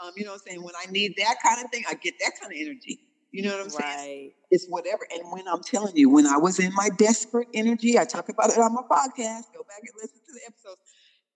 Um, 0.02 0.12
you 0.16 0.24
know 0.24 0.32
what 0.32 0.42
I'm 0.46 0.50
saying? 0.50 0.62
When 0.62 0.74
I 0.76 0.90
need 0.90 1.14
that 1.18 1.36
kind 1.44 1.64
of 1.64 1.70
thing, 1.70 1.84
I 1.88 1.94
get 1.94 2.14
that 2.20 2.32
kind 2.40 2.52
of 2.52 2.58
energy. 2.60 3.00
You 3.32 3.42
know 3.42 3.56
what 3.56 3.64
I'm 3.64 3.70
saying? 3.70 4.32
It's 4.50 4.66
whatever. 4.68 5.06
And 5.12 5.30
when 5.32 5.46
I'm 5.48 5.62
telling 5.62 5.96
you, 5.96 6.08
when 6.08 6.26
I 6.26 6.36
was 6.38 6.58
in 6.58 6.72
my 6.74 6.88
desperate 6.96 7.48
energy, 7.54 7.98
I 7.98 8.04
talk 8.04 8.28
about 8.28 8.50
it 8.50 8.58
on 8.58 8.72
my 8.74 8.82
podcast. 8.82 9.52
Go 9.52 9.62
back 9.68 9.80
and 9.82 9.92
listen 10.00 10.20
to 10.26 10.32
the 10.32 10.40
episodes. 10.46 10.80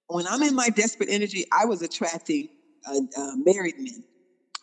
When 0.09 0.27
I'm 0.27 0.43
in 0.43 0.55
my 0.55 0.69
desperate 0.71 1.09
energy, 1.11 1.45
I 1.53 1.67
was 1.67 1.83
attracting 1.83 2.49
uh, 2.87 3.01
uh, 3.17 3.33
married 3.37 3.75
men. 3.79 4.05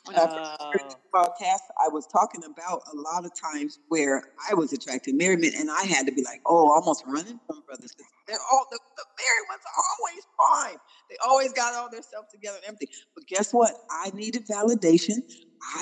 When 0.05 0.15
I 0.15 0.21
first 0.25 0.53
started 0.55 0.81
Oh. 0.81 0.85
this 0.85 0.95
podcast, 1.13 1.65
I 1.85 1.89
was 1.89 2.07
talking 2.07 2.41
about 2.45 2.81
a 2.93 2.95
lot 2.95 3.25
of 3.25 3.31
times 3.39 3.79
where 3.89 4.23
I 4.49 4.53
was 4.53 4.71
attracting 4.71 5.17
married 5.17 5.39
men, 5.39 5.51
and 5.57 5.69
I 5.69 5.83
had 5.83 6.05
to 6.05 6.13
be 6.13 6.23
like, 6.23 6.39
oh, 6.45 6.71
almost 6.71 7.03
running 7.05 7.39
from 7.45 7.61
brothers. 7.67 7.93
They're 8.25 8.37
all 8.51 8.65
the, 8.71 8.79
the 8.95 9.03
married 9.19 9.47
ones 9.49 9.61
are 9.65 9.83
always 9.99 10.23
fine. 10.71 10.77
They 11.09 11.17
always 11.27 11.51
got 11.51 11.73
all 11.75 11.89
their 11.91 12.01
stuff 12.01 12.25
together 12.31 12.57
and 12.57 12.65
everything. 12.75 12.87
But 13.15 13.27
guess 13.27 13.51
what? 13.51 13.73
I 13.91 14.09
needed 14.11 14.47
validation. 14.47 15.17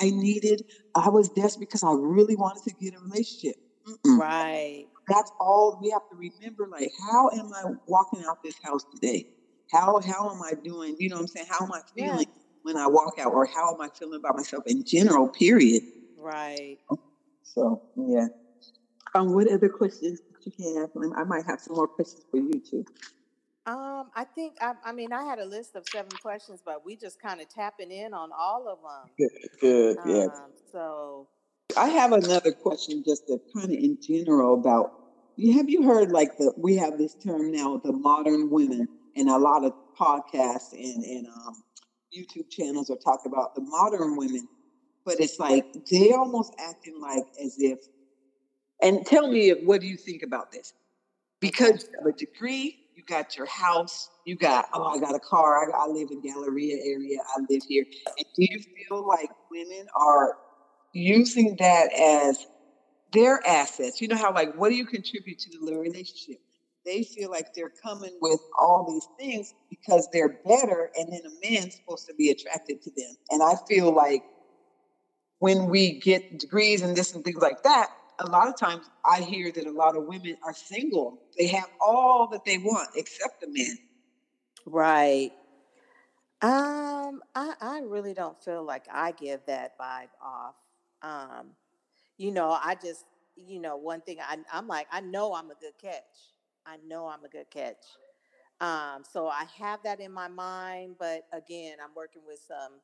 I 0.00 0.10
needed. 0.10 0.62
I 0.94 1.08
was 1.08 1.28
desperate 1.30 1.68
because 1.68 1.82
I 1.84 1.92
really 1.92 2.36
wanted 2.36 2.62
to 2.68 2.74
get 2.80 2.94
a 2.94 3.00
relationship. 3.00 3.56
Mm-mm. 3.86 4.18
Right. 4.18 4.86
That's 5.08 5.30
all 5.40 5.78
we 5.80 5.90
have 5.90 6.02
to 6.10 6.16
remember. 6.16 6.68
Like, 6.70 6.90
how 7.10 7.30
am 7.30 7.52
I 7.54 7.72
walking 7.86 8.24
out 8.28 8.38
this 8.42 8.56
house 8.62 8.82
today? 8.92 9.26
How 9.72 10.00
how 10.00 10.30
am 10.30 10.42
I 10.42 10.54
doing? 10.64 10.96
You 10.98 11.08
know 11.10 11.16
what 11.16 11.22
I'm 11.22 11.28
saying? 11.28 11.46
How 11.50 11.64
am 11.64 11.72
I 11.72 11.80
Yeah. 11.96 12.12
feeling 12.12 12.26
when 12.62 12.76
I 12.76 12.88
walk 12.88 13.14
out, 13.20 13.32
or 13.32 13.46
how 13.46 13.74
am 13.74 13.80
I 13.80 13.88
feeling 13.98 14.18
about 14.18 14.36
myself 14.36 14.64
in 14.66 14.84
general? 14.84 15.28
Period. 15.28 15.82
Right. 16.16 16.78
So 17.42 17.82
yeah. 17.96 18.28
Um, 19.14 19.34
what 19.34 19.50
other 19.50 19.68
questions 19.68 20.20
that 20.44 20.52
you 20.58 20.80
have? 20.80 20.90
I 21.16 21.24
might 21.24 21.44
have 21.46 21.60
some 21.60 21.76
more 21.76 21.88
questions 21.88 22.24
for 22.30 22.38
you 22.38 22.60
too. 22.68 22.84
Um, 23.66 24.10
I 24.14 24.24
think 24.24 24.54
I, 24.60 24.74
I 24.84 24.92
mean 24.92 25.12
I 25.12 25.24
had 25.24 25.40
a 25.40 25.44
list 25.44 25.74
of 25.74 25.84
seven 25.90 26.12
questions, 26.22 26.62
but 26.64 26.86
we 26.86 26.96
just 26.96 27.20
kind 27.20 27.40
of 27.40 27.48
tapping 27.48 27.90
in 27.90 28.14
on 28.14 28.30
all 28.36 28.68
of 28.68 28.78
them. 28.80 29.10
Good, 29.18 29.60
good, 29.60 29.96
yeah. 30.06 30.24
Um, 30.26 30.52
so 30.70 31.28
I 31.76 31.88
have 31.88 32.12
another 32.12 32.52
question, 32.52 33.02
just 33.04 33.26
to 33.26 33.40
kind 33.54 33.72
of 33.72 33.78
in 33.78 33.98
general 34.00 34.54
about. 34.54 34.92
You 35.38 35.54
have 35.58 35.68
you 35.68 35.82
heard 35.82 36.12
like 36.12 36.38
the 36.38 36.54
we 36.56 36.76
have 36.76 36.96
this 36.96 37.14
term 37.14 37.52
now, 37.52 37.80
the 37.84 37.92
modern 37.92 38.50
women, 38.50 38.88
and 39.16 39.28
a 39.28 39.36
lot 39.36 39.64
of 39.64 39.72
podcasts 39.98 40.72
and 40.72 41.04
and 41.04 41.26
um, 41.26 41.62
YouTube 42.16 42.48
channels 42.50 42.88
are 42.88 42.96
talking 42.96 43.32
about 43.32 43.54
the 43.54 43.62
modern 43.62 44.16
women, 44.16 44.48
but 45.04 45.18
it's 45.18 45.38
like 45.38 45.66
they 45.90 46.12
almost 46.12 46.54
acting 46.58 47.00
like 47.00 47.24
as 47.42 47.56
if. 47.58 47.80
And 48.80 49.04
tell 49.06 49.26
me, 49.26 49.50
what 49.64 49.80
do 49.80 49.86
you 49.86 49.96
think 49.96 50.22
about 50.22 50.52
this? 50.52 50.72
Because 51.40 51.88
have 51.98 52.06
a 52.06 52.12
degree, 52.12 52.78
you 52.96 53.04
got 53.04 53.36
your 53.36 53.46
house, 53.46 54.08
you 54.24 54.36
got 54.36 54.66
oh, 54.72 54.84
I 54.84 54.98
got 54.98 55.14
a 55.14 55.20
car, 55.20 55.70
I, 55.70 55.84
I 55.84 55.86
live 55.86 56.08
in 56.10 56.22
Galleria 56.22 56.78
area, 56.82 57.18
I 57.36 57.40
live 57.48 57.62
here. 57.68 57.84
And 58.16 58.26
do 58.34 58.46
you 58.50 58.58
feel 58.58 59.06
like 59.06 59.30
women 59.50 59.86
are 59.94 60.36
using 60.92 61.56
that 61.58 61.92
as 61.92 62.46
their 63.12 63.46
assets? 63.46 64.00
You 64.00 64.08
know 64.08 64.16
how 64.16 64.32
like 64.32 64.54
what 64.56 64.70
do 64.70 64.74
you 64.74 64.86
contribute 64.86 65.38
to 65.40 65.50
the 65.50 65.76
relationship? 65.76 66.40
They 66.86 67.02
feel 67.02 67.30
like 67.30 67.52
they're 67.54 67.72
coming 67.82 68.16
with 68.20 68.40
all 68.58 68.86
these 68.88 69.06
things 69.18 69.52
because 69.68 70.08
they're 70.12 70.40
better, 70.46 70.90
and 70.96 71.12
then 71.12 71.20
a 71.26 71.50
man's 71.50 71.76
supposed 71.76 72.06
to 72.06 72.14
be 72.14 72.30
attracted 72.30 72.80
to 72.82 72.90
them. 72.96 73.14
And 73.30 73.42
I 73.42 73.54
feel 73.68 73.94
like 73.94 74.22
when 75.40 75.66
we 75.66 75.98
get 75.98 76.38
degrees 76.38 76.82
and 76.82 76.96
this 76.96 77.14
and 77.14 77.24
things 77.24 77.42
like 77.42 77.62
that, 77.64 77.90
a 78.20 78.26
lot 78.26 78.48
of 78.48 78.56
times 78.56 78.90
I 79.04 79.20
hear 79.22 79.52
that 79.52 79.66
a 79.66 79.70
lot 79.70 79.96
of 79.96 80.04
women 80.04 80.36
are 80.42 80.54
single. 80.54 81.20
They 81.38 81.46
have 81.48 81.70
all 81.80 82.28
that 82.28 82.44
they 82.44 82.58
want 82.58 82.90
except 82.96 83.40
the 83.40 83.48
man. 83.48 83.76
right. 84.66 85.32
Um, 86.42 87.22
I 87.34 87.54
I 87.60 87.80
really 87.84 88.14
don't 88.14 88.42
feel 88.42 88.62
like 88.64 88.86
I 88.92 89.12
give 89.12 89.40
that 89.46 89.78
vibe 89.78 90.10
off. 90.22 90.54
Um, 91.02 91.48
you 92.18 92.30
know, 92.30 92.50
I 92.62 92.76
just 92.80 93.06
you 93.36 93.60
know 93.60 93.76
one 93.76 94.00
thing 94.02 94.18
I 94.20 94.38
I'm 94.52 94.68
like 94.68 94.86
I 94.92 95.00
know 95.00 95.34
I'm 95.34 95.50
a 95.50 95.54
good 95.54 95.78
catch. 95.80 96.34
I 96.66 96.76
know 96.86 97.08
I'm 97.08 97.24
a 97.24 97.28
good 97.28 97.50
catch. 97.50 97.84
Um, 98.60 99.02
so 99.10 99.28
I 99.28 99.44
have 99.58 99.82
that 99.84 100.00
in 100.00 100.12
my 100.12 100.28
mind, 100.28 100.96
but 100.98 101.26
again, 101.32 101.76
I'm 101.82 101.94
working 101.94 102.22
with 102.26 102.40
some 102.46 102.80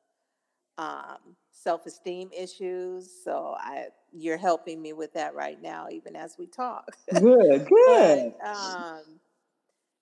um, 0.77 1.35
self-esteem 1.51 2.29
issues. 2.37 3.09
So 3.23 3.55
I, 3.59 3.87
you're 4.11 4.37
helping 4.37 4.81
me 4.81 4.93
with 4.93 5.13
that 5.13 5.35
right 5.35 5.61
now, 5.61 5.87
even 5.91 6.15
as 6.15 6.35
we 6.37 6.47
talk. 6.47 6.97
Good, 7.11 7.67
good. 7.69 8.33
but 8.39 8.47
um, 8.47 9.19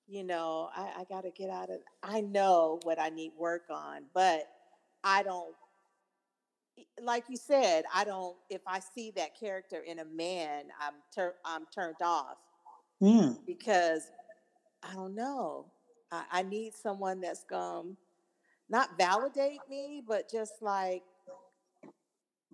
you 0.07 0.24
know, 0.24 0.69
I, 0.76 1.01
I 1.01 1.03
got 1.05 1.24
to 1.24 1.32
get 1.32 1.49
out 1.49 1.69
of. 1.69 1.78
I 2.03 2.22
know 2.22 2.80
what 2.84 2.99
I 2.99 3.09
need 3.09 3.32
work 3.38 3.63
on, 3.69 4.03
but 4.13 4.43
I 5.03 5.24
don't. 5.24 5.55
Like 7.01 7.26
you 7.30 7.38
said, 7.38 7.86
I 7.93 8.03
don't. 8.03 8.36
If 8.49 8.61
I 8.67 8.80
see 8.80 9.11
that 9.11 9.39
character 9.39 9.82
in 9.82 9.99
a 9.99 10.05
man, 10.05 10.65
I'm 10.80 10.95
tur- 11.13 11.36
I'm 11.45 11.65
turned 11.74 12.01
off 12.01 12.38
Yeah. 12.99 13.34
because 13.45 14.11
I 14.84 14.93
don't 14.93 15.15
know. 15.15 15.67
I, 16.11 16.24
I 16.32 16.43
need 16.43 16.74
someone 16.74 17.22
that's 17.22 17.43
going 17.43 17.97
not 18.72 18.97
validate 18.97 19.61
me, 19.69 20.01
but 20.07 20.32
just 20.32 20.61
like 20.61 21.03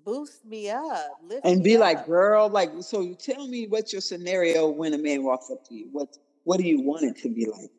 boost 0.04 0.46
me 0.46 0.70
up, 0.70 1.18
lift 1.22 1.46
And 1.46 1.64
be 1.64 1.78
like, 1.78 2.00
up. 2.00 2.08
girl, 2.08 2.50
like, 2.50 2.72
so 2.82 3.02
you 3.02 3.16
tell 3.16 3.48
me 3.48 3.68
what's 3.68 3.94
your 3.94 4.02
scenario 4.02 4.68
when 4.70 4.94
a 4.94 4.98
man 4.98 5.24
walks 5.24 5.50
up 5.52 5.64
to 5.68 5.76
you? 5.76 5.90
What 5.92 6.18
what 6.44 6.58
do 6.58 6.64
you 6.66 6.82
want 6.82 7.04
it 7.04 7.18
to 7.24 7.30
be 7.30 7.46
like? 7.46 7.72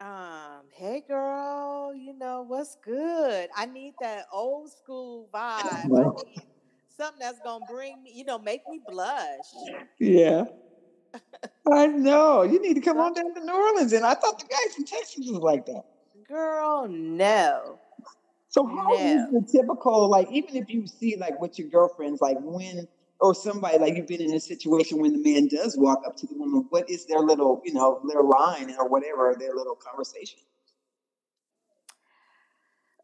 Um, 0.00 0.66
hey 0.72 1.04
girl, 1.06 1.94
you 1.94 2.12
know 2.18 2.42
what's 2.42 2.76
good? 2.84 3.48
I 3.56 3.66
need 3.66 3.94
that 4.00 4.26
old 4.32 4.70
school 4.72 5.28
vibe. 5.34 5.96
I 5.96 6.04
need 6.14 6.42
something 6.88 7.20
that's 7.20 7.40
gonna 7.40 7.64
bring 7.64 8.02
me, 8.02 8.12
you 8.14 8.24
know, 8.24 8.38
make 8.38 8.68
me 8.68 8.80
blush. 8.84 9.70
Yeah. 9.98 10.44
I 11.70 11.86
know. 11.86 12.42
You 12.42 12.60
need 12.60 12.74
to 12.74 12.80
come 12.80 12.98
on 13.00 13.14
down 13.14 13.34
to 13.34 13.44
New 13.44 13.52
Orleans. 13.52 13.92
And 13.92 14.04
I 14.04 14.14
thought 14.14 14.38
the 14.38 14.46
guys 14.46 14.74
from 14.74 14.84
Texas 14.84 15.28
was 15.30 15.40
like 15.40 15.66
that. 15.66 15.84
Girl, 16.28 16.88
no, 16.88 17.80
So 18.48 18.66
how 18.66 18.98
is 19.00 19.24
no. 19.24 19.30
the 19.30 19.44
typical, 19.50 20.08
like, 20.08 20.30
even 20.30 20.56
if 20.56 20.68
you 20.68 20.86
see 20.86 21.16
like 21.16 21.40
with 21.40 21.58
your 21.58 21.68
girlfriends, 21.68 22.20
like 22.20 22.38
when 22.40 22.86
or 23.20 23.34
somebody 23.34 23.78
like 23.78 23.96
you've 23.96 24.06
been 24.08 24.20
in 24.20 24.34
a 24.34 24.40
situation 24.40 24.98
when 25.00 25.12
the 25.12 25.32
man 25.32 25.48
does 25.48 25.76
walk 25.78 26.02
up 26.06 26.16
to 26.16 26.26
the 26.26 26.34
woman, 26.34 26.66
what 26.70 26.88
is 26.90 27.06
their 27.06 27.20
little, 27.20 27.62
you 27.64 27.72
know, 27.72 28.00
their 28.08 28.22
line 28.22 28.74
or 28.78 28.88
whatever, 28.88 29.34
their 29.38 29.54
little 29.54 29.76
conversation? 29.76 30.40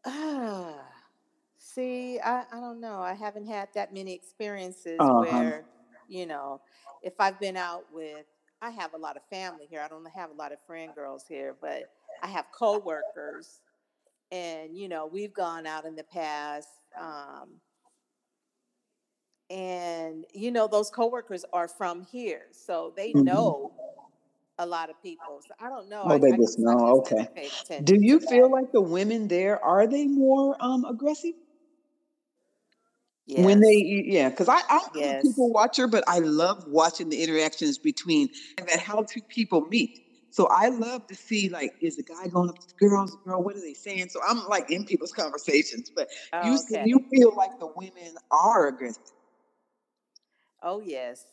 Ah, 0.05 0.87
see, 1.57 2.19
I, 2.19 2.45
I 2.51 2.59
don't 2.59 2.79
know. 2.79 2.99
I 3.01 3.13
haven't 3.13 3.47
had 3.47 3.69
that 3.75 3.93
many 3.93 4.13
experiences 4.13 5.09
Uh-huh. 5.09 5.51
where, 5.51 5.65
you 6.07 6.25
know, 6.25 6.61
if 7.01 7.13
I've 7.19 7.39
been 7.39 7.57
out 7.57 7.85
with, 7.91 8.25
I 8.61 8.71
have 8.71 8.93
a 8.93 8.97
lot 8.97 9.17
of 9.17 9.23
family 9.29 9.67
here. 9.67 9.81
I 9.81 9.87
don't 9.87 10.05
have 10.11 10.31
a 10.31 10.33
lot 10.33 10.51
of 10.51 10.59
friend 10.65 10.93
girls 10.93 11.25
here, 11.27 11.55
but 11.61 11.91
I 12.21 12.27
have 12.27 12.45
coworkers, 12.51 13.61
and 14.31 14.77
you 14.77 14.89
know, 14.89 15.05
we've 15.07 15.33
gone 15.33 15.65
out 15.65 15.85
in 15.85 15.95
the 15.95 16.03
past. 16.03 16.67
Um, 16.99 17.61
and 19.49 20.25
you 20.33 20.51
know, 20.51 20.67
those 20.67 20.89
coworkers 20.89 21.45
are 21.53 21.67
from 21.67 22.03
here, 22.03 22.43
so 22.51 22.93
they 22.95 23.13
Mhm. 23.13 23.25
know 23.25 23.71
a 24.59 24.65
lot 24.65 24.89
of 24.89 25.01
people. 25.01 25.41
So 25.47 25.53
I 25.59 25.69
don't 25.69 25.89
know. 25.89 26.03
Oh, 26.03 26.09
I, 26.09 26.17
they 26.19 26.31
I 26.33 26.37
just 26.37 26.59
I 26.59 26.61
know. 26.61 26.87
just 26.99 27.11
Okay. 27.11 27.51
Do 27.83 27.95
you 27.99 28.19
feel 28.19 28.51
like 28.51 28.71
the 28.71 28.81
women 28.81 29.27
there 29.27 29.63
are 29.63 29.87
they 29.87 30.05
more 30.07 30.55
um 30.59 30.85
aggressive? 30.85 31.33
When 33.35 33.61
they, 33.61 34.03
yeah, 34.07 34.29
because 34.29 34.49
I, 34.49 34.59
I'm 34.69 34.81
a 34.81 34.91
people 34.91 34.99
yes. 34.99 35.35
watcher, 35.51 35.87
but 35.87 36.03
I 36.07 36.19
love 36.19 36.65
watching 36.67 37.09
the 37.09 37.23
interactions 37.23 37.77
between 37.77 38.29
and 38.57 38.67
that 38.67 38.79
how 38.79 39.03
two 39.03 39.21
people 39.21 39.61
meet. 39.61 40.01
So 40.31 40.47
I 40.51 40.69
love 40.69 41.07
to 41.07 41.15
see 41.15 41.49
like, 41.49 41.73
is 41.81 41.95
the 41.97 42.03
guy 42.03 42.27
going 42.27 42.49
up 42.49 42.59
to 42.59 42.67
the 42.67 42.87
girls? 42.87 43.17
Girl, 43.25 43.41
what 43.43 43.55
are 43.55 43.61
they 43.61 43.73
saying? 43.73 44.09
So 44.09 44.19
I'm 44.27 44.45
like 44.47 44.69
in 44.71 44.85
people's 44.85 45.11
conversations, 45.11 45.91
but 45.95 46.07
you 46.43 46.51
Oh, 46.51 46.53
s- 46.53 46.65
okay. 46.71 46.83
you 46.85 46.99
feel 47.11 47.33
like 47.35 47.51
the 47.59 47.67
women 47.75 48.15
are 48.31 48.67
aggressive, 48.67 49.01
Oh, 50.61 50.79
yes. 50.81 51.25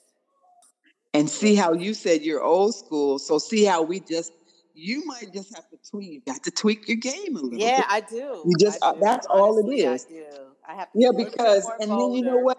and 1.14 1.28
see 1.28 1.54
how 1.54 1.72
you 1.72 1.94
said 1.94 2.22
you're 2.22 2.42
old 2.42 2.74
school. 2.74 3.18
So 3.18 3.38
see 3.38 3.64
how 3.64 3.82
we 3.82 4.00
just 4.00 4.32
you 4.74 5.04
might 5.06 5.32
just 5.32 5.54
have 5.54 5.68
to 5.70 5.78
tweak. 5.90 6.12
You 6.12 6.20
got 6.26 6.42
to 6.44 6.50
tweak 6.50 6.86
your 6.88 6.98
game 6.98 7.36
a 7.36 7.40
little 7.40 7.58
Yeah, 7.58 7.76
bit. 7.78 7.86
I 7.88 8.00
do. 8.00 8.42
You 8.44 8.56
just 8.60 8.82
uh, 8.82 8.92
do. 8.94 9.00
that's 9.00 9.26
all 9.30 9.58
it 9.58 9.72
is. 9.72 10.06
I 10.06 10.12
do. 10.12 10.26
I 10.68 10.74
have 10.74 10.92
to 10.92 10.98
Yeah, 10.98 11.08
get 11.08 11.14
a 11.14 11.16
little 11.16 11.24
bit 11.24 11.30
because 11.38 11.64
and 11.80 11.90
then 11.90 12.12
you 12.12 12.22
know 12.22 12.38
what? 12.38 12.58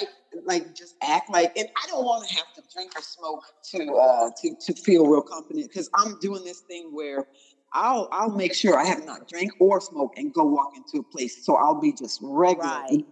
Like 0.00 0.08
like 0.44 0.74
just 0.74 0.94
act 1.02 1.30
like 1.30 1.56
and 1.56 1.68
I 1.82 1.86
don't 1.88 2.04
want 2.04 2.28
to 2.28 2.34
have 2.34 2.52
to 2.54 2.62
drink 2.72 2.92
or 2.96 3.02
smoke 3.02 3.44
to 3.72 3.94
uh 3.94 4.30
to 4.42 4.54
to 4.66 4.74
feel 4.82 5.06
real 5.06 5.22
confident 5.22 5.68
because 5.68 5.90
I'm 5.94 6.18
doing 6.20 6.44
this 6.44 6.60
thing 6.60 6.90
where 6.92 7.26
I'll 7.72 8.08
I'll 8.12 8.30
make 8.30 8.54
sure 8.54 8.78
I 8.78 8.84
have 8.84 9.04
not 9.04 9.28
drank 9.28 9.52
or 9.60 9.80
smoked 9.80 10.18
and 10.18 10.32
go 10.32 10.44
walk 10.44 10.72
into 10.76 10.98
a 10.98 11.10
place. 11.10 11.44
So 11.44 11.56
I'll 11.56 11.80
be 11.80 11.92
just 11.92 12.20
regular. 12.22 12.68
Right. 12.68 13.06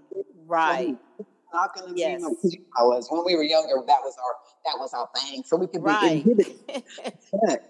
Right. 0.47 0.97
not 1.53 1.75
gonna 1.75 1.95
be 1.95 2.03
no 2.03 2.09
Yes. 2.11 2.25
because 2.31 2.53
you 2.55 2.61
know 2.61 2.67
how 2.77 2.93
I 2.93 2.97
was 2.97 3.09
when 3.11 3.25
we 3.25 3.37
were 3.37 3.43
younger, 3.43 3.75
that 3.87 4.01
was 4.03 4.15
our 4.25 4.35
that 4.65 4.77
was 4.79 4.93
our 4.95 5.09
thing. 5.17 5.43
So 5.47 5.57
we 5.57 5.67
could 5.67 5.85
be 5.85 5.91
Right. 5.91 6.25
inhibited. 6.25 6.57
But, 7.47 7.61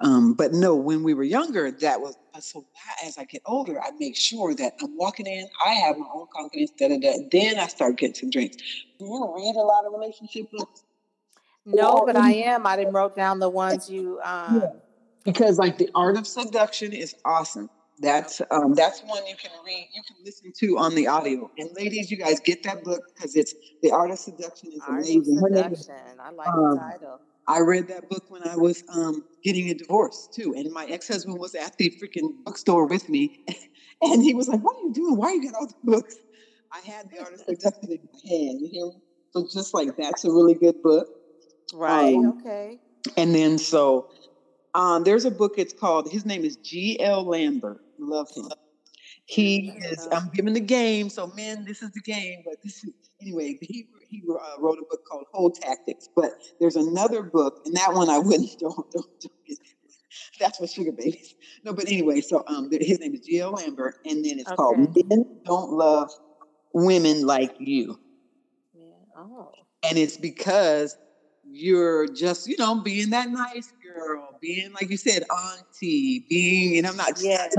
um, 0.00 0.34
but 0.34 0.52
no, 0.52 0.74
when 0.74 1.04
we 1.04 1.14
were 1.14 1.22
younger, 1.22 1.70
that 1.70 2.00
was 2.00 2.16
so 2.40 2.66
as 3.04 3.18
I 3.18 3.24
get 3.24 3.42
older, 3.46 3.80
I 3.80 3.90
make 4.00 4.16
sure 4.16 4.52
that 4.54 4.72
I'm 4.82 4.96
walking 4.96 5.26
in, 5.26 5.46
I 5.64 5.74
have 5.74 5.96
my 5.96 6.06
own 6.12 6.26
confidence, 6.34 6.72
da 6.78 6.88
da 6.88 6.98
da. 6.98 7.12
Then 7.30 7.58
I 7.58 7.68
start 7.68 7.96
getting 7.98 8.14
some 8.14 8.30
drinks. 8.30 8.56
Do 8.98 9.04
you 9.06 9.32
read 9.36 9.54
a 9.54 9.60
lot 9.60 9.86
of 9.86 9.92
relationship 9.92 10.50
books? 10.50 10.82
no, 11.64 12.02
but 12.04 12.16
I 12.16 12.32
am. 12.32 12.66
I 12.66 12.76
didn't 12.76 12.94
wrote 12.94 13.14
down 13.14 13.38
the 13.38 13.50
ones 13.50 13.88
you 13.88 14.18
yeah. 14.24 14.58
um 14.58 14.82
Because 15.24 15.58
like 15.58 15.78
the 15.78 15.88
art 15.94 16.16
of 16.16 16.26
seduction 16.26 16.92
is 16.92 17.14
awesome. 17.24 17.70
That's 17.98 18.40
um 18.50 18.74
that's 18.74 19.02
one 19.04 19.26
you 19.26 19.36
can 19.36 19.52
read, 19.64 19.88
you 19.94 20.02
can 20.06 20.16
listen 20.24 20.52
to 20.60 20.78
on 20.78 20.94
the 20.94 21.06
audio. 21.06 21.48
And 21.56 21.70
ladies, 21.74 22.10
you 22.10 22.18
guys 22.18 22.40
get 22.40 22.62
that 22.64 22.82
book 22.82 23.00
because 23.14 23.34
it's 23.34 23.54
the 23.82 23.90
art 23.90 24.10
of 24.10 24.18
seduction 24.18 24.70
is 24.74 24.82
Art 24.86 25.00
amazing. 25.00 25.40
Name 25.50 25.72
is 25.72 25.86
Seduction. 25.86 26.20
I 26.20 26.30
like 26.30 26.48
the 26.52 26.78
um 26.78 26.78
title. 26.78 27.20
I 27.48 27.60
read 27.60 27.88
that 27.88 28.08
book 28.08 28.24
when 28.28 28.42
I 28.42 28.56
was 28.56 28.82
um, 28.92 29.22
getting 29.44 29.68
a 29.70 29.74
divorce 29.74 30.28
too, 30.34 30.52
and 30.56 30.70
my 30.72 30.84
ex-husband 30.86 31.38
was 31.38 31.54
at 31.54 31.72
the 31.78 31.92
freaking 32.02 32.30
bookstore 32.44 32.86
with 32.86 33.08
me, 33.08 33.30
and 34.02 34.22
he 34.22 34.34
was 34.34 34.48
like, 34.48 34.60
"What 34.60 34.74
are 34.76 34.82
you 34.82 34.92
doing? 34.92 35.16
Why 35.16 35.32
you 35.32 35.42
got 35.42 35.54
all 35.58 35.66
the 35.66 35.74
books?" 35.92 36.16
I 36.72 36.80
had 36.80 37.06
the 37.10 37.18
art 37.20 37.32
of 37.34 37.40
seduction 37.40 37.92
in 37.92 37.98
my 38.12 38.36
hand. 38.36 38.60
You 38.60 38.68
hear 38.70 38.86
me? 38.86 39.00
So 39.30 39.46
just 39.52 39.72
like 39.74 39.90
that's 39.96 40.24
a 40.24 40.30
really 40.30 40.54
good 40.54 40.74
book. 40.82 41.06
Right. 41.72 42.14
Um, 42.16 42.32
Okay. 42.44 42.80
and 43.16 43.34
then 43.34 43.58
so 43.58 44.06
Um, 44.76 45.04
there's 45.04 45.24
a 45.24 45.30
book. 45.30 45.54
It's 45.56 45.72
called. 45.72 46.12
His 46.12 46.26
name 46.26 46.44
is 46.44 46.56
G. 46.56 47.00
L. 47.00 47.24
Lambert. 47.24 47.80
Love 47.98 48.28
him. 48.36 48.50
He 49.24 49.70
is. 49.70 50.06
I'm 50.12 50.28
giving 50.34 50.52
the 50.52 50.60
game. 50.60 51.08
So 51.08 51.28
men, 51.28 51.64
this 51.64 51.82
is 51.82 51.90
the 51.92 52.02
game. 52.02 52.42
But 52.44 52.62
this 52.62 52.84
is 52.84 52.90
anyway. 53.20 53.58
He 53.62 53.88
he 54.08 54.22
uh, 54.30 54.60
wrote 54.60 54.78
a 54.78 54.82
book 54.88 55.00
called 55.10 55.24
Hold 55.32 55.56
Tactics. 55.56 56.08
But 56.14 56.30
there's 56.60 56.76
another 56.76 57.22
book, 57.22 57.62
and 57.64 57.74
that 57.74 57.94
one 57.94 58.10
I 58.10 58.18
wouldn't 58.18 58.56
don't 58.58 58.90
don't. 58.92 59.20
don't 59.20 59.32
that's 60.38 60.58
for 60.58 60.66
sugar 60.66 60.92
babies. 60.92 61.34
No, 61.64 61.72
but 61.72 61.88
anyway, 61.88 62.20
so 62.20 62.44
um, 62.46 62.70
his 62.70 63.00
name 63.00 63.14
is 63.14 63.20
G. 63.20 63.40
L. 63.40 63.52
Lambert, 63.52 63.96
and 64.04 64.24
then 64.24 64.38
it's 64.38 64.48
okay. 64.48 64.56
called 64.56 64.96
Men 65.08 65.40
Don't 65.44 65.72
Love 65.72 66.10
Women 66.72 67.26
Like 67.26 67.54
You. 67.58 67.98
Yeah. 68.74 68.84
Oh. 69.16 69.52
And 69.82 69.98
it's 69.98 70.16
because 70.16 70.96
you're 71.50 72.06
just, 72.08 72.46
you 72.46 72.56
know, 72.58 72.80
being 72.80 73.10
that 73.10 73.30
nice 73.30 73.72
girl, 73.96 74.38
being 74.40 74.72
like 74.72 74.90
you 74.90 74.96
said, 74.96 75.24
auntie, 75.30 76.26
being, 76.28 76.78
and 76.78 76.86
I'm 76.86 76.96
not 76.96 77.20
yes. 77.20 77.54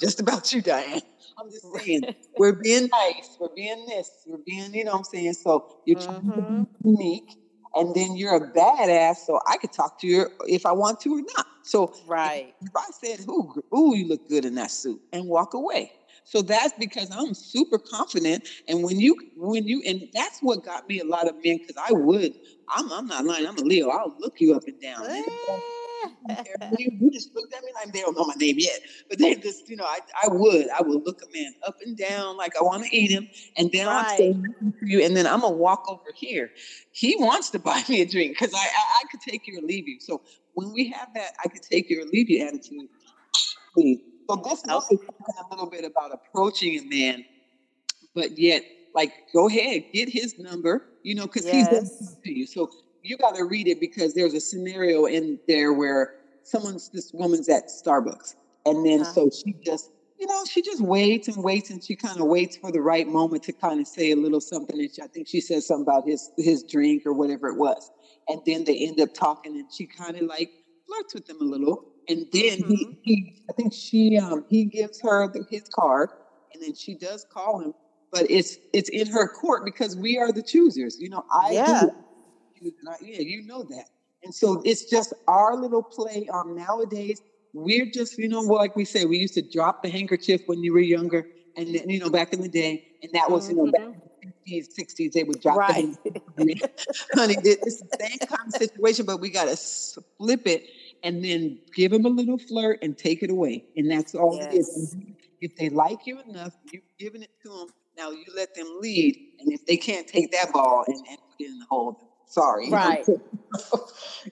just 0.00 0.20
about 0.20 0.52
you, 0.52 0.62
Diane. 0.62 1.00
I'm 1.38 1.50
just 1.50 1.66
saying, 1.74 2.14
we're 2.36 2.52
being 2.52 2.88
nice, 2.92 3.36
we're 3.40 3.54
being 3.54 3.86
this, 3.86 4.10
we're 4.26 4.38
being, 4.44 4.74
you 4.74 4.84
know 4.84 4.92
what 4.92 4.98
I'm 4.98 5.04
saying? 5.04 5.32
So 5.34 5.80
you're 5.86 5.98
trying 5.98 6.22
mm-hmm. 6.22 6.62
to 6.62 6.66
be 6.82 6.90
unique, 6.90 7.36
and 7.74 7.94
then 7.94 8.16
you're 8.16 8.36
a 8.36 8.52
badass, 8.52 9.16
so 9.26 9.40
I 9.48 9.56
could 9.56 9.72
talk 9.72 10.00
to 10.00 10.06
you 10.06 10.26
if 10.46 10.66
I 10.66 10.72
want 10.72 11.00
to 11.02 11.14
or 11.14 11.22
not. 11.36 11.46
So 11.62 11.94
right. 12.06 12.54
if, 12.60 12.68
if 12.68 12.76
I 12.76 12.86
said, 12.90 13.26
ooh, 13.28 13.52
ooh, 13.74 13.96
you 13.96 14.08
look 14.08 14.28
good 14.28 14.44
in 14.44 14.54
that 14.56 14.70
suit, 14.70 15.00
and 15.12 15.26
walk 15.26 15.54
away. 15.54 15.92
So 16.24 16.42
that's 16.42 16.72
because 16.78 17.10
I'm 17.10 17.34
super 17.34 17.78
confident. 17.78 18.48
And 18.68 18.84
when 18.84 19.00
you, 19.00 19.16
when 19.36 19.66
you, 19.66 19.82
and 19.86 20.02
that's 20.12 20.38
what 20.40 20.64
got 20.64 20.88
me 20.88 21.00
a 21.00 21.04
lot 21.04 21.28
of 21.28 21.34
men 21.44 21.58
because 21.58 21.76
I 21.76 21.92
would, 21.92 22.32
I'm, 22.74 22.90
I'm 22.92 23.06
not 23.06 23.24
lying, 23.24 23.46
I'm 23.46 23.56
a 23.56 23.62
Leo. 23.62 23.88
I'll 23.88 24.14
look 24.20 24.34
you 24.38 24.54
up 24.54 24.62
and 24.66 24.80
down. 24.80 25.06
Eh. 25.06 25.22
you 26.78 27.10
just 27.10 27.34
looked 27.34 27.52
at 27.54 27.62
me 27.62 27.70
like 27.74 27.92
they 27.92 28.00
don't 28.00 28.16
know 28.16 28.24
my 28.24 28.34
name 28.36 28.56
yet, 28.58 28.78
but 29.08 29.18
they 29.18 29.34
just, 29.34 29.68
you 29.68 29.76
know, 29.76 29.84
I, 29.84 29.98
I 30.22 30.28
would, 30.28 30.66
I 30.70 30.82
would 30.82 31.02
look 31.04 31.20
a 31.22 31.36
man 31.36 31.52
up 31.66 31.76
and 31.84 31.96
down 31.96 32.36
like 32.36 32.52
I 32.58 32.62
want 32.62 32.84
to 32.84 32.96
eat 32.96 33.10
him, 33.10 33.28
and 33.56 33.70
then 33.72 33.86
right. 33.86 34.06
I'll 34.06 34.16
say 34.16 34.36
you, 34.82 35.02
and 35.02 35.16
then 35.16 35.26
I'm 35.26 35.40
gonna 35.40 35.56
walk 35.56 35.84
over 35.88 36.12
here. 36.14 36.50
He 36.92 37.16
wants 37.16 37.50
to 37.50 37.58
buy 37.58 37.82
me 37.88 38.02
a 38.02 38.06
drink 38.06 38.36
because 38.38 38.54
I, 38.54 38.58
I, 38.58 39.02
I 39.02 39.02
could 39.10 39.20
take 39.20 39.46
you 39.46 39.58
or 39.58 39.62
leave 39.62 39.88
you. 39.88 39.98
So 40.00 40.22
when 40.54 40.72
we 40.72 40.90
have 40.90 41.08
that, 41.14 41.32
I 41.44 41.48
could 41.48 41.62
take 41.62 41.90
you 41.90 42.02
or 42.02 42.06
leave 42.06 42.30
you 42.30 42.46
attitude. 42.46 42.88
Please 43.74 44.00
so 44.30 44.48
this 44.48 44.62
book 44.62 44.84
is 44.90 44.98
talking 45.00 45.34
a 45.40 45.48
little 45.50 45.70
bit 45.70 45.84
about 45.84 46.12
approaching 46.12 46.78
a 46.78 46.82
man, 46.84 47.24
but 48.14 48.38
yet, 48.38 48.62
like, 48.94 49.12
go 49.32 49.48
ahead, 49.48 49.84
get 49.92 50.08
his 50.08 50.38
number, 50.38 50.86
you 51.02 51.14
know, 51.14 51.26
because 51.26 51.46
yes. 51.46 51.98
he's 51.98 52.16
to 52.24 52.32
you. 52.32 52.46
So 52.46 52.70
you 53.02 53.16
got 53.16 53.36
to 53.36 53.44
read 53.44 53.68
it 53.68 53.80
because 53.80 54.14
there's 54.14 54.34
a 54.34 54.40
scenario 54.40 55.06
in 55.06 55.38
there 55.48 55.72
where 55.72 56.14
someone's 56.42 56.88
this 56.90 57.12
woman's 57.12 57.48
at 57.48 57.68
Starbucks, 57.68 58.34
and 58.66 58.84
then 58.84 59.02
uh-huh. 59.02 59.12
so 59.12 59.30
she 59.30 59.54
just, 59.64 59.90
you 60.18 60.26
know, 60.26 60.44
she 60.44 60.62
just 60.62 60.80
waits 60.80 61.28
and 61.28 61.42
waits, 61.42 61.70
and 61.70 61.82
she 61.82 61.96
kind 61.96 62.20
of 62.20 62.26
waits 62.26 62.56
for 62.56 62.72
the 62.72 62.80
right 62.80 63.06
moment 63.06 63.42
to 63.44 63.52
kind 63.52 63.80
of 63.80 63.86
say 63.86 64.10
a 64.10 64.16
little 64.16 64.40
something. 64.40 64.78
And 64.78 64.94
she, 64.94 65.02
I 65.02 65.06
think 65.06 65.28
she 65.28 65.40
says 65.40 65.66
something 65.66 65.82
about 65.82 66.06
his 66.06 66.30
his 66.36 66.62
drink 66.62 67.06
or 67.06 67.12
whatever 67.12 67.48
it 67.48 67.56
was, 67.56 67.90
and 68.28 68.40
then 68.46 68.64
they 68.64 68.86
end 68.86 69.00
up 69.00 69.14
talking, 69.14 69.56
and 69.56 69.72
she 69.72 69.86
kind 69.86 70.16
of 70.16 70.22
like 70.22 70.50
flirts 70.86 71.14
with 71.14 71.26
them 71.26 71.38
a 71.40 71.44
little 71.44 71.89
and 72.08 72.26
then 72.32 72.58
mm-hmm. 72.58 72.70
he, 72.72 72.98
he, 73.02 73.42
I 73.48 73.52
think 73.52 73.72
she, 73.72 74.18
um, 74.18 74.44
he 74.48 74.64
gives 74.64 75.00
her 75.02 75.28
the, 75.28 75.44
his 75.50 75.64
card, 75.72 76.10
and 76.52 76.62
then 76.62 76.74
she 76.74 76.94
does 76.94 77.26
call 77.32 77.60
him, 77.60 77.74
but 78.12 78.30
it's 78.30 78.58
it's 78.72 78.88
in 78.90 79.06
her 79.08 79.28
court 79.28 79.64
because 79.64 79.96
we 79.96 80.18
are 80.18 80.32
the 80.32 80.42
choosers. 80.42 80.98
You 80.98 81.10
know, 81.10 81.24
I 81.32 81.52
yeah, 81.52 81.82
do, 82.60 82.72
I, 82.88 82.96
yeah, 83.00 83.20
you 83.20 83.46
know 83.46 83.62
that, 83.64 83.86
and 84.22 84.34
so 84.34 84.62
it's 84.64 84.84
just 84.90 85.12
our 85.28 85.56
little 85.56 85.82
play 85.82 86.28
on 86.32 86.56
nowadays. 86.56 87.22
We're 87.52 87.86
just, 87.86 88.16
you 88.16 88.28
know, 88.28 88.40
like 88.40 88.76
we 88.76 88.84
say, 88.84 89.04
we 89.04 89.18
used 89.18 89.34
to 89.34 89.42
drop 89.42 89.82
the 89.82 89.90
handkerchief 89.90 90.42
when 90.46 90.62
you 90.62 90.72
were 90.72 90.80
younger, 90.80 91.26
and 91.56 91.74
then, 91.74 91.90
you 91.90 91.98
know, 91.98 92.10
back 92.10 92.32
in 92.32 92.40
the 92.40 92.48
day, 92.48 92.86
and 93.02 93.12
that 93.12 93.30
was, 93.30 93.48
you 93.48 93.56
know, 93.56 93.66
back 93.72 93.82
mm-hmm. 93.82 94.22
in 94.22 94.32
the 94.46 94.60
50s, 94.60 94.68
60s, 94.78 95.12
they 95.12 95.24
would 95.24 95.40
drop 95.40 95.56
right. 95.56 95.96
the 96.04 96.20
handkerchief. 96.38 96.70
Honey, 97.14 97.36
it's 97.42 97.80
the 97.80 97.98
same 98.00 98.18
kind 98.18 98.46
of 98.46 98.54
situation, 98.54 99.04
but 99.04 99.20
we 99.20 99.30
got 99.30 99.48
to 99.48 99.56
flip 99.56 100.46
it 100.46 100.64
and 101.02 101.24
then 101.24 101.58
give 101.74 101.92
them 101.92 102.04
a 102.04 102.08
little 102.08 102.38
flirt 102.38 102.78
and 102.82 102.96
take 102.96 103.22
it 103.22 103.30
away. 103.30 103.64
And 103.76 103.90
that's 103.90 104.14
all 104.14 104.36
yes. 104.36 104.52
it 104.52 104.56
is. 104.58 104.96
If 105.40 105.56
they 105.56 105.70
like 105.70 106.06
you 106.06 106.20
enough, 106.20 106.54
you've 106.72 106.82
given 106.98 107.22
it 107.22 107.30
to 107.42 107.48
them. 107.48 107.68
Now 107.96 108.10
you 108.10 108.24
let 108.34 108.54
them 108.54 108.78
lead. 108.80 109.16
And 109.40 109.52
if 109.52 109.66
they 109.66 109.76
can't 109.76 110.06
take 110.06 110.30
that 110.32 110.52
ball 110.52 110.84
and, 110.86 110.96
and 110.96 111.18
put 111.18 111.40
it 111.40 111.46
in 111.46 111.58
the 111.58 111.66
hole, 111.68 112.10
sorry. 112.26 112.70
Right. 112.70 113.06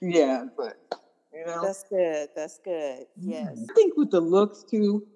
yeah, 0.01 0.45
but 0.57 0.77
you 1.33 1.45
know. 1.47 1.63
That's 1.63 1.85
good. 1.85 2.29
That's 2.37 2.59
good. 2.65 3.07
Mm-hmm. 3.19 3.31
Yes. 3.31 3.67
I 3.71 3.75
think 3.75 3.97
with 3.97 4.11
the 4.11 4.21
looks 4.21 4.63
too, 4.63 5.07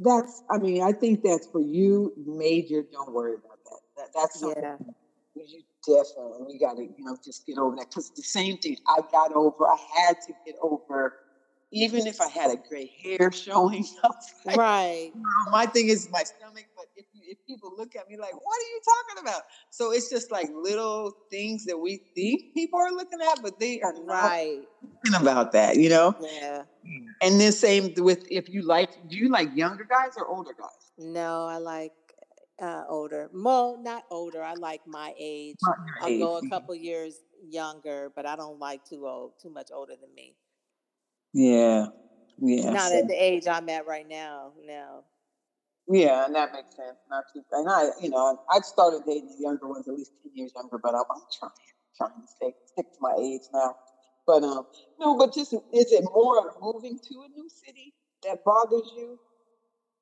that's 0.00 0.42
I 0.50 0.58
mean, 0.58 0.82
I 0.82 0.92
think 0.92 1.22
that's 1.22 1.46
for 1.46 1.60
you, 1.60 2.12
major, 2.26 2.82
don't 2.90 3.12
worry 3.12 3.34
about 3.34 3.58
that. 3.64 3.80
that 3.96 4.08
that's 4.14 4.40
something 4.40 4.62
yeah. 4.62 5.42
you 5.46 5.62
definitely 5.86 6.46
we 6.46 6.58
got 6.58 6.76
to 6.76 6.82
you 6.82 7.04
know 7.04 7.16
just 7.24 7.46
get 7.46 7.58
over 7.58 7.76
that 7.76 7.88
because 7.88 8.10
the 8.16 8.22
same 8.22 8.56
thing 8.58 8.76
i 8.88 9.00
got 9.10 9.32
over 9.32 9.66
i 9.66 9.76
had 9.96 10.16
to 10.26 10.32
get 10.46 10.54
over 10.62 11.14
even 11.72 12.06
if 12.06 12.20
i 12.20 12.28
had 12.28 12.50
a 12.50 12.56
gray 12.68 12.90
hair 13.02 13.32
showing 13.32 13.84
like, 14.46 14.56
right. 14.56 15.12
my 15.50 15.66
thing 15.66 15.88
is 15.88 16.08
my 16.10 16.22
stomach 16.22 16.66
but 16.76 16.86
if, 16.96 17.06
if 17.14 17.38
people 17.46 17.72
look 17.76 17.96
at 17.96 18.08
me 18.08 18.16
like 18.16 18.32
what 18.32 18.58
are 18.58 18.70
you 18.70 18.80
talking 18.84 19.22
about? 19.28 19.42
So 19.70 19.92
it's 19.92 20.10
just 20.10 20.30
like 20.30 20.48
little 20.54 21.12
things 21.30 21.64
that 21.66 21.78
we 21.78 22.00
think 22.14 22.54
people 22.54 22.78
are 22.78 22.90
looking 22.90 23.20
at 23.20 23.42
but 23.42 23.58
they 23.58 23.80
are 23.80 23.92
not 23.92 24.22
right. 24.22 24.60
thinking 24.80 25.20
about 25.20 25.52
that 25.52 25.76
you 25.76 25.88
know? 25.88 26.14
Yeah. 26.20 26.62
And 27.22 27.40
then 27.40 27.52
same 27.52 27.92
with 27.98 28.24
if 28.30 28.48
you 28.48 28.62
like 28.62 28.90
do 29.08 29.16
you 29.16 29.28
like 29.28 29.48
younger 29.54 29.84
guys 29.84 30.12
or 30.16 30.26
older 30.26 30.54
guys? 30.58 30.68
No 30.98 31.46
i 31.46 31.58
like 31.58 31.92
uh, 32.62 32.84
older. 32.88 33.28
Well, 33.34 33.78
not 33.82 34.04
older. 34.10 34.42
I 34.42 34.54
like 34.54 34.80
my 34.86 35.12
age. 35.18 35.56
I'll 36.00 36.08
age. 36.08 36.20
go 36.20 36.36
a 36.38 36.48
couple 36.48 36.74
years 36.74 37.16
younger, 37.44 38.12
but 38.14 38.24
I 38.24 38.36
don't 38.36 38.58
like 38.58 38.84
too 38.84 39.06
old, 39.06 39.32
too 39.42 39.50
much 39.50 39.68
older 39.74 39.94
than 40.00 40.14
me. 40.14 40.36
Yeah, 41.34 41.86
yeah. 42.38 42.70
Not 42.70 42.90
so. 42.90 42.98
at 42.98 43.08
the 43.08 43.14
age 43.14 43.48
I'm 43.48 43.68
at 43.68 43.86
right 43.86 44.08
now. 44.08 44.52
No. 44.64 45.04
Yeah, 45.88 46.26
and 46.26 46.34
that 46.36 46.52
makes 46.52 46.76
sense. 46.76 46.96
Not 47.10 47.24
too. 47.34 47.42
And 47.50 47.68
I, 47.68 47.88
you 48.00 48.10
know, 48.10 48.38
I 48.48 48.60
started 48.60 49.02
dating 49.04 49.34
the 49.36 49.42
younger 49.42 49.66
ones, 49.68 49.88
at 49.88 49.94
least 49.94 50.12
ten 50.22 50.30
years 50.34 50.52
younger, 50.54 50.78
but 50.78 50.94
I'm, 50.94 51.02
I'm 51.10 51.22
trying, 51.36 51.50
trying 51.96 52.22
to 52.22 52.28
stick 52.28 52.54
stick 52.66 52.86
to 52.92 52.98
my 53.00 53.16
age 53.20 53.42
now. 53.52 53.74
But 54.24 54.44
um, 54.44 54.66
no, 55.00 55.18
but 55.18 55.34
just 55.34 55.52
is 55.52 55.90
it 55.92 56.04
more 56.04 56.38
of 56.38 56.54
moving 56.62 56.98
to 56.98 57.24
a 57.24 57.28
new 57.28 57.48
city 57.48 57.92
that 58.22 58.44
bothers 58.44 58.92
you, 58.96 59.18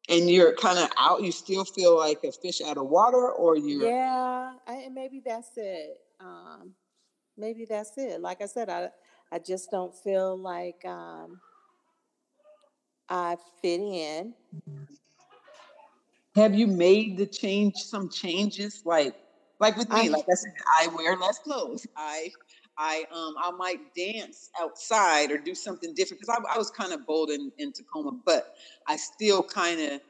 and 0.08 0.30
you're 0.30 0.54
kind 0.54 0.78
of 0.78 0.88
out 0.98 1.22
you 1.22 1.32
still 1.32 1.64
feel 1.64 1.96
like 1.96 2.22
a 2.24 2.32
fish 2.32 2.60
out 2.60 2.76
of 2.76 2.88
water 2.88 3.30
or 3.30 3.56
you 3.56 3.86
yeah 3.86 4.52
I, 4.66 4.88
maybe 4.92 5.22
that's 5.24 5.50
it 5.56 5.98
um, 6.20 6.72
maybe 7.36 7.64
that's 7.64 7.96
it 7.96 8.20
like 8.20 8.42
i 8.42 8.46
said 8.46 8.68
i 8.68 8.88
i 9.32 9.38
just 9.38 9.70
don't 9.70 9.94
feel 9.94 10.36
like 10.36 10.84
um, 10.84 11.40
i 13.08 13.36
fit 13.62 13.80
in. 13.80 14.34
Have 16.36 16.54
you 16.54 16.68
made 16.68 17.16
the 17.16 17.26
change 17.26 17.76
some 17.76 18.08
changes 18.08 18.82
like 18.84 19.14
like 19.58 19.76
with 19.76 19.90
me 19.90 20.08
I, 20.08 20.08
like 20.08 20.24
i 20.30 20.34
said 20.34 20.52
i 20.80 20.86
wear 20.96 21.16
less 21.16 21.38
clothes 21.38 21.86
i 21.96 22.30
I 22.80 23.04
um 23.12 23.34
I 23.38 23.50
might 23.50 23.94
dance 23.94 24.48
outside 24.58 25.30
or 25.30 25.36
do 25.36 25.54
something 25.54 25.94
different 25.94 26.20
because 26.20 26.34
I, 26.34 26.54
I, 26.54 26.56
was 26.56 26.70
kind 26.70 26.94
of 26.94 27.06
bold 27.06 27.28
in, 27.28 27.52
in 27.58 27.72
Tacoma, 27.72 28.12
but 28.24 28.54
I 28.86 28.96
still 28.96 29.42
kind 29.42 29.78
of 29.80 30.00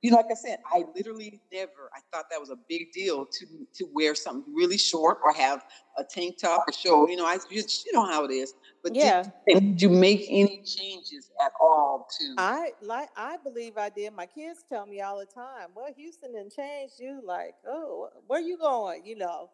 you 0.00 0.10
know, 0.10 0.18
like 0.18 0.26
I 0.30 0.34
said, 0.34 0.58
I 0.70 0.84
literally 0.94 1.40
never. 1.50 1.90
I 1.94 2.00
thought 2.12 2.26
that 2.30 2.38
was 2.38 2.50
a 2.50 2.56
big 2.68 2.92
deal 2.92 3.24
to 3.26 3.46
to 3.74 3.86
wear 3.92 4.14
something 4.14 4.54
really 4.54 4.78
short 4.78 5.18
or 5.22 5.32
have 5.34 5.64
a 5.98 6.04
tank 6.04 6.38
top 6.38 6.64
or 6.66 6.72
show. 6.72 7.08
You 7.08 7.16
know, 7.16 7.26
I 7.26 7.38
you, 7.50 7.62
you 7.86 7.92
know 7.92 8.06
how 8.06 8.24
it 8.24 8.30
is. 8.30 8.54
But 8.82 8.94
yeah, 8.94 9.24
did, 9.46 9.60
did, 9.60 9.82
you 9.82 9.88
make 9.90 10.26
any 10.28 10.62
changes 10.62 11.30
at 11.44 11.52
all 11.60 12.06
to? 12.18 12.34
I 12.38 12.72
like. 12.82 13.08
I 13.16 13.36
believe 13.42 13.78
I 13.78 13.88
did. 13.90 14.12
My 14.14 14.26
kids 14.26 14.64
tell 14.68 14.86
me 14.86 15.00
all 15.00 15.18
the 15.18 15.26
time, 15.26 15.68
"Well, 15.74 15.92
Houston 15.96 16.34
and 16.36 16.52
changed 16.52 16.94
you." 16.98 17.22
Like, 17.24 17.54
oh, 17.66 18.10
where 18.26 18.40
you 18.40 18.58
going? 18.58 19.06
You 19.06 19.16
know. 19.16 19.50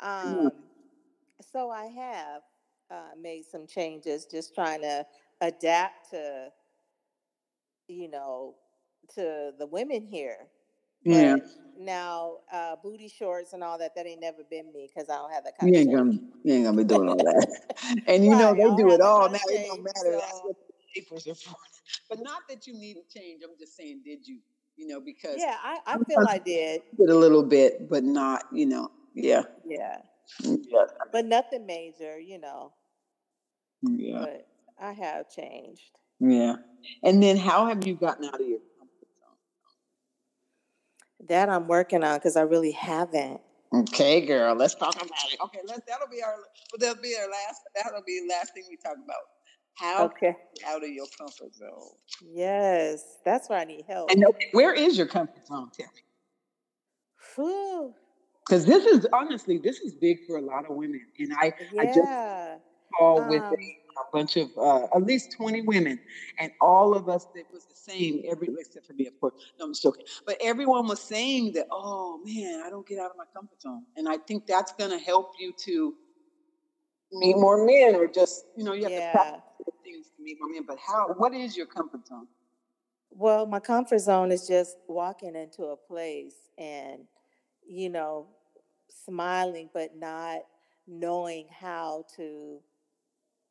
Um, 0.00 0.36
mm. 0.36 0.50
So 1.40 1.70
I 1.70 1.86
have 1.86 2.42
uh, 2.90 3.14
made 3.20 3.44
some 3.44 3.66
changes, 3.66 4.26
just 4.26 4.54
trying 4.54 4.82
to 4.82 5.04
adapt 5.40 6.10
to, 6.10 6.48
you 7.88 8.10
know, 8.10 8.54
to 9.14 9.52
the 9.58 9.66
women 9.66 10.06
here. 10.06 10.48
Yeah. 11.04 11.36
now, 11.78 12.38
uh, 12.52 12.74
booty 12.82 13.08
shorts 13.08 13.52
and 13.52 13.62
all 13.62 13.78
that, 13.78 13.94
that 13.94 14.06
ain't 14.06 14.20
never 14.20 14.42
been 14.50 14.72
me 14.72 14.88
because 14.92 15.08
I 15.08 15.16
don't 15.16 15.32
have 15.32 15.44
that 15.44 15.56
kind 15.58 15.70
of. 15.70 15.74
you 15.74 15.80
ain't 15.82 15.94
Gonna, 15.96 16.18
you 16.42 16.54
ain't 16.54 16.64
gonna 16.64 16.76
be 16.76 16.84
doing 16.84 17.08
all 17.08 17.16
that. 17.16 17.46
and 18.06 18.24
you 18.24 18.32
right, 18.32 18.38
know, 18.40 18.54
they 18.54 18.82
do 18.82 18.90
it 18.90 19.00
all 19.00 19.28
now. 19.28 19.38
It 19.48 19.66
don't 19.68 19.84
matter. 19.84 20.12
So. 20.12 20.18
That's 20.18 20.40
what 20.42 20.56
the 20.66 21.00
papers 21.00 21.26
are 21.26 21.34
for. 21.34 21.56
But 22.10 22.18
not 22.20 22.42
that 22.48 22.66
you 22.66 22.74
need 22.74 22.94
to 22.94 23.18
change. 23.18 23.42
I'm 23.44 23.56
just 23.58 23.76
saying, 23.76 24.02
did 24.04 24.26
you? 24.26 24.38
You 24.76 24.88
know, 24.88 25.00
because. 25.00 25.38
Yeah, 25.38 25.56
I, 25.62 25.78
I 25.86 25.98
feel 25.98 26.24
I 26.28 26.38
did. 26.38 26.82
Did 26.98 27.10
a 27.10 27.14
little 27.14 27.42
bit, 27.42 27.88
but 27.88 28.02
not, 28.02 28.44
you 28.52 28.66
know, 28.66 28.90
yeah. 29.14 29.42
Yeah. 29.64 29.98
Yeah. 30.40 30.86
But 31.12 31.26
nothing 31.26 31.66
major, 31.66 32.18
you 32.18 32.38
know. 32.38 32.72
Yeah. 33.82 34.20
But 34.20 34.46
I 34.80 34.92
have 34.92 35.30
changed. 35.30 35.90
Yeah. 36.20 36.56
And 37.02 37.22
then 37.22 37.36
how 37.36 37.66
have 37.66 37.86
you 37.86 37.94
gotten 37.94 38.24
out 38.24 38.40
of 38.40 38.46
your 38.46 38.60
comfort 38.78 39.08
zone? 39.18 39.36
That 41.28 41.48
I'm 41.48 41.66
working 41.68 42.04
on 42.04 42.16
because 42.18 42.36
I 42.36 42.42
really 42.42 42.72
haven't. 42.72 43.40
Okay, 43.74 44.24
girl, 44.24 44.54
let's 44.54 44.74
talk 44.74 44.94
about 44.94 45.10
it. 45.32 45.40
Okay, 45.42 45.58
let's 45.66 45.80
that'll 45.86 46.08
be 46.08 46.22
our 46.22 46.36
that'll 46.78 47.02
be 47.02 47.14
our 47.20 47.28
last 47.28 47.62
that'll 47.74 48.02
be 48.06 48.20
the 48.26 48.32
last 48.32 48.54
thing 48.54 48.64
we 48.70 48.76
talk 48.76 48.94
about. 48.94 49.16
How 49.74 50.04
Okay. 50.04 50.34
out 50.66 50.82
of 50.82 50.88
your 50.88 51.06
comfort 51.18 51.54
zone. 51.54 51.90
Yes, 52.22 53.18
that's 53.24 53.48
where 53.50 53.58
I 53.58 53.64
need 53.64 53.84
help. 53.86 54.10
And 54.10 54.24
where 54.52 54.72
is 54.72 54.96
your 54.96 55.06
comfort 55.06 55.46
zone, 55.46 55.70
Tell 55.76 55.86
me? 55.94 56.02
Whew. 57.34 57.94
Because 58.48 58.64
this 58.66 58.84
is 58.86 59.06
honestly, 59.12 59.58
this 59.58 59.80
is 59.80 59.94
big 59.94 60.18
for 60.26 60.36
a 60.38 60.42
lot 60.42 60.68
of 60.70 60.76
women. 60.76 61.00
And 61.18 61.32
I, 61.40 61.52
I 61.80 61.86
just 61.86 62.08
Yeah. 62.08 62.58
called 62.98 63.28
with 63.28 63.44
Um, 63.44 63.52
a, 63.52 64.00
a 64.00 64.04
bunch 64.12 64.36
of 64.36 64.50
uh, 64.58 64.84
at 64.94 65.02
least 65.04 65.32
20 65.36 65.62
women, 65.62 66.00
and 66.38 66.52
all 66.60 66.94
of 66.94 67.08
us 67.08 67.26
it 67.34 67.46
was 67.52 67.66
the 67.66 67.76
same, 67.76 68.22
every 68.30 68.48
except 68.58 68.86
for 68.86 68.94
me, 68.94 69.06
of 69.06 69.18
course. 69.20 69.34
No, 69.58 69.66
I'm 69.66 69.74
joking. 69.74 70.04
But 70.26 70.36
everyone 70.42 70.86
was 70.88 71.02
saying 71.02 71.52
that, 71.54 71.66
oh 71.72 72.20
man, 72.24 72.62
I 72.64 72.70
don't 72.70 72.86
get 72.86 72.98
out 72.98 73.10
of 73.10 73.16
my 73.18 73.24
comfort 73.34 73.60
zone. 73.60 73.84
And 73.96 74.08
I 74.08 74.18
think 74.28 74.46
that's 74.46 74.72
gonna 74.78 74.98
help 74.98 75.28
you 75.38 75.52
to 75.66 75.94
meet 77.12 77.36
more 77.36 77.64
men 77.66 77.96
or 77.96 78.08
just, 78.08 78.46
you 78.56 78.64
know, 78.64 78.72
you 78.74 78.84
have 78.84 78.94
to 78.94 79.02
practice 79.12 79.32
things 79.84 80.06
to 80.16 80.22
meet 80.22 80.38
more 80.40 80.50
men. 80.52 80.64
But 80.66 80.78
how 80.86 81.08
what 81.16 81.34
is 81.34 81.56
your 81.56 81.66
comfort 81.66 82.06
zone? 82.06 82.28
Well, 83.10 83.46
my 83.46 83.60
comfort 83.60 84.00
zone 84.00 84.32
is 84.32 84.46
just 84.46 84.76
walking 84.88 85.36
into 85.36 85.64
a 85.64 85.76
place 85.76 86.34
and, 86.58 87.04
you 87.66 87.88
know, 87.90 88.28
smiling, 89.04 89.70
but 89.72 89.96
not 89.96 90.40
knowing 90.86 91.46
how 91.50 92.04
to, 92.16 92.60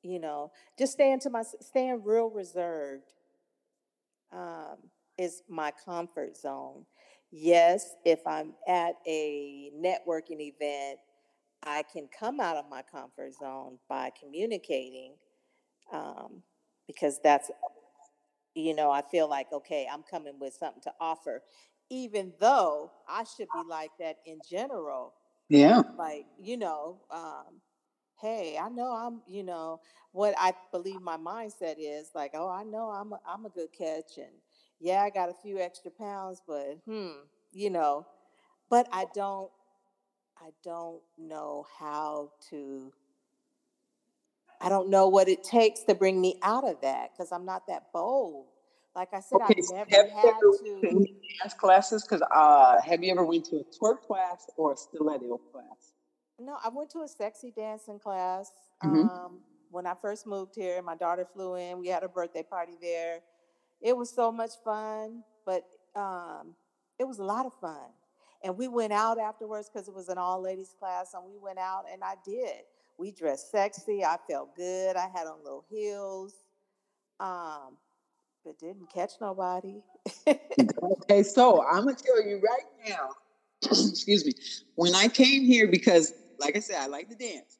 you 0.03 0.19
know, 0.19 0.51
just 0.77 0.93
staying 0.93 1.19
to 1.21 1.29
my, 1.29 1.43
staying 1.61 2.01
real 2.03 2.29
reserved 2.29 3.13
um, 4.31 4.77
is 5.17 5.43
my 5.49 5.71
comfort 5.85 6.37
zone. 6.37 6.85
Yes, 7.31 7.95
if 8.05 8.19
I'm 8.25 8.53
at 8.67 8.95
a 9.07 9.71
networking 9.75 10.39
event, 10.39 10.99
I 11.63 11.83
can 11.91 12.07
come 12.17 12.39
out 12.39 12.57
of 12.57 12.65
my 12.69 12.83
comfort 12.83 13.33
zone 13.33 13.79
by 13.89 14.11
communicating 14.19 15.13
um, 15.91 16.43
because 16.87 17.19
that's 17.23 17.51
you 18.55 18.73
know, 18.73 18.89
I 18.89 19.01
feel 19.01 19.29
like, 19.29 19.51
okay, 19.51 19.87
I'm 19.91 20.03
coming 20.03 20.39
with 20.39 20.53
something 20.53 20.81
to 20.83 20.93
offer, 20.99 21.43
even 21.89 22.33
though 22.39 22.91
I 23.07 23.25
should 23.25 23.49
be 23.53 23.63
like 23.69 23.91
that 23.99 24.17
in 24.25 24.39
general. 24.49 25.13
Yeah. 25.49 25.83
Like, 25.97 26.25
you 26.41 26.57
know, 26.57 27.01
um, 27.11 27.61
hey, 28.21 28.57
I 28.61 28.69
know 28.69 28.91
I'm, 28.91 29.21
you 29.27 29.43
know, 29.43 29.79
what 30.11 30.35
I 30.39 30.53
believe 30.71 31.01
my 31.01 31.17
mindset 31.17 31.75
is 31.79 32.09
like, 32.15 32.31
oh, 32.33 32.49
I 32.49 32.63
know 32.63 32.89
I'm 32.89 33.13
a, 33.13 33.19
I'm 33.27 33.45
a 33.45 33.49
good 33.49 33.69
catch. 33.77 34.17
And 34.17 34.31
yeah, 34.79 35.01
I 35.01 35.09
got 35.09 35.29
a 35.29 35.33
few 35.33 35.59
extra 35.59 35.91
pounds, 35.91 36.41
but 36.47 36.79
hmm, 36.85 37.11
you 37.53 37.69
know, 37.69 38.05
but 38.69 38.87
I 38.91 39.05
don't, 39.13 39.51
I 40.39 40.49
don't 40.63 41.01
know 41.17 41.65
how 41.79 42.31
to 42.49 42.91
I 44.61 44.69
don't 44.69 44.89
know 44.89 45.07
what 45.07 45.27
it 45.27 45.43
takes 45.43 45.81
to 45.83 45.95
bring 45.95 46.19
me 46.19 46.39
out 46.41 46.67
of 46.67 46.81
that 46.81 47.11
because 47.13 47.31
I'm 47.31 47.45
not 47.45 47.67
that 47.67 47.91
bold. 47.93 48.47
Like 48.95 49.13
I 49.13 49.19
said, 49.19 49.41
Okay, 49.41 49.55
I've 49.59 49.69
never 49.69 49.89
have 49.91 50.05
you 50.07 50.15
had 50.15 50.27
ever 50.27 50.57
to 50.59 51.05
dance 51.41 51.53
classes? 51.53 52.03
Because 52.03 52.21
uh, 52.33 52.81
have 52.81 53.03
you 53.03 53.11
ever 53.11 53.25
went 53.25 53.45
to 53.45 53.57
a 53.57 53.63
twerk 53.65 54.01
class 54.01 54.49
or 54.57 54.73
a 54.73 54.77
stiletto 54.77 55.37
class? 55.51 55.93
No, 56.39 56.57
I 56.63 56.69
went 56.69 56.89
to 56.91 57.01
a 57.01 57.07
sexy 57.07 57.51
dancing 57.51 57.99
class 57.99 58.51
Mhm. 58.83 59.09
um, 59.09 59.41
when 59.69 59.85
I 59.85 59.93
first 60.01 60.25
moved 60.25 60.55
here. 60.55 60.81
My 60.81 60.95
daughter 60.95 61.25
flew 61.25 61.55
in. 61.55 61.79
We 61.79 61.87
had 61.87 62.03
a 62.03 62.09
birthday 62.09 62.43
party 62.43 62.77
there. 62.81 63.19
It 63.81 63.95
was 63.95 64.09
so 64.09 64.31
much 64.31 64.51
fun, 64.63 65.23
but 65.45 65.63
um, 65.95 66.55
it 66.97 67.03
was 67.05 67.19
a 67.19 67.23
lot 67.23 67.45
of 67.45 67.53
fun. 67.59 67.89
And 68.43 68.57
we 68.57 68.67
went 68.67 68.93
out 68.93 69.17
afterwards 69.17 69.69
because 69.69 69.87
it 69.87 69.93
was 69.93 70.07
an 70.09 70.17
all 70.17 70.41
ladies 70.41 70.73
class, 70.77 71.13
and 71.13 71.23
we 71.25 71.37
went 71.37 71.59
out, 71.59 71.85
and 71.91 72.03
I 72.03 72.15
did. 72.23 72.63
We 72.97 73.11
dressed 73.11 73.51
sexy. 73.51 74.03
I 74.03 74.17
felt 74.29 74.55
good. 74.55 74.95
I 74.95 75.07
had 75.13 75.27
on 75.27 75.43
little 75.43 75.65
heels, 75.69 76.33
um, 77.19 77.77
but 78.45 78.59
didn't 78.59 78.89
catch 78.93 79.13
nobody. 79.19 79.81
Okay, 80.83 81.23
so 81.23 81.65
I'm 81.67 81.85
gonna 81.85 81.95
tell 81.95 82.23
you 82.25 82.41
right 82.41 82.89
now. 82.89 83.09
excuse 83.63 84.25
me. 84.25 84.33
When 84.75 84.95
I 84.95 85.07
came 85.07 85.43
here, 85.43 85.67
because 85.67 86.13
like 86.39 86.55
I 86.55 86.59
said, 86.59 86.77
I 86.79 86.87
like 86.87 87.09
to 87.09 87.15
dance. 87.15 87.57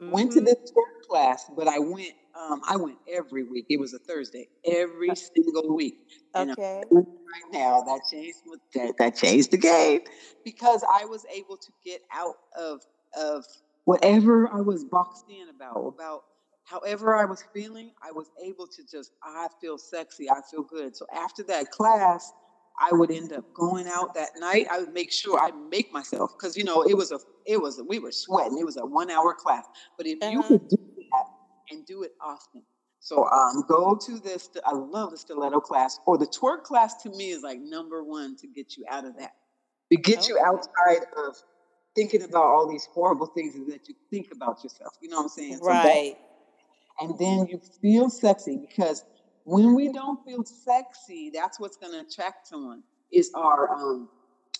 Went 0.00 0.32
to 0.32 0.40
Mhm. 0.40 0.46
this 0.46 0.56
twerk 0.72 1.08
class, 1.08 1.50
but 1.56 1.68
I 1.68 1.78
went. 1.78 2.12
Um, 2.34 2.62
I 2.68 2.76
went 2.76 2.98
every 3.08 3.44
week. 3.44 3.66
It 3.68 3.78
was 3.78 3.94
a 3.94 3.98
Thursday, 3.98 4.48
every 4.64 5.14
single 5.14 5.74
week. 5.74 5.94
And 6.34 6.50
Okay. 6.52 6.82
right 6.90 7.52
now 7.52 7.82
that 7.82 8.00
changed 8.10 8.38
that, 8.74 8.94
that 8.98 9.16
changed 9.16 9.50
the 9.52 9.58
game 9.58 10.00
because 10.44 10.84
I 10.90 11.04
was 11.04 11.24
able 11.34 11.56
to 11.56 11.72
get 11.84 12.00
out 12.12 12.36
of 12.58 12.80
of 13.16 13.44
whatever 13.84 14.48
I 14.48 14.60
was 14.60 14.84
boxed 14.84 15.26
in 15.30 15.48
about 15.50 15.94
about 15.94 16.22
however 16.64 17.14
I 17.16 17.24
was 17.24 17.44
feeling. 17.54 17.92
I 18.02 18.12
was 18.12 18.30
able 18.44 18.66
to 18.68 18.82
just 18.90 19.12
I 19.22 19.48
feel 19.60 19.78
sexy. 19.78 20.30
I 20.30 20.40
feel 20.50 20.62
good. 20.62 20.96
So 20.96 21.06
after 21.14 21.42
that 21.44 21.70
class, 21.70 22.32
I 22.80 22.92
would 22.92 23.10
end 23.10 23.32
up 23.32 23.44
going 23.54 23.86
out 23.86 24.14
that 24.14 24.30
night. 24.36 24.66
I 24.70 24.78
would 24.80 24.92
make 24.92 25.12
sure 25.12 25.38
I 25.40 25.50
make 25.52 25.92
myself 25.92 26.32
because 26.40 26.56
you 26.56 26.64
know 26.64 26.82
it 26.82 26.94
was 26.96 27.12
a 27.12 27.18
it 27.46 27.60
was 27.60 27.78
a, 27.78 27.84
we 27.84 27.98
were 27.98 28.12
sweating. 28.12 28.58
It 28.58 28.64
was 28.64 28.76
a 28.76 28.86
one 28.86 29.10
hour 29.10 29.34
class, 29.38 29.64
but 29.96 30.06
if 30.06 30.18
you 30.22 30.38
Uh-huh. 30.38 30.48
could 30.48 30.68
do 30.68 30.76
that 31.12 31.24
and 31.70 31.86
do 31.86 32.02
it 32.02 32.12
often. 32.24 32.64
So 33.00 33.28
um, 33.30 33.64
go 33.68 33.98
to 34.06 34.18
this. 34.20 34.48
I 34.64 34.72
love 34.74 35.10
the 35.10 35.18
stiletto 35.18 35.60
class 35.60 35.98
or 36.06 36.18
the 36.18 36.26
twerk 36.26 36.62
class. 36.62 36.94
To 37.02 37.10
me, 37.10 37.30
is 37.30 37.42
like 37.42 37.58
number 37.60 38.04
one 38.04 38.36
to 38.38 38.48
get 38.48 38.76
you 38.76 38.84
out 38.90 39.04
of 39.04 39.16
that, 39.18 39.32
to 39.90 39.98
get 39.98 40.28
you 40.28 40.38
outside 40.38 41.04
of 41.16 41.34
thinking 41.96 42.22
about 42.22 42.44
all 42.44 42.68
these 42.70 42.88
horrible 42.94 43.28
things 43.34 43.54
that 43.68 43.88
you 43.88 43.94
think 44.10 44.28
about 44.32 44.62
yourself. 44.62 44.92
You 45.00 45.08
know 45.10 45.16
what 45.18 45.24
I'm 45.24 45.28
saying? 45.30 45.60
So 45.62 45.74
Right. 45.74 46.16
And 47.00 47.18
then 47.18 47.46
you 47.48 47.60
feel 47.82 48.10
sexy 48.10 48.58
because 48.60 49.04
when 49.44 49.74
we 49.74 49.92
don't 49.92 50.20
feel 50.26 50.44
sexy, 50.44 51.30
that's 51.34 51.60
what's 51.60 51.76
going 51.78 51.92
to 51.94 52.00
attract 52.00 52.46
someone. 52.48 52.82
Is 53.12 53.30
our 53.36 53.70
um 53.72 54.08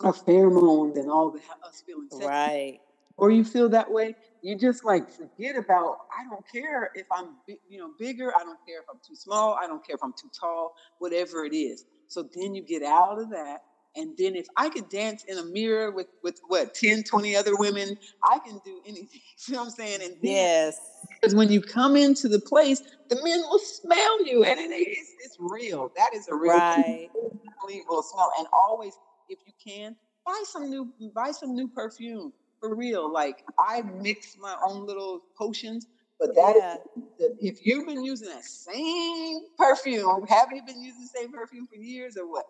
our 0.03 0.15
pheromones 0.15 0.97
and 0.99 1.11
all 1.11 1.31
the 1.33 1.41
us 1.69 1.83
feeling 1.87 2.09
sexy 2.11 2.29
Right. 2.29 2.81
or 3.19 3.31
you 3.31 3.45
feel 3.45 3.71
that 3.71 3.91
way, 3.93 4.17
you 4.43 4.59
just 4.59 4.85
like 4.85 5.05
forget 5.11 5.57
about. 5.57 5.97
I 6.19 6.25
don't 6.31 6.45
care 6.53 6.91
if 6.95 7.07
I'm, 7.13 7.37
you 7.69 7.79
know, 7.81 7.91
bigger. 7.99 8.33
I 8.37 8.41
don't 8.45 8.59
care 8.67 8.81
if 8.81 8.87
I'm 8.93 9.01
too 9.07 9.17
small. 9.17 9.57
I 9.63 9.69
don't 9.69 9.85
care 9.87 9.97
if 9.97 10.03
I'm 10.05 10.15
too 10.21 10.31
tall. 10.41 10.73
Whatever 10.99 11.45
it 11.47 11.55
is. 11.57 11.85
So 12.09 12.25
then 12.35 12.55
you 12.55 12.65
get 12.65 12.83
out 12.85 13.21
of 13.21 13.31
that, 13.31 13.61
and 13.97 14.17
then 14.19 14.35
if 14.37 14.47
I 14.57 14.69
could 14.69 14.89
dance 14.89 15.25
in 15.25 15.39
a 15.39 15.45
mirror 15.45 15.91
with 15.91 16.09
with 16.23 16.41
what 16.49 16.75
10, 16.75 17.03
20 17.05 17.37
other 17.37 17.57
women, 17.57 17.97
I 18.25 18.39
can 18.39 18.61
do 18.65 18.81
anything. 18.87 19.21
You 19.49 19.55
know 19.55 19.61
what 19.61 19.65
I'm 19.67 19.71
saying? 19.73 20.01
And 20.03 20.13
then 20.23 20.33
Yes. 20.33 20.79
because 21.21 21.35
when 21.35 21.51
you 21.51 21.61
come 21.61 21.97
into 21.97 22.29
the 22.29 22.41
place, 22.41 22.81
the 23.09 23.17
men 23.17 23.41
will 23.51 23.59
smell 23.59 24.25
you, 24.27 24.45
and 24.45 24.59
it 24.61 24.73
is 24.73 25.09
it's 25.25 25.37
real. 25.41 25.93
That 25.97 26.15
is 26.15 26.29
a 26.29 26.35
real. 26.35 26.53
Right. 26.55 27.09
Smell. 28.03 28.33
And 28.39 28.47
always, 28.53 28.95
if 29.29 29.39
you 29.47 29.53
can, 29.65 29.97
buy 30.27 30.43
some 30.47 30.71
new 30.71 30.93
buy 31.15 31.31
some 31.33 31.55
new 31.55 31.69
perfume 31.69 32.33
for 32.61 32.75
real. 32.75 33.13
Like 33.13 33.45
I 33.59 33.83
mix 33.83 34.37
my 34.39 34.57
own 34.67 34.87
little 34.87 35.21
potions, 35.37 35.87
but 36.19 36.35
that 36.35 36.57
is 36.57 36.63
Yeah. 36.63 36.77
that 37.19 37.37
if 37.41 37.65
you've 37.67 37.87
been 37.87 38.05
using 38.05 38.29
that 38.29 38.45
same 38.45 39.41
perfume, 39.59 40.25
have 40.29 40.49
you 40.53 40.63
been 40.65 40.83
using 40.83 41.03
the 41.03 41.19
same 41.21 41.33
perfume 41.33 41.67
for 41.67 41.77
years 41.77 42.17
or 42.17 42.29
what? 42.31 42.45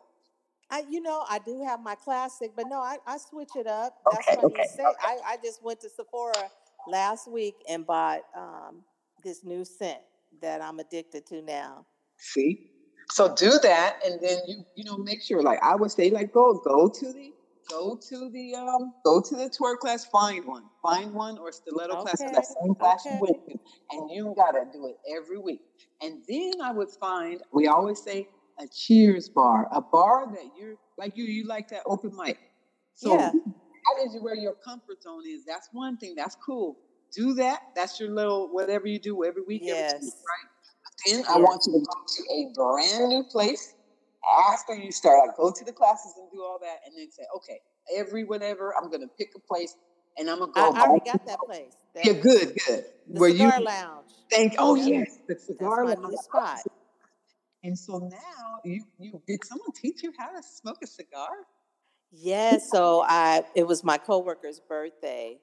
I, 0.73 0.85
you 0.91 1.03
know, 1.03 1.25
I 1.31 1.39
do 1.41 1.62
have 1.64 1.83
my 1.83 1.97
classic, 1.97 2.53
but 2.57 2.66
no, 2.68 2.81
I, 2.81 2.99
I 3.07 3.18
switch 3.18 3.57
it 3.57 3.68
up. 3.68 3.95
That's 4.11 4.31
Okay, 4.31 4.37
funny 4.37 4.47
okay, 4.47 4.62
you 4.62 4.64
say. 4.64 4.85
I, 5.03 5.18
I 5.27 5.39
just 5.45 5.62
went 5.62 5.81
to 5.83 5.91
Sephora 5.91 6.51
last 6.87 7.31
week 7.31 7.57
and 7.68 7.87
bought 7.87 8.23
um, 8.37 8.83
this 9.25 9.45
new 9.45 9.66
scent 9.66 10.01
that 10.43 10.62
I'm 10.62 10.81
addicted 10.81 11.27
to 11.29 11.43
now. 11.43 11.87
See? 12.18 12.70
So 13.11 13.35
do 13.35 13.59
that 13.62 13.99
and 14.07 14.20
then 14.23 14.39
you 14.49 14.64
you 14.77 14.85
know 14.85 14.97
make 14.97 15.23
sure 15.23 15.43
like 15.43 15.61
I 15.62 15.77
would 15.77 15.91
say 15.93 16.11
like 16.11 16.33
go 16.33 16.55
go 16.64 16.89
to 16.89 17.12
the 17.12 17.33
go 17.68 17.97
to 18.09 18.31
the 18.31 18.55
um 18.55 18.95
go 19.05 19.20
to 19.20 19.37
the 19.37 19.51
twerk 19.51 19.79
class, 19.81 20.07
find 20.07 20.47
one. 20.47 20.64
Find 20.83 21.12
one 21.12 21.39
or 21.39 21.53
stiletto 21.53 21.97
class 21.97 22.25
that 22.33 22.47
Okay, 22.47 22.55
same 22.62 22.75
class 22.77 23.07
okay. 23.07 23.11
you 23.11 23.18
went 23.20 23.37
to. 23.49 23.59
And 23.93 24.11
you 24.11 24.35
gotta 24.37 24.64
do 24.73 24.87
it 24.89 24.97
every 25.16 25.39
week. 25.39 25.61
And 26.03 26.23
then 26.29 26.62
I 26.62 26.73
would 26.73 26.91
find 27.01 27.43
we 27.53 27.68
always 27.68 28.03
say 28.03 28.29
a 28.59 28.66
cheers 28.68 29.28
bar, 29.28 29.68
a 29.72 29.80
bar 29.80 30.26
that 30.32 30.44
you're 30.59 30.76
like 30.98 31.16
you 31.16 31.24
you 31.24 31.46
like 31.46 31.68
that 31.70 31.82
open 31.86 32.12
mic. 32.16 32.38
So 32.94 33.11
Yeah. 33.11 33.32
that 33.32 34.07
is 34.07 34.16
where 34.20 34.36
your 34.36 34.55
comfort 34.64 35.03
zone 35.03 35.22
is. 35.26 35.44
That's 35.46 35.68
one 35.72 35.96
thing. 35.98 36.14
That's 36.16 36.36
cool. 36.44 36.78
Do 37.16 37.34
that. 37.34 37.61
That's 37.76 38.00
your 38.00 38.11
little 38.11 38.48
whatever 38.53 38.86
you 38.86 38.98
do 39.00 39.24
every 39.24 39.42
week, 39.42 39.62
every 39.68 39.84
two 39.84 40.07
weeks, 40.07 40.16
Yes. 40.16 40.22
right? 40.28 40.48
Then 41.07 41.24
I 41.28 41.38
want 41.38 41.62
you 41.66 41.72
to 41.74 41.80
go 41.80 41.94
to 42.07 42.34
a 42.34 42.53
brand 42.55 43.09
new 43.11 43.24
place 43.30 43.74
after 44.48 44.74
you 44.74 44.92
start. 44.92 45.26
Like 45.28 45.36
go 45.36 45.53
to 45.53 45.64
the 45.64 45.72
classes 45.72 46.14
and 46.18 46.30
do 46.32 46.42
all 46.42 46.59
that, 46.62 46.78
and 46.86 46.94
then 46.96 47.11
say, 47.11 47.24
okay, 47.36 47.61
every 47.96 48.24
whatever, 48.24 48.74
I'm 48.76 48.90
gonna 48.90 49.09
pick 49.18 49.30
a 49.36 49.40
place 49.40 49.76
and 50.18 50.30
I'm 50.30 50.38
gonna 50.40 50.53
go. 50.53 50.61
I, 50.61 50.80
I 50.80 50.82
already 50.82 51.05
got 51.05 51.26
that 51.26 51.38
place. 51.40 51.74
That 51.94 52.07
yeah, 52.07 52.12
good, 52.14 52.59
good. 52.66 52.84
The 53.11 53.20
Where 53.20 53.30
cigar 53.30 53.59
you 53.61 53.64
lounge. 53.64 54.11
thank? 54.30 54.55
Oh 54.59 54.74
Yep. 54.76 54.86
yes, 54.86 55.18
the 55.28 55.36
cigar 55.38 55.84
That's 55.86 56.00
my 56.00 56.03
lounge. 56.03 56.12
new 56.12 56.16
spot. 56.18 56.61
And 57.64 57.78
so 57.78 57.98
now 57.98 58.60
you 58.64 58.84
you 58.98 59.22
did 59.26 59.44
someone 59.44 59.72
teach 59.72 60.02
you 60.02 60.12
how 60.18 60.30
to 60.30 60.42
smoke 60.42 60.78
a 60.82 60.86
cigar? 60.86 61.28
Yeah, 62.10 62.58
so 62.58 63.04
I 63.06 63.44
it 63.54 63.66
was 63.66 63.84
my 63.84 63.98
coworker's 63.98 64.60
birthday, 64.60 65.38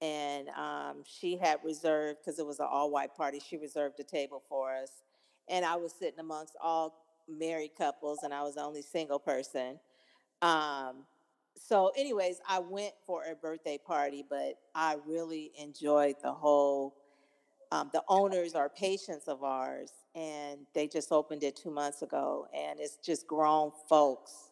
and 0.00 0.48
um, 0.50 1.04
she 1.04 1.36
had 1.36 1.58
reserved 1.64 2.18
because 2.20 2.38
it 2.38 2.46
was 2.46 2.60
an 2.60 2.66
all 2.70 2.90
white 2.90 3.14
party. 3.14 3.40
She 3.40 3.56
reserved 3.56 3.98
a 4.00 4.04
table 4.04 4.42
for 4.48 4.74
us, 4.74 5.02
and 5.48 5.64
I 5.64 5.76
was 5.76 5.92
sitting 5.92 6.18
amongst 6.18 6.56
all 6.60 6.94
married 7.28 7.72
couples, 7.78 8.20
and 8.24 8.34
I 8.34 8.42
was 8.42 8.56
the 8.56 8.62
only 8.62 8.82
single 8.82 9.18
person. 9.18 9.78
Um, 10.42 11.04
so, 11.56 11.92
anyways, 11.96 12.40
I 12.48 12.58
went 12.58 12.94
for 13.06 13.24
a 13.24 13.34
birthday 13.34 13.78
party, 13.78 14.24
but 14.28 14.54
I 14.74 14.96
really 15.06 15.52
enjoyed 15.58 16.16
the 16.22 16.32
whole. 16.32 16.96
Um, 17.72 17.90
the 17.94 18.04
owners 18.08 18.54
are 18.54 18.70
patients 18.70 19.28
of 19.28 19.44
ours, 19.44 19.92
and 20.14 20.60
they 20.74 20.88
just 20.88 21.12
opened 21.12 21.44
it 21.44 21.56
two 21.56 21.72
months 21.72 22.02
ago, 22.02 22.46
and 22.54 22.80
it's 22.80 22.98
just 22.98 23.26
grown 23.26 23.72
folks 23.88 24.50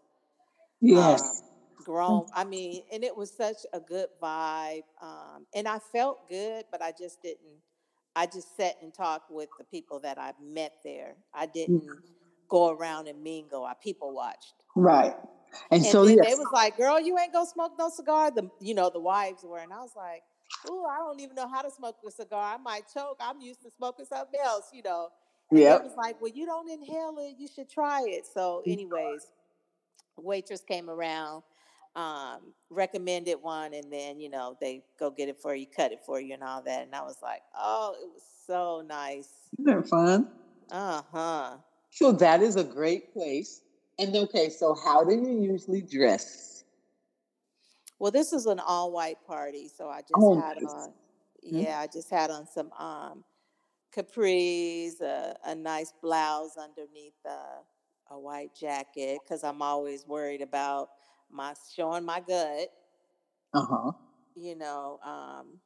Yes. 0.80 1.22
um, 1.22 1.42
grown. 1.84 2.26
I 2.34 2.44
mean, 2.44 2.84
and 2.92 3.04
it 3.04 3.16
was 3.16 3.36
such 3.36 3.58
a 3.72 3.80
good 3.80 4.08
vibe. 4.22 4.84
Um, 5.02 5.46
and 5.54 5.68
I 5.68 5.78
felt 5.78 6.28
good, 6.28 6.64
but 6.72 6.82
I 6.82 6.92
just 6.98 7.22
didn't. 7.22 7.60
I 8.16 8.26
just 8.26 8.56
sat 8.56 8.76
and 8.82 8.92
talked 8.94 9.30
with 9.30 9.50
the 9.58 9.64
people 9.64 10.00
that 10.00 10.18
I 10.18 10.32
met 10.42 10.74
there. 10.84 11.16
I 11.34 11.46
didn't 11.46 11.84
go 12.48 12.70
around 12.70 13.08
and 13.08 13.22
mingle. 13.22 13.64
I 13.64 13.74
people 13.82 14.12
watched. 14.14 14.54
right. 14.76 15.14
And, 15.70 15.82
And 15.82 15.84
so 15.84 16.04
yes. 16.04 16.26
they 16.26 16.34
was 16.34 16.48
like, 16.52 16.76
"Girl, 16.76 17.00
you 17.00 17.18
ain't 17.18 17.32
gonna 17.32 17.46
smoke 17.46 17.72
no 17.78 17.88
cigar." 17.90 18.30
The 18.30 18.50
you 18.60 18.74
know 18.74 18.90
the 18.90 19.00
wives 19.00 19.44
were, 19.44 19.58
and 19.58 19.72
I 19.72 19.80
was 19.80 19.94
like, 19.96 20.22
"Ooh, 20.68 20.84
I 20.84 20.98
don't 20.98 21.20
even 21.20 21.34
know 21.36 21.48
how 21.48 21.62
to 21.62 21.70
smoke 21.70 21.96
a 22.06 22.10
cigar. 22.10 22.54
I 22.54 22.56
might 22.58 22.84
choke. 22.92 23.18
I'm 23.20 23.40
used 23.40 23.62
to 23.62 23.70
smoking 23.70 24.06
something 24.06 24.40
else, 24.42 24.70
you 24.72 24.82
know." 24.82 25.10
And 25.54 25.58
Yep. 25.58 25.80
they 25.82 25.88
was 25.88 25.96
like, 25.96 26.20
"Well, 26.20 26.30
you 26.32 26.46
don't 26.46 26.68
inhale 26.70 27.16
it. 27.18 27.36
You 27.38 27.48
should 27.48 27.68
try 27.68 28.02
it." 28.06 28.26
So, 28.26 28.62
anyways, 28.66 29.26
waitress 30.16 30.62
came 30.62 30.88
around, 30.90 31.42
um, 31.96 32.54
recommended 32.70 33.36
one, 33.42 33.74
and 33.74 33.92
then 33.92 34.20
you 34.20 34.28
know 34.28 34.56
they 34.60 34.84
go 34.98 35.10
get 35.10 35.28
it 35.28 35.40
for 35.40 35.54
you, 35.54 35.66
cut 35.66 35.92
it 35.92 36.00
for 36.04 36.20
you, 36.20 36.34
and 36.34 36.42
all 36.42 36.62
that. 36.62 36.82
And 36.82 36.94
I 36.94 37.02
was 37.02 37.16
like, 37.22 37.42
"Oh, 37.54 37.96
it 38.00 38.08
was 38.12 38.22
so 38.46 38.82
nice." 38.86 39.28
Isn't 39.58 39.64
that 39.64 39.88
fun? 39.88 40.30
Uh 40.70 41.02
huh. 41.10 41.56
So 41.90 42.12
that 42.12 42.42
is 42.42 42.56
a 42.56 42.64
great 42.64 43.12
place. 43.12 43.62
And 43.98 44.14
okay, 44.14 44.48
so 44.48 44.74
how 44.74 45.04
do 45.04 45.14
you 45.14 45.42
usually 45.42 45.82
dress? 45.82 46.59
Well, 48.00 48.12
this 48.12 48.32
is 48.34 48.46
an 48.46 48.60
all 48.60 48.92
white 48.92 49.24
party, 49.26 49.68
so 49.68 49.90
I 49.90 50.02
just 50.02 50.28
Oh, 50.28 50.34
had 50.34 50.58
nice. 50.60 50.66
on, 50.66 50.94
yeah, 51.42 51.80
I 51.80 51.88
just 51.88 52.10
had 52.10 52.30
on 52.32 52.46
some 52.48 52.72
um 52.74 53.24
capris, 53.94 55.00
a, 55.00 55.36
a 55.46 55.54
nice 55.54 55.92
blouse 56.02 56.56
underneath 56.58 57.14
a, 57.26 57.62
a 58.14 58.18
white 58.20 58.54
jacket, 58.54 59.22
because 59.24 59.44
I'm 59.44 59.62
always 59.62 60.06
worried 60.06 60.42
about 60.42 60.90
my 61.30 61.54
showing 61.74 62.04
my 62.04 62.20
gut, 62.20 62.70
Uh-huh. 63.52 63.92
you 64.34 64.56
know. 64.56 64.98
Um, 65.04 65.60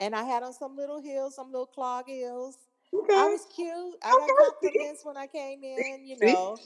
and 0.00 0.14
I 0.14 0.24
had 0.24 0.42
on 0.42 0.52
some 0.52 0.76
little 0.76 1.00
heels, 1.00 1.36
some 1.36 1.50
little 1.52 1.66
clog 1.66 2.06
heels. 2.06 2.56
I 3.14 3.26
Okay. 3.26 3.28
was 3.28 3.46
cute. 3.54 3.96
I 4.04 4.14
got 4.16 4.34
Okay. 4.34 4.34
compliments 4.36 5.04
when 5.04 5.16
I 5.16 5.26
came 5.28 5.64
in, 5.64 6.06
you 6.06 6.16
know, 6.18 6.60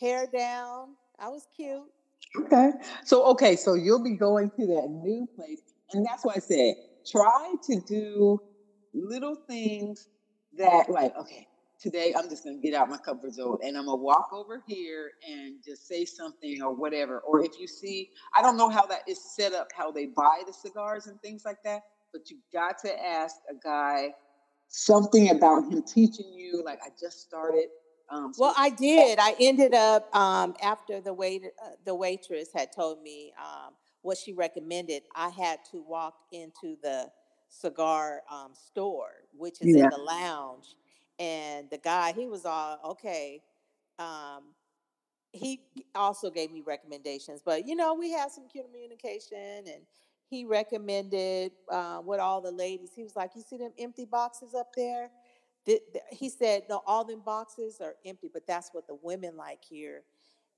hair 0.00 0.26
down. 0.26 0.96
I 1.18 1.28
was 1.28 1.46
cute. 1.56 1.90
Okay. 2.36 2.70
So 3.04 3.24
okay, 3.32 3.56
so 3.56 3.74
you'll 3.74 4.02
be 4.02 4.16
going 4.16 4.50
to 4.58 4.66
that 4.68 4.88
new 4.90 5.28
place. 5.36 5.62
And 5.92 6.04
that's 6.06 6.24
why 6.24 6.34
I 6.36 6.40
said 6.40 6.74
try 7.06 7.54
to 7.64 7.80
do 7.86 8.38
little 8.94 9.36
things 9.48 10.08
that 10.56 10.88
like, 10.88 11.12
okay, 11.20 11.46
today 11.80 12.14
I'm 12.16 12.28
just 12.28 12.44
gonna 12.44 12.58
get 12.58 12.74
out 12.74 12.88
my 12.88 12.98
comfort 12.98 13.34
zone 13.34 13.58
and 13.62 13.76
I'm 13.76 13.86
gonna 13.86 13.96
walk 13.96 14.28
over 14.32 14.62
here 14.66 15.10
and 15.28 15.56
just 15.64 15.86
say 15.88 16.04
something 16.06 16.62
or 16.62 16.74
whatever. 16.74 17.20
Or 17.20 17.44
if 17.44 17.58
you 17.58 17.66
see, 17.66 18.08
I 18.36 18.42
don't 18.42 18.56
know 18.56 18.68
how 18.70 18.86
that 18.86 19.02
is 19.08 19.20
set 19.34 19.52
up, 19.52 19.68
how 19.74 19.90
they 19.92 20.06
buy 20.06 20.42
the 20.46 20.52
cigars 20.52 21.06
and 21.06 21.20
things 21.22 21.42
like 21.44 21.58
that, 21.64 21.82
but 22.12 22.30
you 22.30 22.38
got 22.52 22.76
to 22.84 23.04
ask 23.06 23.36
a 23.50 23.54
guy 23.62 24.10
something 24.68 25.30
about 25.30 25.64
him 25.70 25.82
teaching 25.82 26.32
you, 26.34 26.62
like 26.64 26.78
I 26.84 26.90
just 27.00 27.20
started. 27.20 27.66
Um, 28.12 28.32
Well, 28.38 28.54
I 28.58 28.70
did. 28.70 29.18
I 29.20 29.34
ended 29.40 29.74
up 29.74 30.14
um, 30.14 30.54
after 30.62 31.00
the 31.00 31.14
wait 31.14 31.44
uh, 31.62 31.70
the 31.86 31.94
waitress 31.94 32.50
had 32.54 32.72
told 32.72 33.02
me 33.02 33.32
um, 33.38 33.74
what 34.02 34.18
she 34.18 34.34
recommended. 34.34 35.04
I 35.16 35.30
had 35.30 35.60
to 35.72 35.82
walk 35.82 36.14
into 36.32 36.76
the 36.82 37.10
cigar 37.48 38.22
um, 38.30 38.52
store, 38.54 39.12
which 39.36 39.62
is 39.62 39.68
Yeah. 39.68 39.84
in 39.84 39.90
the 39.90 39.98
lounge, 39.98 40.76
and 41.18 41.70
the 41.70 41.78
guy 41.78 42.12
he 42.12 42.26
was 42.28 42.44
all 42.46 42.80
okay. 42.92 43.42
Um, 43.98 44.54
he 45.32 45.62
also 45.94 46.30
gave 46.30 46.52
me 46.52 46.62
recommendations, 46.66 47.42
but 47.44 47.66
you 47.66 47.76
know 47.76 47.94
we 47.94 48.10
had 48.12 48.30
some 48.32 48.48
communication, 48.48 49.64
and 49.66 49.82
he 50.30 50.44
recommended 50.44 51.52
uh, 51.70 51.98
what 51.98 52.20
all 52.20 52.40
the 52.42 52.52
ladies. 52.52 52.90
He 52.96 53.04
was 53.04 53.16
like, 53.16 53.32
"You 53.36 53.42
see 53.42 53.58
them 53.58 53.72
empty 53.78 54.06
boxes 54.06 54.54
up 54.54 54.72
there." 54.76 55.10
He 56.10 56.28
said, 56.28 56.64
no, 56.68 56.82
all 56.86 57.04
them 57.04 57.22
boxes 57.24 57.80
are 57.80 57.94
empty, 58.04 58.28
but 58.32 58.46
that's 58.46 58.70
what 58.72 58.86
the 58.86 58.96
women 59.02 59.36
like 59.36 59.60
here. 59.62 60.02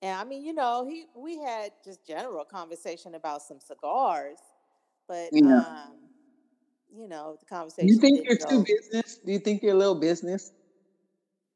And 0.03 0.19
I 0.19 0.25
mean, 0.25 0.45
you 0.45 0.53
know, 0.53 0.87
he 0.87 1.07
we 1.17 1.39
had 1.39 1.73
just 1.85 2.07
general 2.07 2.45
conversation 2.45 3.15
about 3.15 3.43
some 3.43 3.61
cigars, 3.61 4.39
but 5.09 5.31
Yeah. 5.33 5.61
um, 5.61 5.97
you 6.95 7.09
know, 7.09 7.37
the 7.39 7.47
conversation 7.47 7.89
you 7.89 8.01
think 8.01 8.21
you're 8.25 8.37
too 8.37 8.65
business? 8.65 9.19
Do 9.25 9.33
you 9.33 9.39
think 9.39 9.63
you're 9.63 9.75
a 9.75 9.79
little 9.79 9.95
business? 9.95 10.53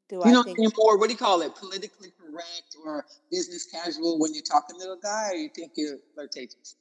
Do 0.09 0.17
You 0.17 0.25
I 0.25 0.31
know, 0.33 0.43
think? 0.43 0.57
more, 0.77 0.97
what 0.97 1.07
do 1.07 1.13
you 1.13 1.19
call 1.19 1.41
it, 1.41 1.55
politically 1.55 2.11
correct 2.19 2.75
or 2.83 3.05
business 3.31 3.67
casual 3.71 4.17
when 4.19 4.33
you're 4.33 4.43
talking 4.43 4.79
to 4.79 4.91
a 4.91 4.97
guy, 5.01 5.29
or 5.31 5.35
you 5.35 5.49
think 5.55 5.73
you're 5.75 5.97
flirtatious? 6.15 6.75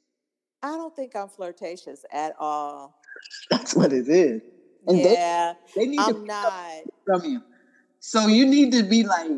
I 0.62 0.68
don't 0.68 0.96
think 0.96 1.14
I'm 1.14 1.28
flirtatious 1.28 2.04
at 2.10 2.34
all. 2.38 2.98
That's 3.50 3.74
what 3.74 3.92
it 3.92 4.08
is. 4.08 4.42
And 4.86 4.98
Yeah, 4.98 5.54
they 5.76 5.86
need 5.86 5.96
to 5.98 6.02
I'm 6.04 6.16
up 6.22 6.26
not. 6.26 6.82
from 7.04 7.24
you. 7.24 7.42
So 8.00 8.26
you 8.26 8.46
need 8.46 8.72
to 8.72 8.82
be 8.82 9.04
like, 9.04 9.30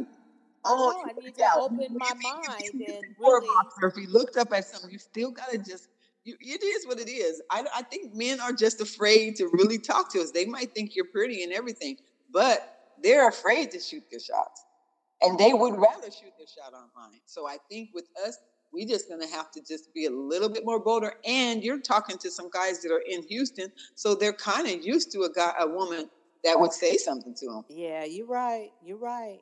oh. 0.65 1.03
I 1.07 1.13
need 1.21 1.35
to 1.37 1.45
open 1.57 1.81
If 1.81 1.91
my 1.93 2.09
you- 2.09 2.17
if 2.19 2.23
mind 2.23 2.75
you- 2.75 2.95
and 2.95 3.17
or 3.19 3.41
really. 3.41 3.67
if 3.83 3.97
you 3.97 4.07
looked 4.09 4.37
up 4.37 4.53
at 4.53 4.67
something, 4.67 4.91
you 4.91 4.99
still 4.99 5.31
gotta 5.31 5.59
just. 5.59 5.89
You, 6.25 6.37
it 6.39 6.63
is 6.63 6.87
what 6.87 7.01
it 7.01 7.09
is. 7.09 7.41
I, 7.51 7.65
I 7.75 7.83
think 7.83 8.15
men 8.15 8.41
are 8.41 8.53
just 8.53 8.83
afraid 8.83 9.37
to 9.37 9.47
really 9.55 9.79
talk 9.79 10.13
to 10.13 10.21
us. 10.21 10.31
They 10.31 10.45
might 10.45 10.75
think 10.75 10.95
you're 10.95 11.07
pretty 11.07 11.43
and 11.43 11.51
everything, 11.53 11.97
but 12.31 12.77
they're 13.03 13.27
afraid 13.27 13.71
to 13.71 13.81
shoot 13.81 14.03
their 14.11 14.21
shots, 14.21 14.63
and 15.23 15.39
they 15.39 15.55
would 15.55 15.77
rather 15.79 16.11
shoot 16.11 16.33
their 16.37 16.47
shot 16.47 16.75
online. 16.75 17.21
So 17.25 17.47
I 17.49 17.57
think 17.71 17.91
with 17.95 18.07
us, 18.27 18.37
we 18.73 18.87
just 18.87 19.09
gonna 19.09 19.27
have 19.29 19.51
to 19.53 19.61
just 19.61 19.93
be 19.95 20.07
a 20.07 20.11
little 20.11 20.49
bit 20.49 20.65
more 20.65 20.81
bolder. 20.83 21.15
And 21.25 21.63
you're 21.63 21.81
talking 21.81 22.19
to 22.19 22.31
some 22.31 22.49
guys 22.51 22.81
that 22.83 22.93
are 22.93 23.03
in 23.09 23.23
Houston, 23.29 23.73
so 23.95 24.15
they're 24.15 24.33
kind 24.33 24.69
of 24.69 24.85
used 24.85 25.11
to 25.13 25.23
a 25.23 25.33
guy, 25.33 25.53
a 25.61 25.67
woman 25.69 26.09
that 26.45 26.59
would 26.59 26.73
say 26.73 26.97
something 26.97 27.35
to 27.35 27.47
them. 27.47 27.65
Yeah, 27.69 28.05
you're 28.05 28.27
right. 28.27 28.71
You're 28.83 28.97
right. 28.97 29.41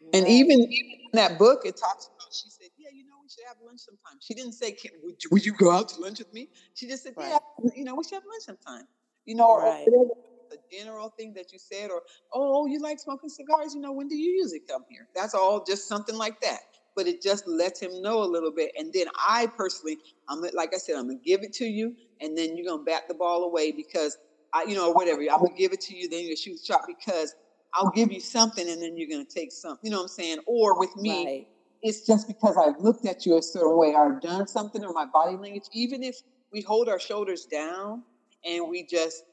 You're 0.00 0.10
And 0.14 0.24
right. 0.24 0.30
even, 0.30 0.60
even 0.60 0.70
in 0.70 1.10
that 1.14 1.38
book, 1.38 1.60
it 1.64 1.76
talks 1.78 2.08
about. 2.08 2.32
She 2.32 2.48
said, 2.50 2.68
"Yeah, 2.78 2.88
you 2.92 3.04
know, 3.04 3.14
we 3.22 3.28
should 3.28 3.44
have 3.46 3.56
lunch 3.64 3.80
sometime." 3.80 4.18
She 4.20 4.34
didn't 4.34 4.52
say, 4.52 4.72
Can, 4.72 4.92
would, 5.02 5.22
you, 5.22 5.30
"Would 5.32 5.44
you 5.44 5.52
go 5.52 5.70
out 5.70 5.88
to 5.90 6.00
lunch 6.00 6.18
with 6.18 6.32
me?" 6.32 6.48
She 6.74 6.88
just 6.88 7.02
said, 7.02 7.14
"Yeah, 7.18 7.38
you 7.74 7.84
know, 7.84 7.94
we 7.94 8.04
should 8.04 8.14
have 8.14 8.22
lunch 8.24 8.44
sometime." 8.44 8.86
You 9.26 9.36
know, 9.36 9.46
or 9.46 9.60
Right. 9.60 9.84
whatever 9.86 10.10
the 10.50 10.58
general 10.70 11.10
thing 11.18 11.32
that 11.34 11.52
you 11.52 11.58
said, 11.58 11.90
or 11.90 12.02
oh, 12.34 12.66
you 12.66 12.78
like 12.80 12.98
smoking 13.00 13.30
cigars? 13.30 13.74
You 13.74 13.80
know, 13.80 13.92
when 13.92 14.08
do 14.08 14.16
you 14.16 14.32
usually 14.32 14.60
come 14.68 14.84
here? 14.88 15.08
That's 15.14 15.34
all, 15.34 15.64
just 15.64 15.88
something 15.88 16.16
like 16.16 16.40
that. 16.40 16.60
But 16.96 17.06
it 17.08 17.22
just 17.22 17.44
lets 17.46 17.80
him 17.80 17.90
know 18.02 18.22
a 18.22 18.26
little 18.26 18.52
bit. 18.52 18.72
And 18.78 18.92
then 18.92 19.06
I 19.28 19.48
personally, 19.56 19.98
I'm 20.28 20.40
like 20.54 20.70
I 20.74 20.78
said, 20.78 20.96
I'm 20.96 21.08
gonna 21.08 21.18
give 21.24 21.42
it 21.42 21.52
to 21.54 21.64
you, 21.66 21.94
and 22.20 22.36
then 22.36 22.56
you're 22.56 22.66
gonna 22.66 22.82
bat 22.84 23.02
the 23.08 23.14
ball 23.14 23.44
away 23.44 23.72
because 23.72 24.16
I, 24.54 24.64
you 24.64 24.74
know, 24.76 24.90
whatever. 24.92 25.22
I'm 25.22 25.38
gonna 25.40 25.50
give 25.56 25.72
it 25.72 25.80
to 25.82 25.96
you, 25.96 26.08
then 26.08 26.24
you 26.24 26.36
shoot 26.36 26.58
the 26.66 26.74
shot 26.74 26.82
because 26.86 27.34
I'll 27.74 27.90
give 27.90 28.12
you 28.12 28.20
something, 28.20 28.68
and 28.68 28.82
then 28.82 28.96
you're 28.96 29.08
gonna 29.10 29.24
take 29.34 29.52
something. 29.52 29.80
You 29.82 29.90
know 29.90 29.98
what 29.98 30.04
I'm 30.04 30.08
saying? 30.08 30.38
Or 30.46 30.78
with 30.78 30.94
me, 30.96 31.24
Right. 31.26 31.46
it's 31.82 32.06
just 32.06 32.28
because 32.28 32.56
I've 32.58 32.78
looked 32.80 33.06
at 33.06 33.26
you 33.26 33.38
a 33.38 33.42
certain 33.42 33.76
way 33.78 33.94
or 33.94 34.20
done 34.22 34.46
something 34.48 34.84
or 34.84 34.92
my 34.92 35.06
body 35.06 35.36
language, 35.36 35.64
even 35.72 36.02
if 36.02 36.16
we 36.52 36.62
hold 36.62 36.88
our 36.88 37.00
shoulders 37.00 37.46
down 37.46 38.04
and 38.44 38.68
we 38.68 38.86
just 38.86 39.24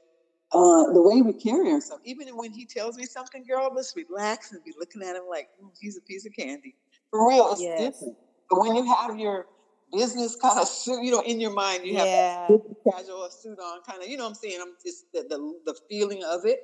uh, 0.53 0.91
the 0.93 1.01
way 1.03 1.21
we 1.21 1.33
carry 1.33 1.71
ourselves, 1.71 2.01
even 2.05 2.29
when 2.37 2.51
he 2.51 2.65
tells 2.65 2.97
me 2.97 3.05
something, 3.05 3.45
girl, 3.47 3.69
let's 3.75 3.93
relax 3.95 4.51
and 4.51 4.63
be 4.63 4.73
looking 4.79 5.03
at 5.03 5.15
him 5.15 5.23
like 5.29 5.47
"Mm, 5.63 5.71
he's 5.79 5.97
a 5.97 6.01
piece 6.03 6.25
of 6.25 6.33
candy. 6.37 6.75
For 7.11 7.27
real, 7.27 7.51
it's 7.51 7.61
Yes. 7.61 7.77
different. 7.77 8.17
But 8.49 8.59
when 8.59 8.75
you 8.75 8.85
have 8.85 9.17
your 9.17 9.45
business 9.91 10.35
kind 10.35 10.59
of 10.59 10.67
suit, 10.81 11.03
you 11.03 11.11
know, 11.11 11.21
in 11.21 11.39
your 11.39 11.51
mind, 11.51 11.85
you 11.85 11.97
have 11.97 12.07
Yeah. 12.07 12.57
casual 12.91 13.29
suit 13.29 13.59
on, 13.59 13.81
kind 13.83 14.01
of, 14.01 14.09
you 14.09 14.17
know 14.17 14.23
what 14.23 14.29
I'm 14.29 14.35
saying? 14.35 14.59
I'm 14.61 14.73
just 14.85 15.05
the, 15.13 15.23
the, 15.23 15.37
the 15.65 15.75
feeling 15.89 16.23
of 16.23 16.45
it. 16.45 16.59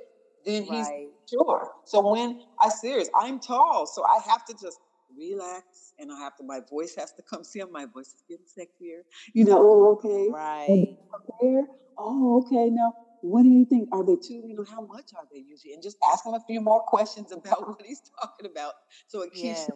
Then 0.46 0.64
he's 0.64 0.70
Right. 0.70 1.10
Sure. 1.28 1.72
So 1.86 2.08
when 2.08 2.40
I 2.62 2.70
serious, 2.70 3.10
I'm 3.20 3.40
tall, 3.40 3.88
so 3.88 4.04
I 4.04 4.20
have 4.30 4.46
to 4.46 4.54
just 4.54 4.80
relax, 5.18 5.94
and 5.98 6.12
I 6.12 6.20
have 6.20 6.36
to. 6.38 6.44
My 6.44 6.60
voice 6.70 6.94
has 6.98 7.12
to 7.14 7.24
come. 7.28 7.44
See, 7.44 7.64
my 7.72 7.86
voice 7.86 8.14
is 8.14 8.24
getting 8.30 8.46
sexier. 8.46 9.02
You 9.34 9.46
know, 9.46 9.58
oh, 9.60 9.92
okay, 9.94 10.30
right. 10.32 10.98
There. 11.42 11.64
Oh, 11.98 12.38
okay. 12.44 12.70
Now, 12.70 12.94
what 13.22 13.44
do 13.44 13.50
you 13.50 13.66
think? 13.66 13.90
Are 13.92 14.06
they 14.06 14.16
too? 14.16 14.44
You 14.46 14.56
know, 14.56 14.66
how 14.70 14.82
much 14.86 15.12
are 15.18 15.26
they 15.32 15.40
usually? 15.40 15.74
And 15.74 15.82
just 15.82 15.98
ask 16.12 16.26
him 16.26 16.34
a 16.34 16.42
few 16.48 16.62
more 16.62 16.82
questions 16.82 17.32
about 17.32 17.62
what 17.68 17.82
he's 17.84 18.02
talking 18.22 18.52
about, 18.52 18.74
so 19.08 19.22
it 19.22 19.34
keeps 19.34 19.44
yes. 19.44 19.70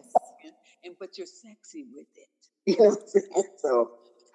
And 0.84 0.94
but 0.98 1.16
you're 1.18 1.26
sexy 1.26 1.86
with 1.94 2.08
it. 2.16 2.28
You 2.66 2.76
know 2.76 2.90
what 2.90 3.00
I'm 3.00 3.08
saying? 3.08 3.48
So 3.56 3.90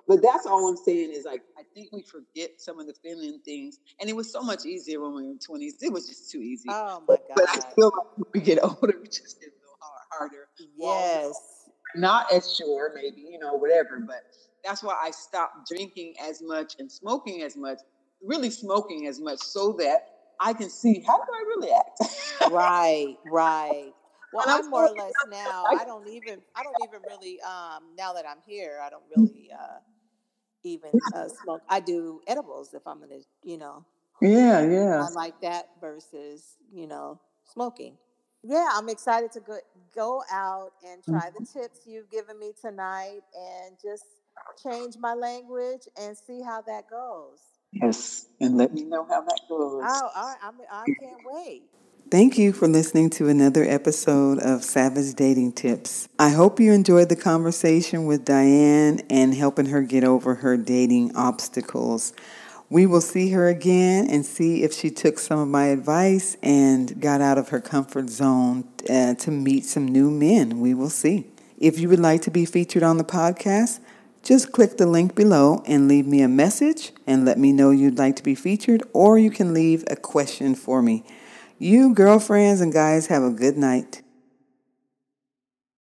but 0.08 0.22
that's 0.22 0.46
all 0.46 0.68
I'm 0.68 0.78
saying 0.78 1.12
is 1.12 1.26
like 1.26 1.42
I 1.58 1.64
think 1.74 1.90
we 1.92 2.04
forget 2.04 2.62
some 2.62 2.80
of 2.80 2.88
the 2.88 2.94
feminine 2.94 3.42
things, 3.44 3.80
and 4.00 4.10
it 4.10 4.16
was 4.16 4.32
so 4.32 4.42
much 4.42 4.66
easier 4.66 5.02
when 5.02 5.16
we 5.16 5.24
were 5.24 5.32
in 5.32 5.40
twenties. 5.40 5.78
It 5.82 5.92
was 5.92 6.08
just 6.08 6.32
too 6.32 6.40
easy. 6.40 6.70
Oh 6.70 7.04
my 7.08 7.16
god! 7.16 7.24
But 7.36 7.50
I 7.50 7.60
feel 7.74 7.92
like 7.96 8.18
when 8.18 8.26
we 8.34 8.40
get 8.42 8.60
older, 8.64 8.96
we 9.02 9.08
just 9.08 9.40
get 9.40 9.50
a 9.50 9.58
little 9.62 9.78
harder. 10.12 10.48
Yes. 10.78 11.34
Not 11.96 12.32
as 12.32 12.54
sure, 12.54 12.92
maybe 12.94 13.22
you 13.22 13.40
know 13.40 13.54
whatever, 13.54 14.04
but 14.06 14.24
that's 14.64 14.84
why 14.84 14.96
I 15.02 15.12
stopped 15.12 15.68
drinking 15.68 16.16
as 16.22 16.42
much 16.42 16.76
and 16.78 16.92
smoking 16.92 17.42
as 17.42 17.56
much, 17.56 17.80
really 18.22 18.50
smoking 18.50 19.08
as 19.08 19.20
much, 19.20 19.40
so 19.40 19.72
that 19.80 20.10
I 20.40 20.54
can 20.54 20.70
see 20.70 21.04
how 21.08 21.18
do 21.18 21.24
I 21.34 21.44
really 21.48 21.72
act. 21.72 22.52
right, 22.52 23.16
right. 23.32 23.94
Well, 24.36 24.46
I'm 24.48 24.70
more 24.70 24.88
or 24.88 24.96
less 24.96 25.14
now. 25.30 25.66
I 25.66 25.86
don't 25.86 26.08
even. 26.08 26.42
I 26.56 26.64
don't 26.64 26.76
even 26.84 27.02
really. 27.08 27.40
Um, 27.42 27.96
now 27.98 28.14
that 28.14 28.26
I'm 28.28 28.40
here, 28.46 28.80
I 28.84 28.90
don't 28.90 29.04
really. 29.16 29.50
Uh, 29.52 29.80
even 30.66 30.92
uh, 31.14 31.28
smoke. 31.28 31.62
I 31.70 31.80
do 31.80 32.22
edibles 32.28 32.74
if 32.74 32.86
I'm 32.86 33.00
gonna, 33.00 33.22
you 33.44 33.58
know. 33.58 33.86
Yeah, 34.22 34.66
yeah. 34.66 35.06
I 35.06 35.12
like 35.12 35.40
that 35.42 35.70
versus, 35.80 36.56
you 36.74 36.88
know, 36.88 37.20
smoking. 37.44 37.98
Yeah, 38.44 38.70
I'm 38.74 38.90
excited 38.90 39.32
to 39.34 39.40
go 39.40 39.58
go 39.94 40.24
out 40.32 40.72
and 40.86 41.04
try 41.04 41.32
the 41.32 41.44
mm-hmm. 41.44 41.60
tips 41.60 41.82
you've 41.86 42.10
given 42.12 42.40
me 42.40 42.52
tonight 42.60 43.22
and 43.36 43.76
just 43.82 44.06
change 44.62 44.96
my 45.00 45.14
language 45.14 45.82
and 46.00 46.16
see 46.18 46.42
how 46.42 46.62
that 46.64 46.90
goes. 46.90 47.40
Yes, 47.72 48.28
and 48.40 48.58
let 48.58 48.74
me 48.74 48.84
know 48.84 49.06
how 49.06 49.22
that 49.22 49.40
goes. 49.50 49.84
Oh, 49.86 50.10
I, 50.16 50.36
I, 50.42 50.52
I 50.72 50.86
can't 50.86 51.22
wait. 51.26 51.64
Thank 52.16 52.38
you 52.38 52.54
for 52.54 52.70
listening 52.70 53.10
to 53.10 53.28
another 53.28 53.66
episode 53.66 54.40
of 54.40 54.64
Savage 54.64 55.16
Dating 55.16 55.52
Tips. 55.52 56.08
I 56.18 56.30
hope 56.30 56.62
you 56.62 56.72
enjoyed 56.72 57.10
the 57.10 57.18
conversation 57.18 58.06
with 58.06 58.24
Diane 58.24 59.02
and 59.10 59.34
helping 59.34 59.66
her 59.66 59.82
get 59.82 60.06
over 60.06 60.36
her 60.36 60.56
dating 60.56 61.14
obstacles. 61.14 62.14
We 62.70 62.86
will 62.86 63.02
see 63.02 63.32
her 63.32 63.50
again 63.50 64.08
and 64.10 64.26
see 64.26 64.64
if 64.64 64.72
she 64.72 64.92
took 64.92 65.20
some 65.20 65.40
of 65.40 65.50
my 65.50 65.66
advice 65.66 66.38
and 66.42 67.02
got 67.02 67.20
out 67.20 67.38
of 67.38 67.50
her 67.50 67.60
comfort 67.60 68.10
zone 68.10 68.64
uh, 68.90 69.16
to 69.16 69.30
meet 69.30 69.66
some 69.66 69.86
new 69.86 70.10
men. 70.10 70.62
We 70.62 70.74
will 70.74 70.90
see. 70.90 71.28
If 71.58 71.80
you 71.80 71.90
would 71.90 72.00
like 72.00 72.22
to 72.22 72.32
be 72.32 72.46
featured 72.46 72.82
on 72.84 72.96
the 72.96 73.04
podcast, 73.04 73.82
just 74.24 74.54
click 74.54 74.78
the 74.78 74.88
link 74.88 75.16
below 75.16 75.64
and 75.66 75.90
leave 75.90 76.08
me 76.08 76.22
a 76.22 76.30
message 76.30 76.94
and 77.06 77.26
let 77.26 77.38
me 77.38 77.52
know 77.52 77.72
you'd 77.72 77.98
like 77.98 78.16
to 78.16 78.24
be 78.24 78.36
featured, 78.36 78.84
or 78.94 79.20
you 79.20 79.32
can 79.32 79.54
leave 79.54 79.84
a 79.88 79.98
question 79.98 80.56
for 80.56 80.82
me. 80.82 81.04
You 81.58 81.94
girlfriends 81.94 82.60
and 82.60 82.74
guys 82.74 83.08
have 83.08 83.24
a 83.24 83.30
good 83.30 83.56
night. 83.56 84.02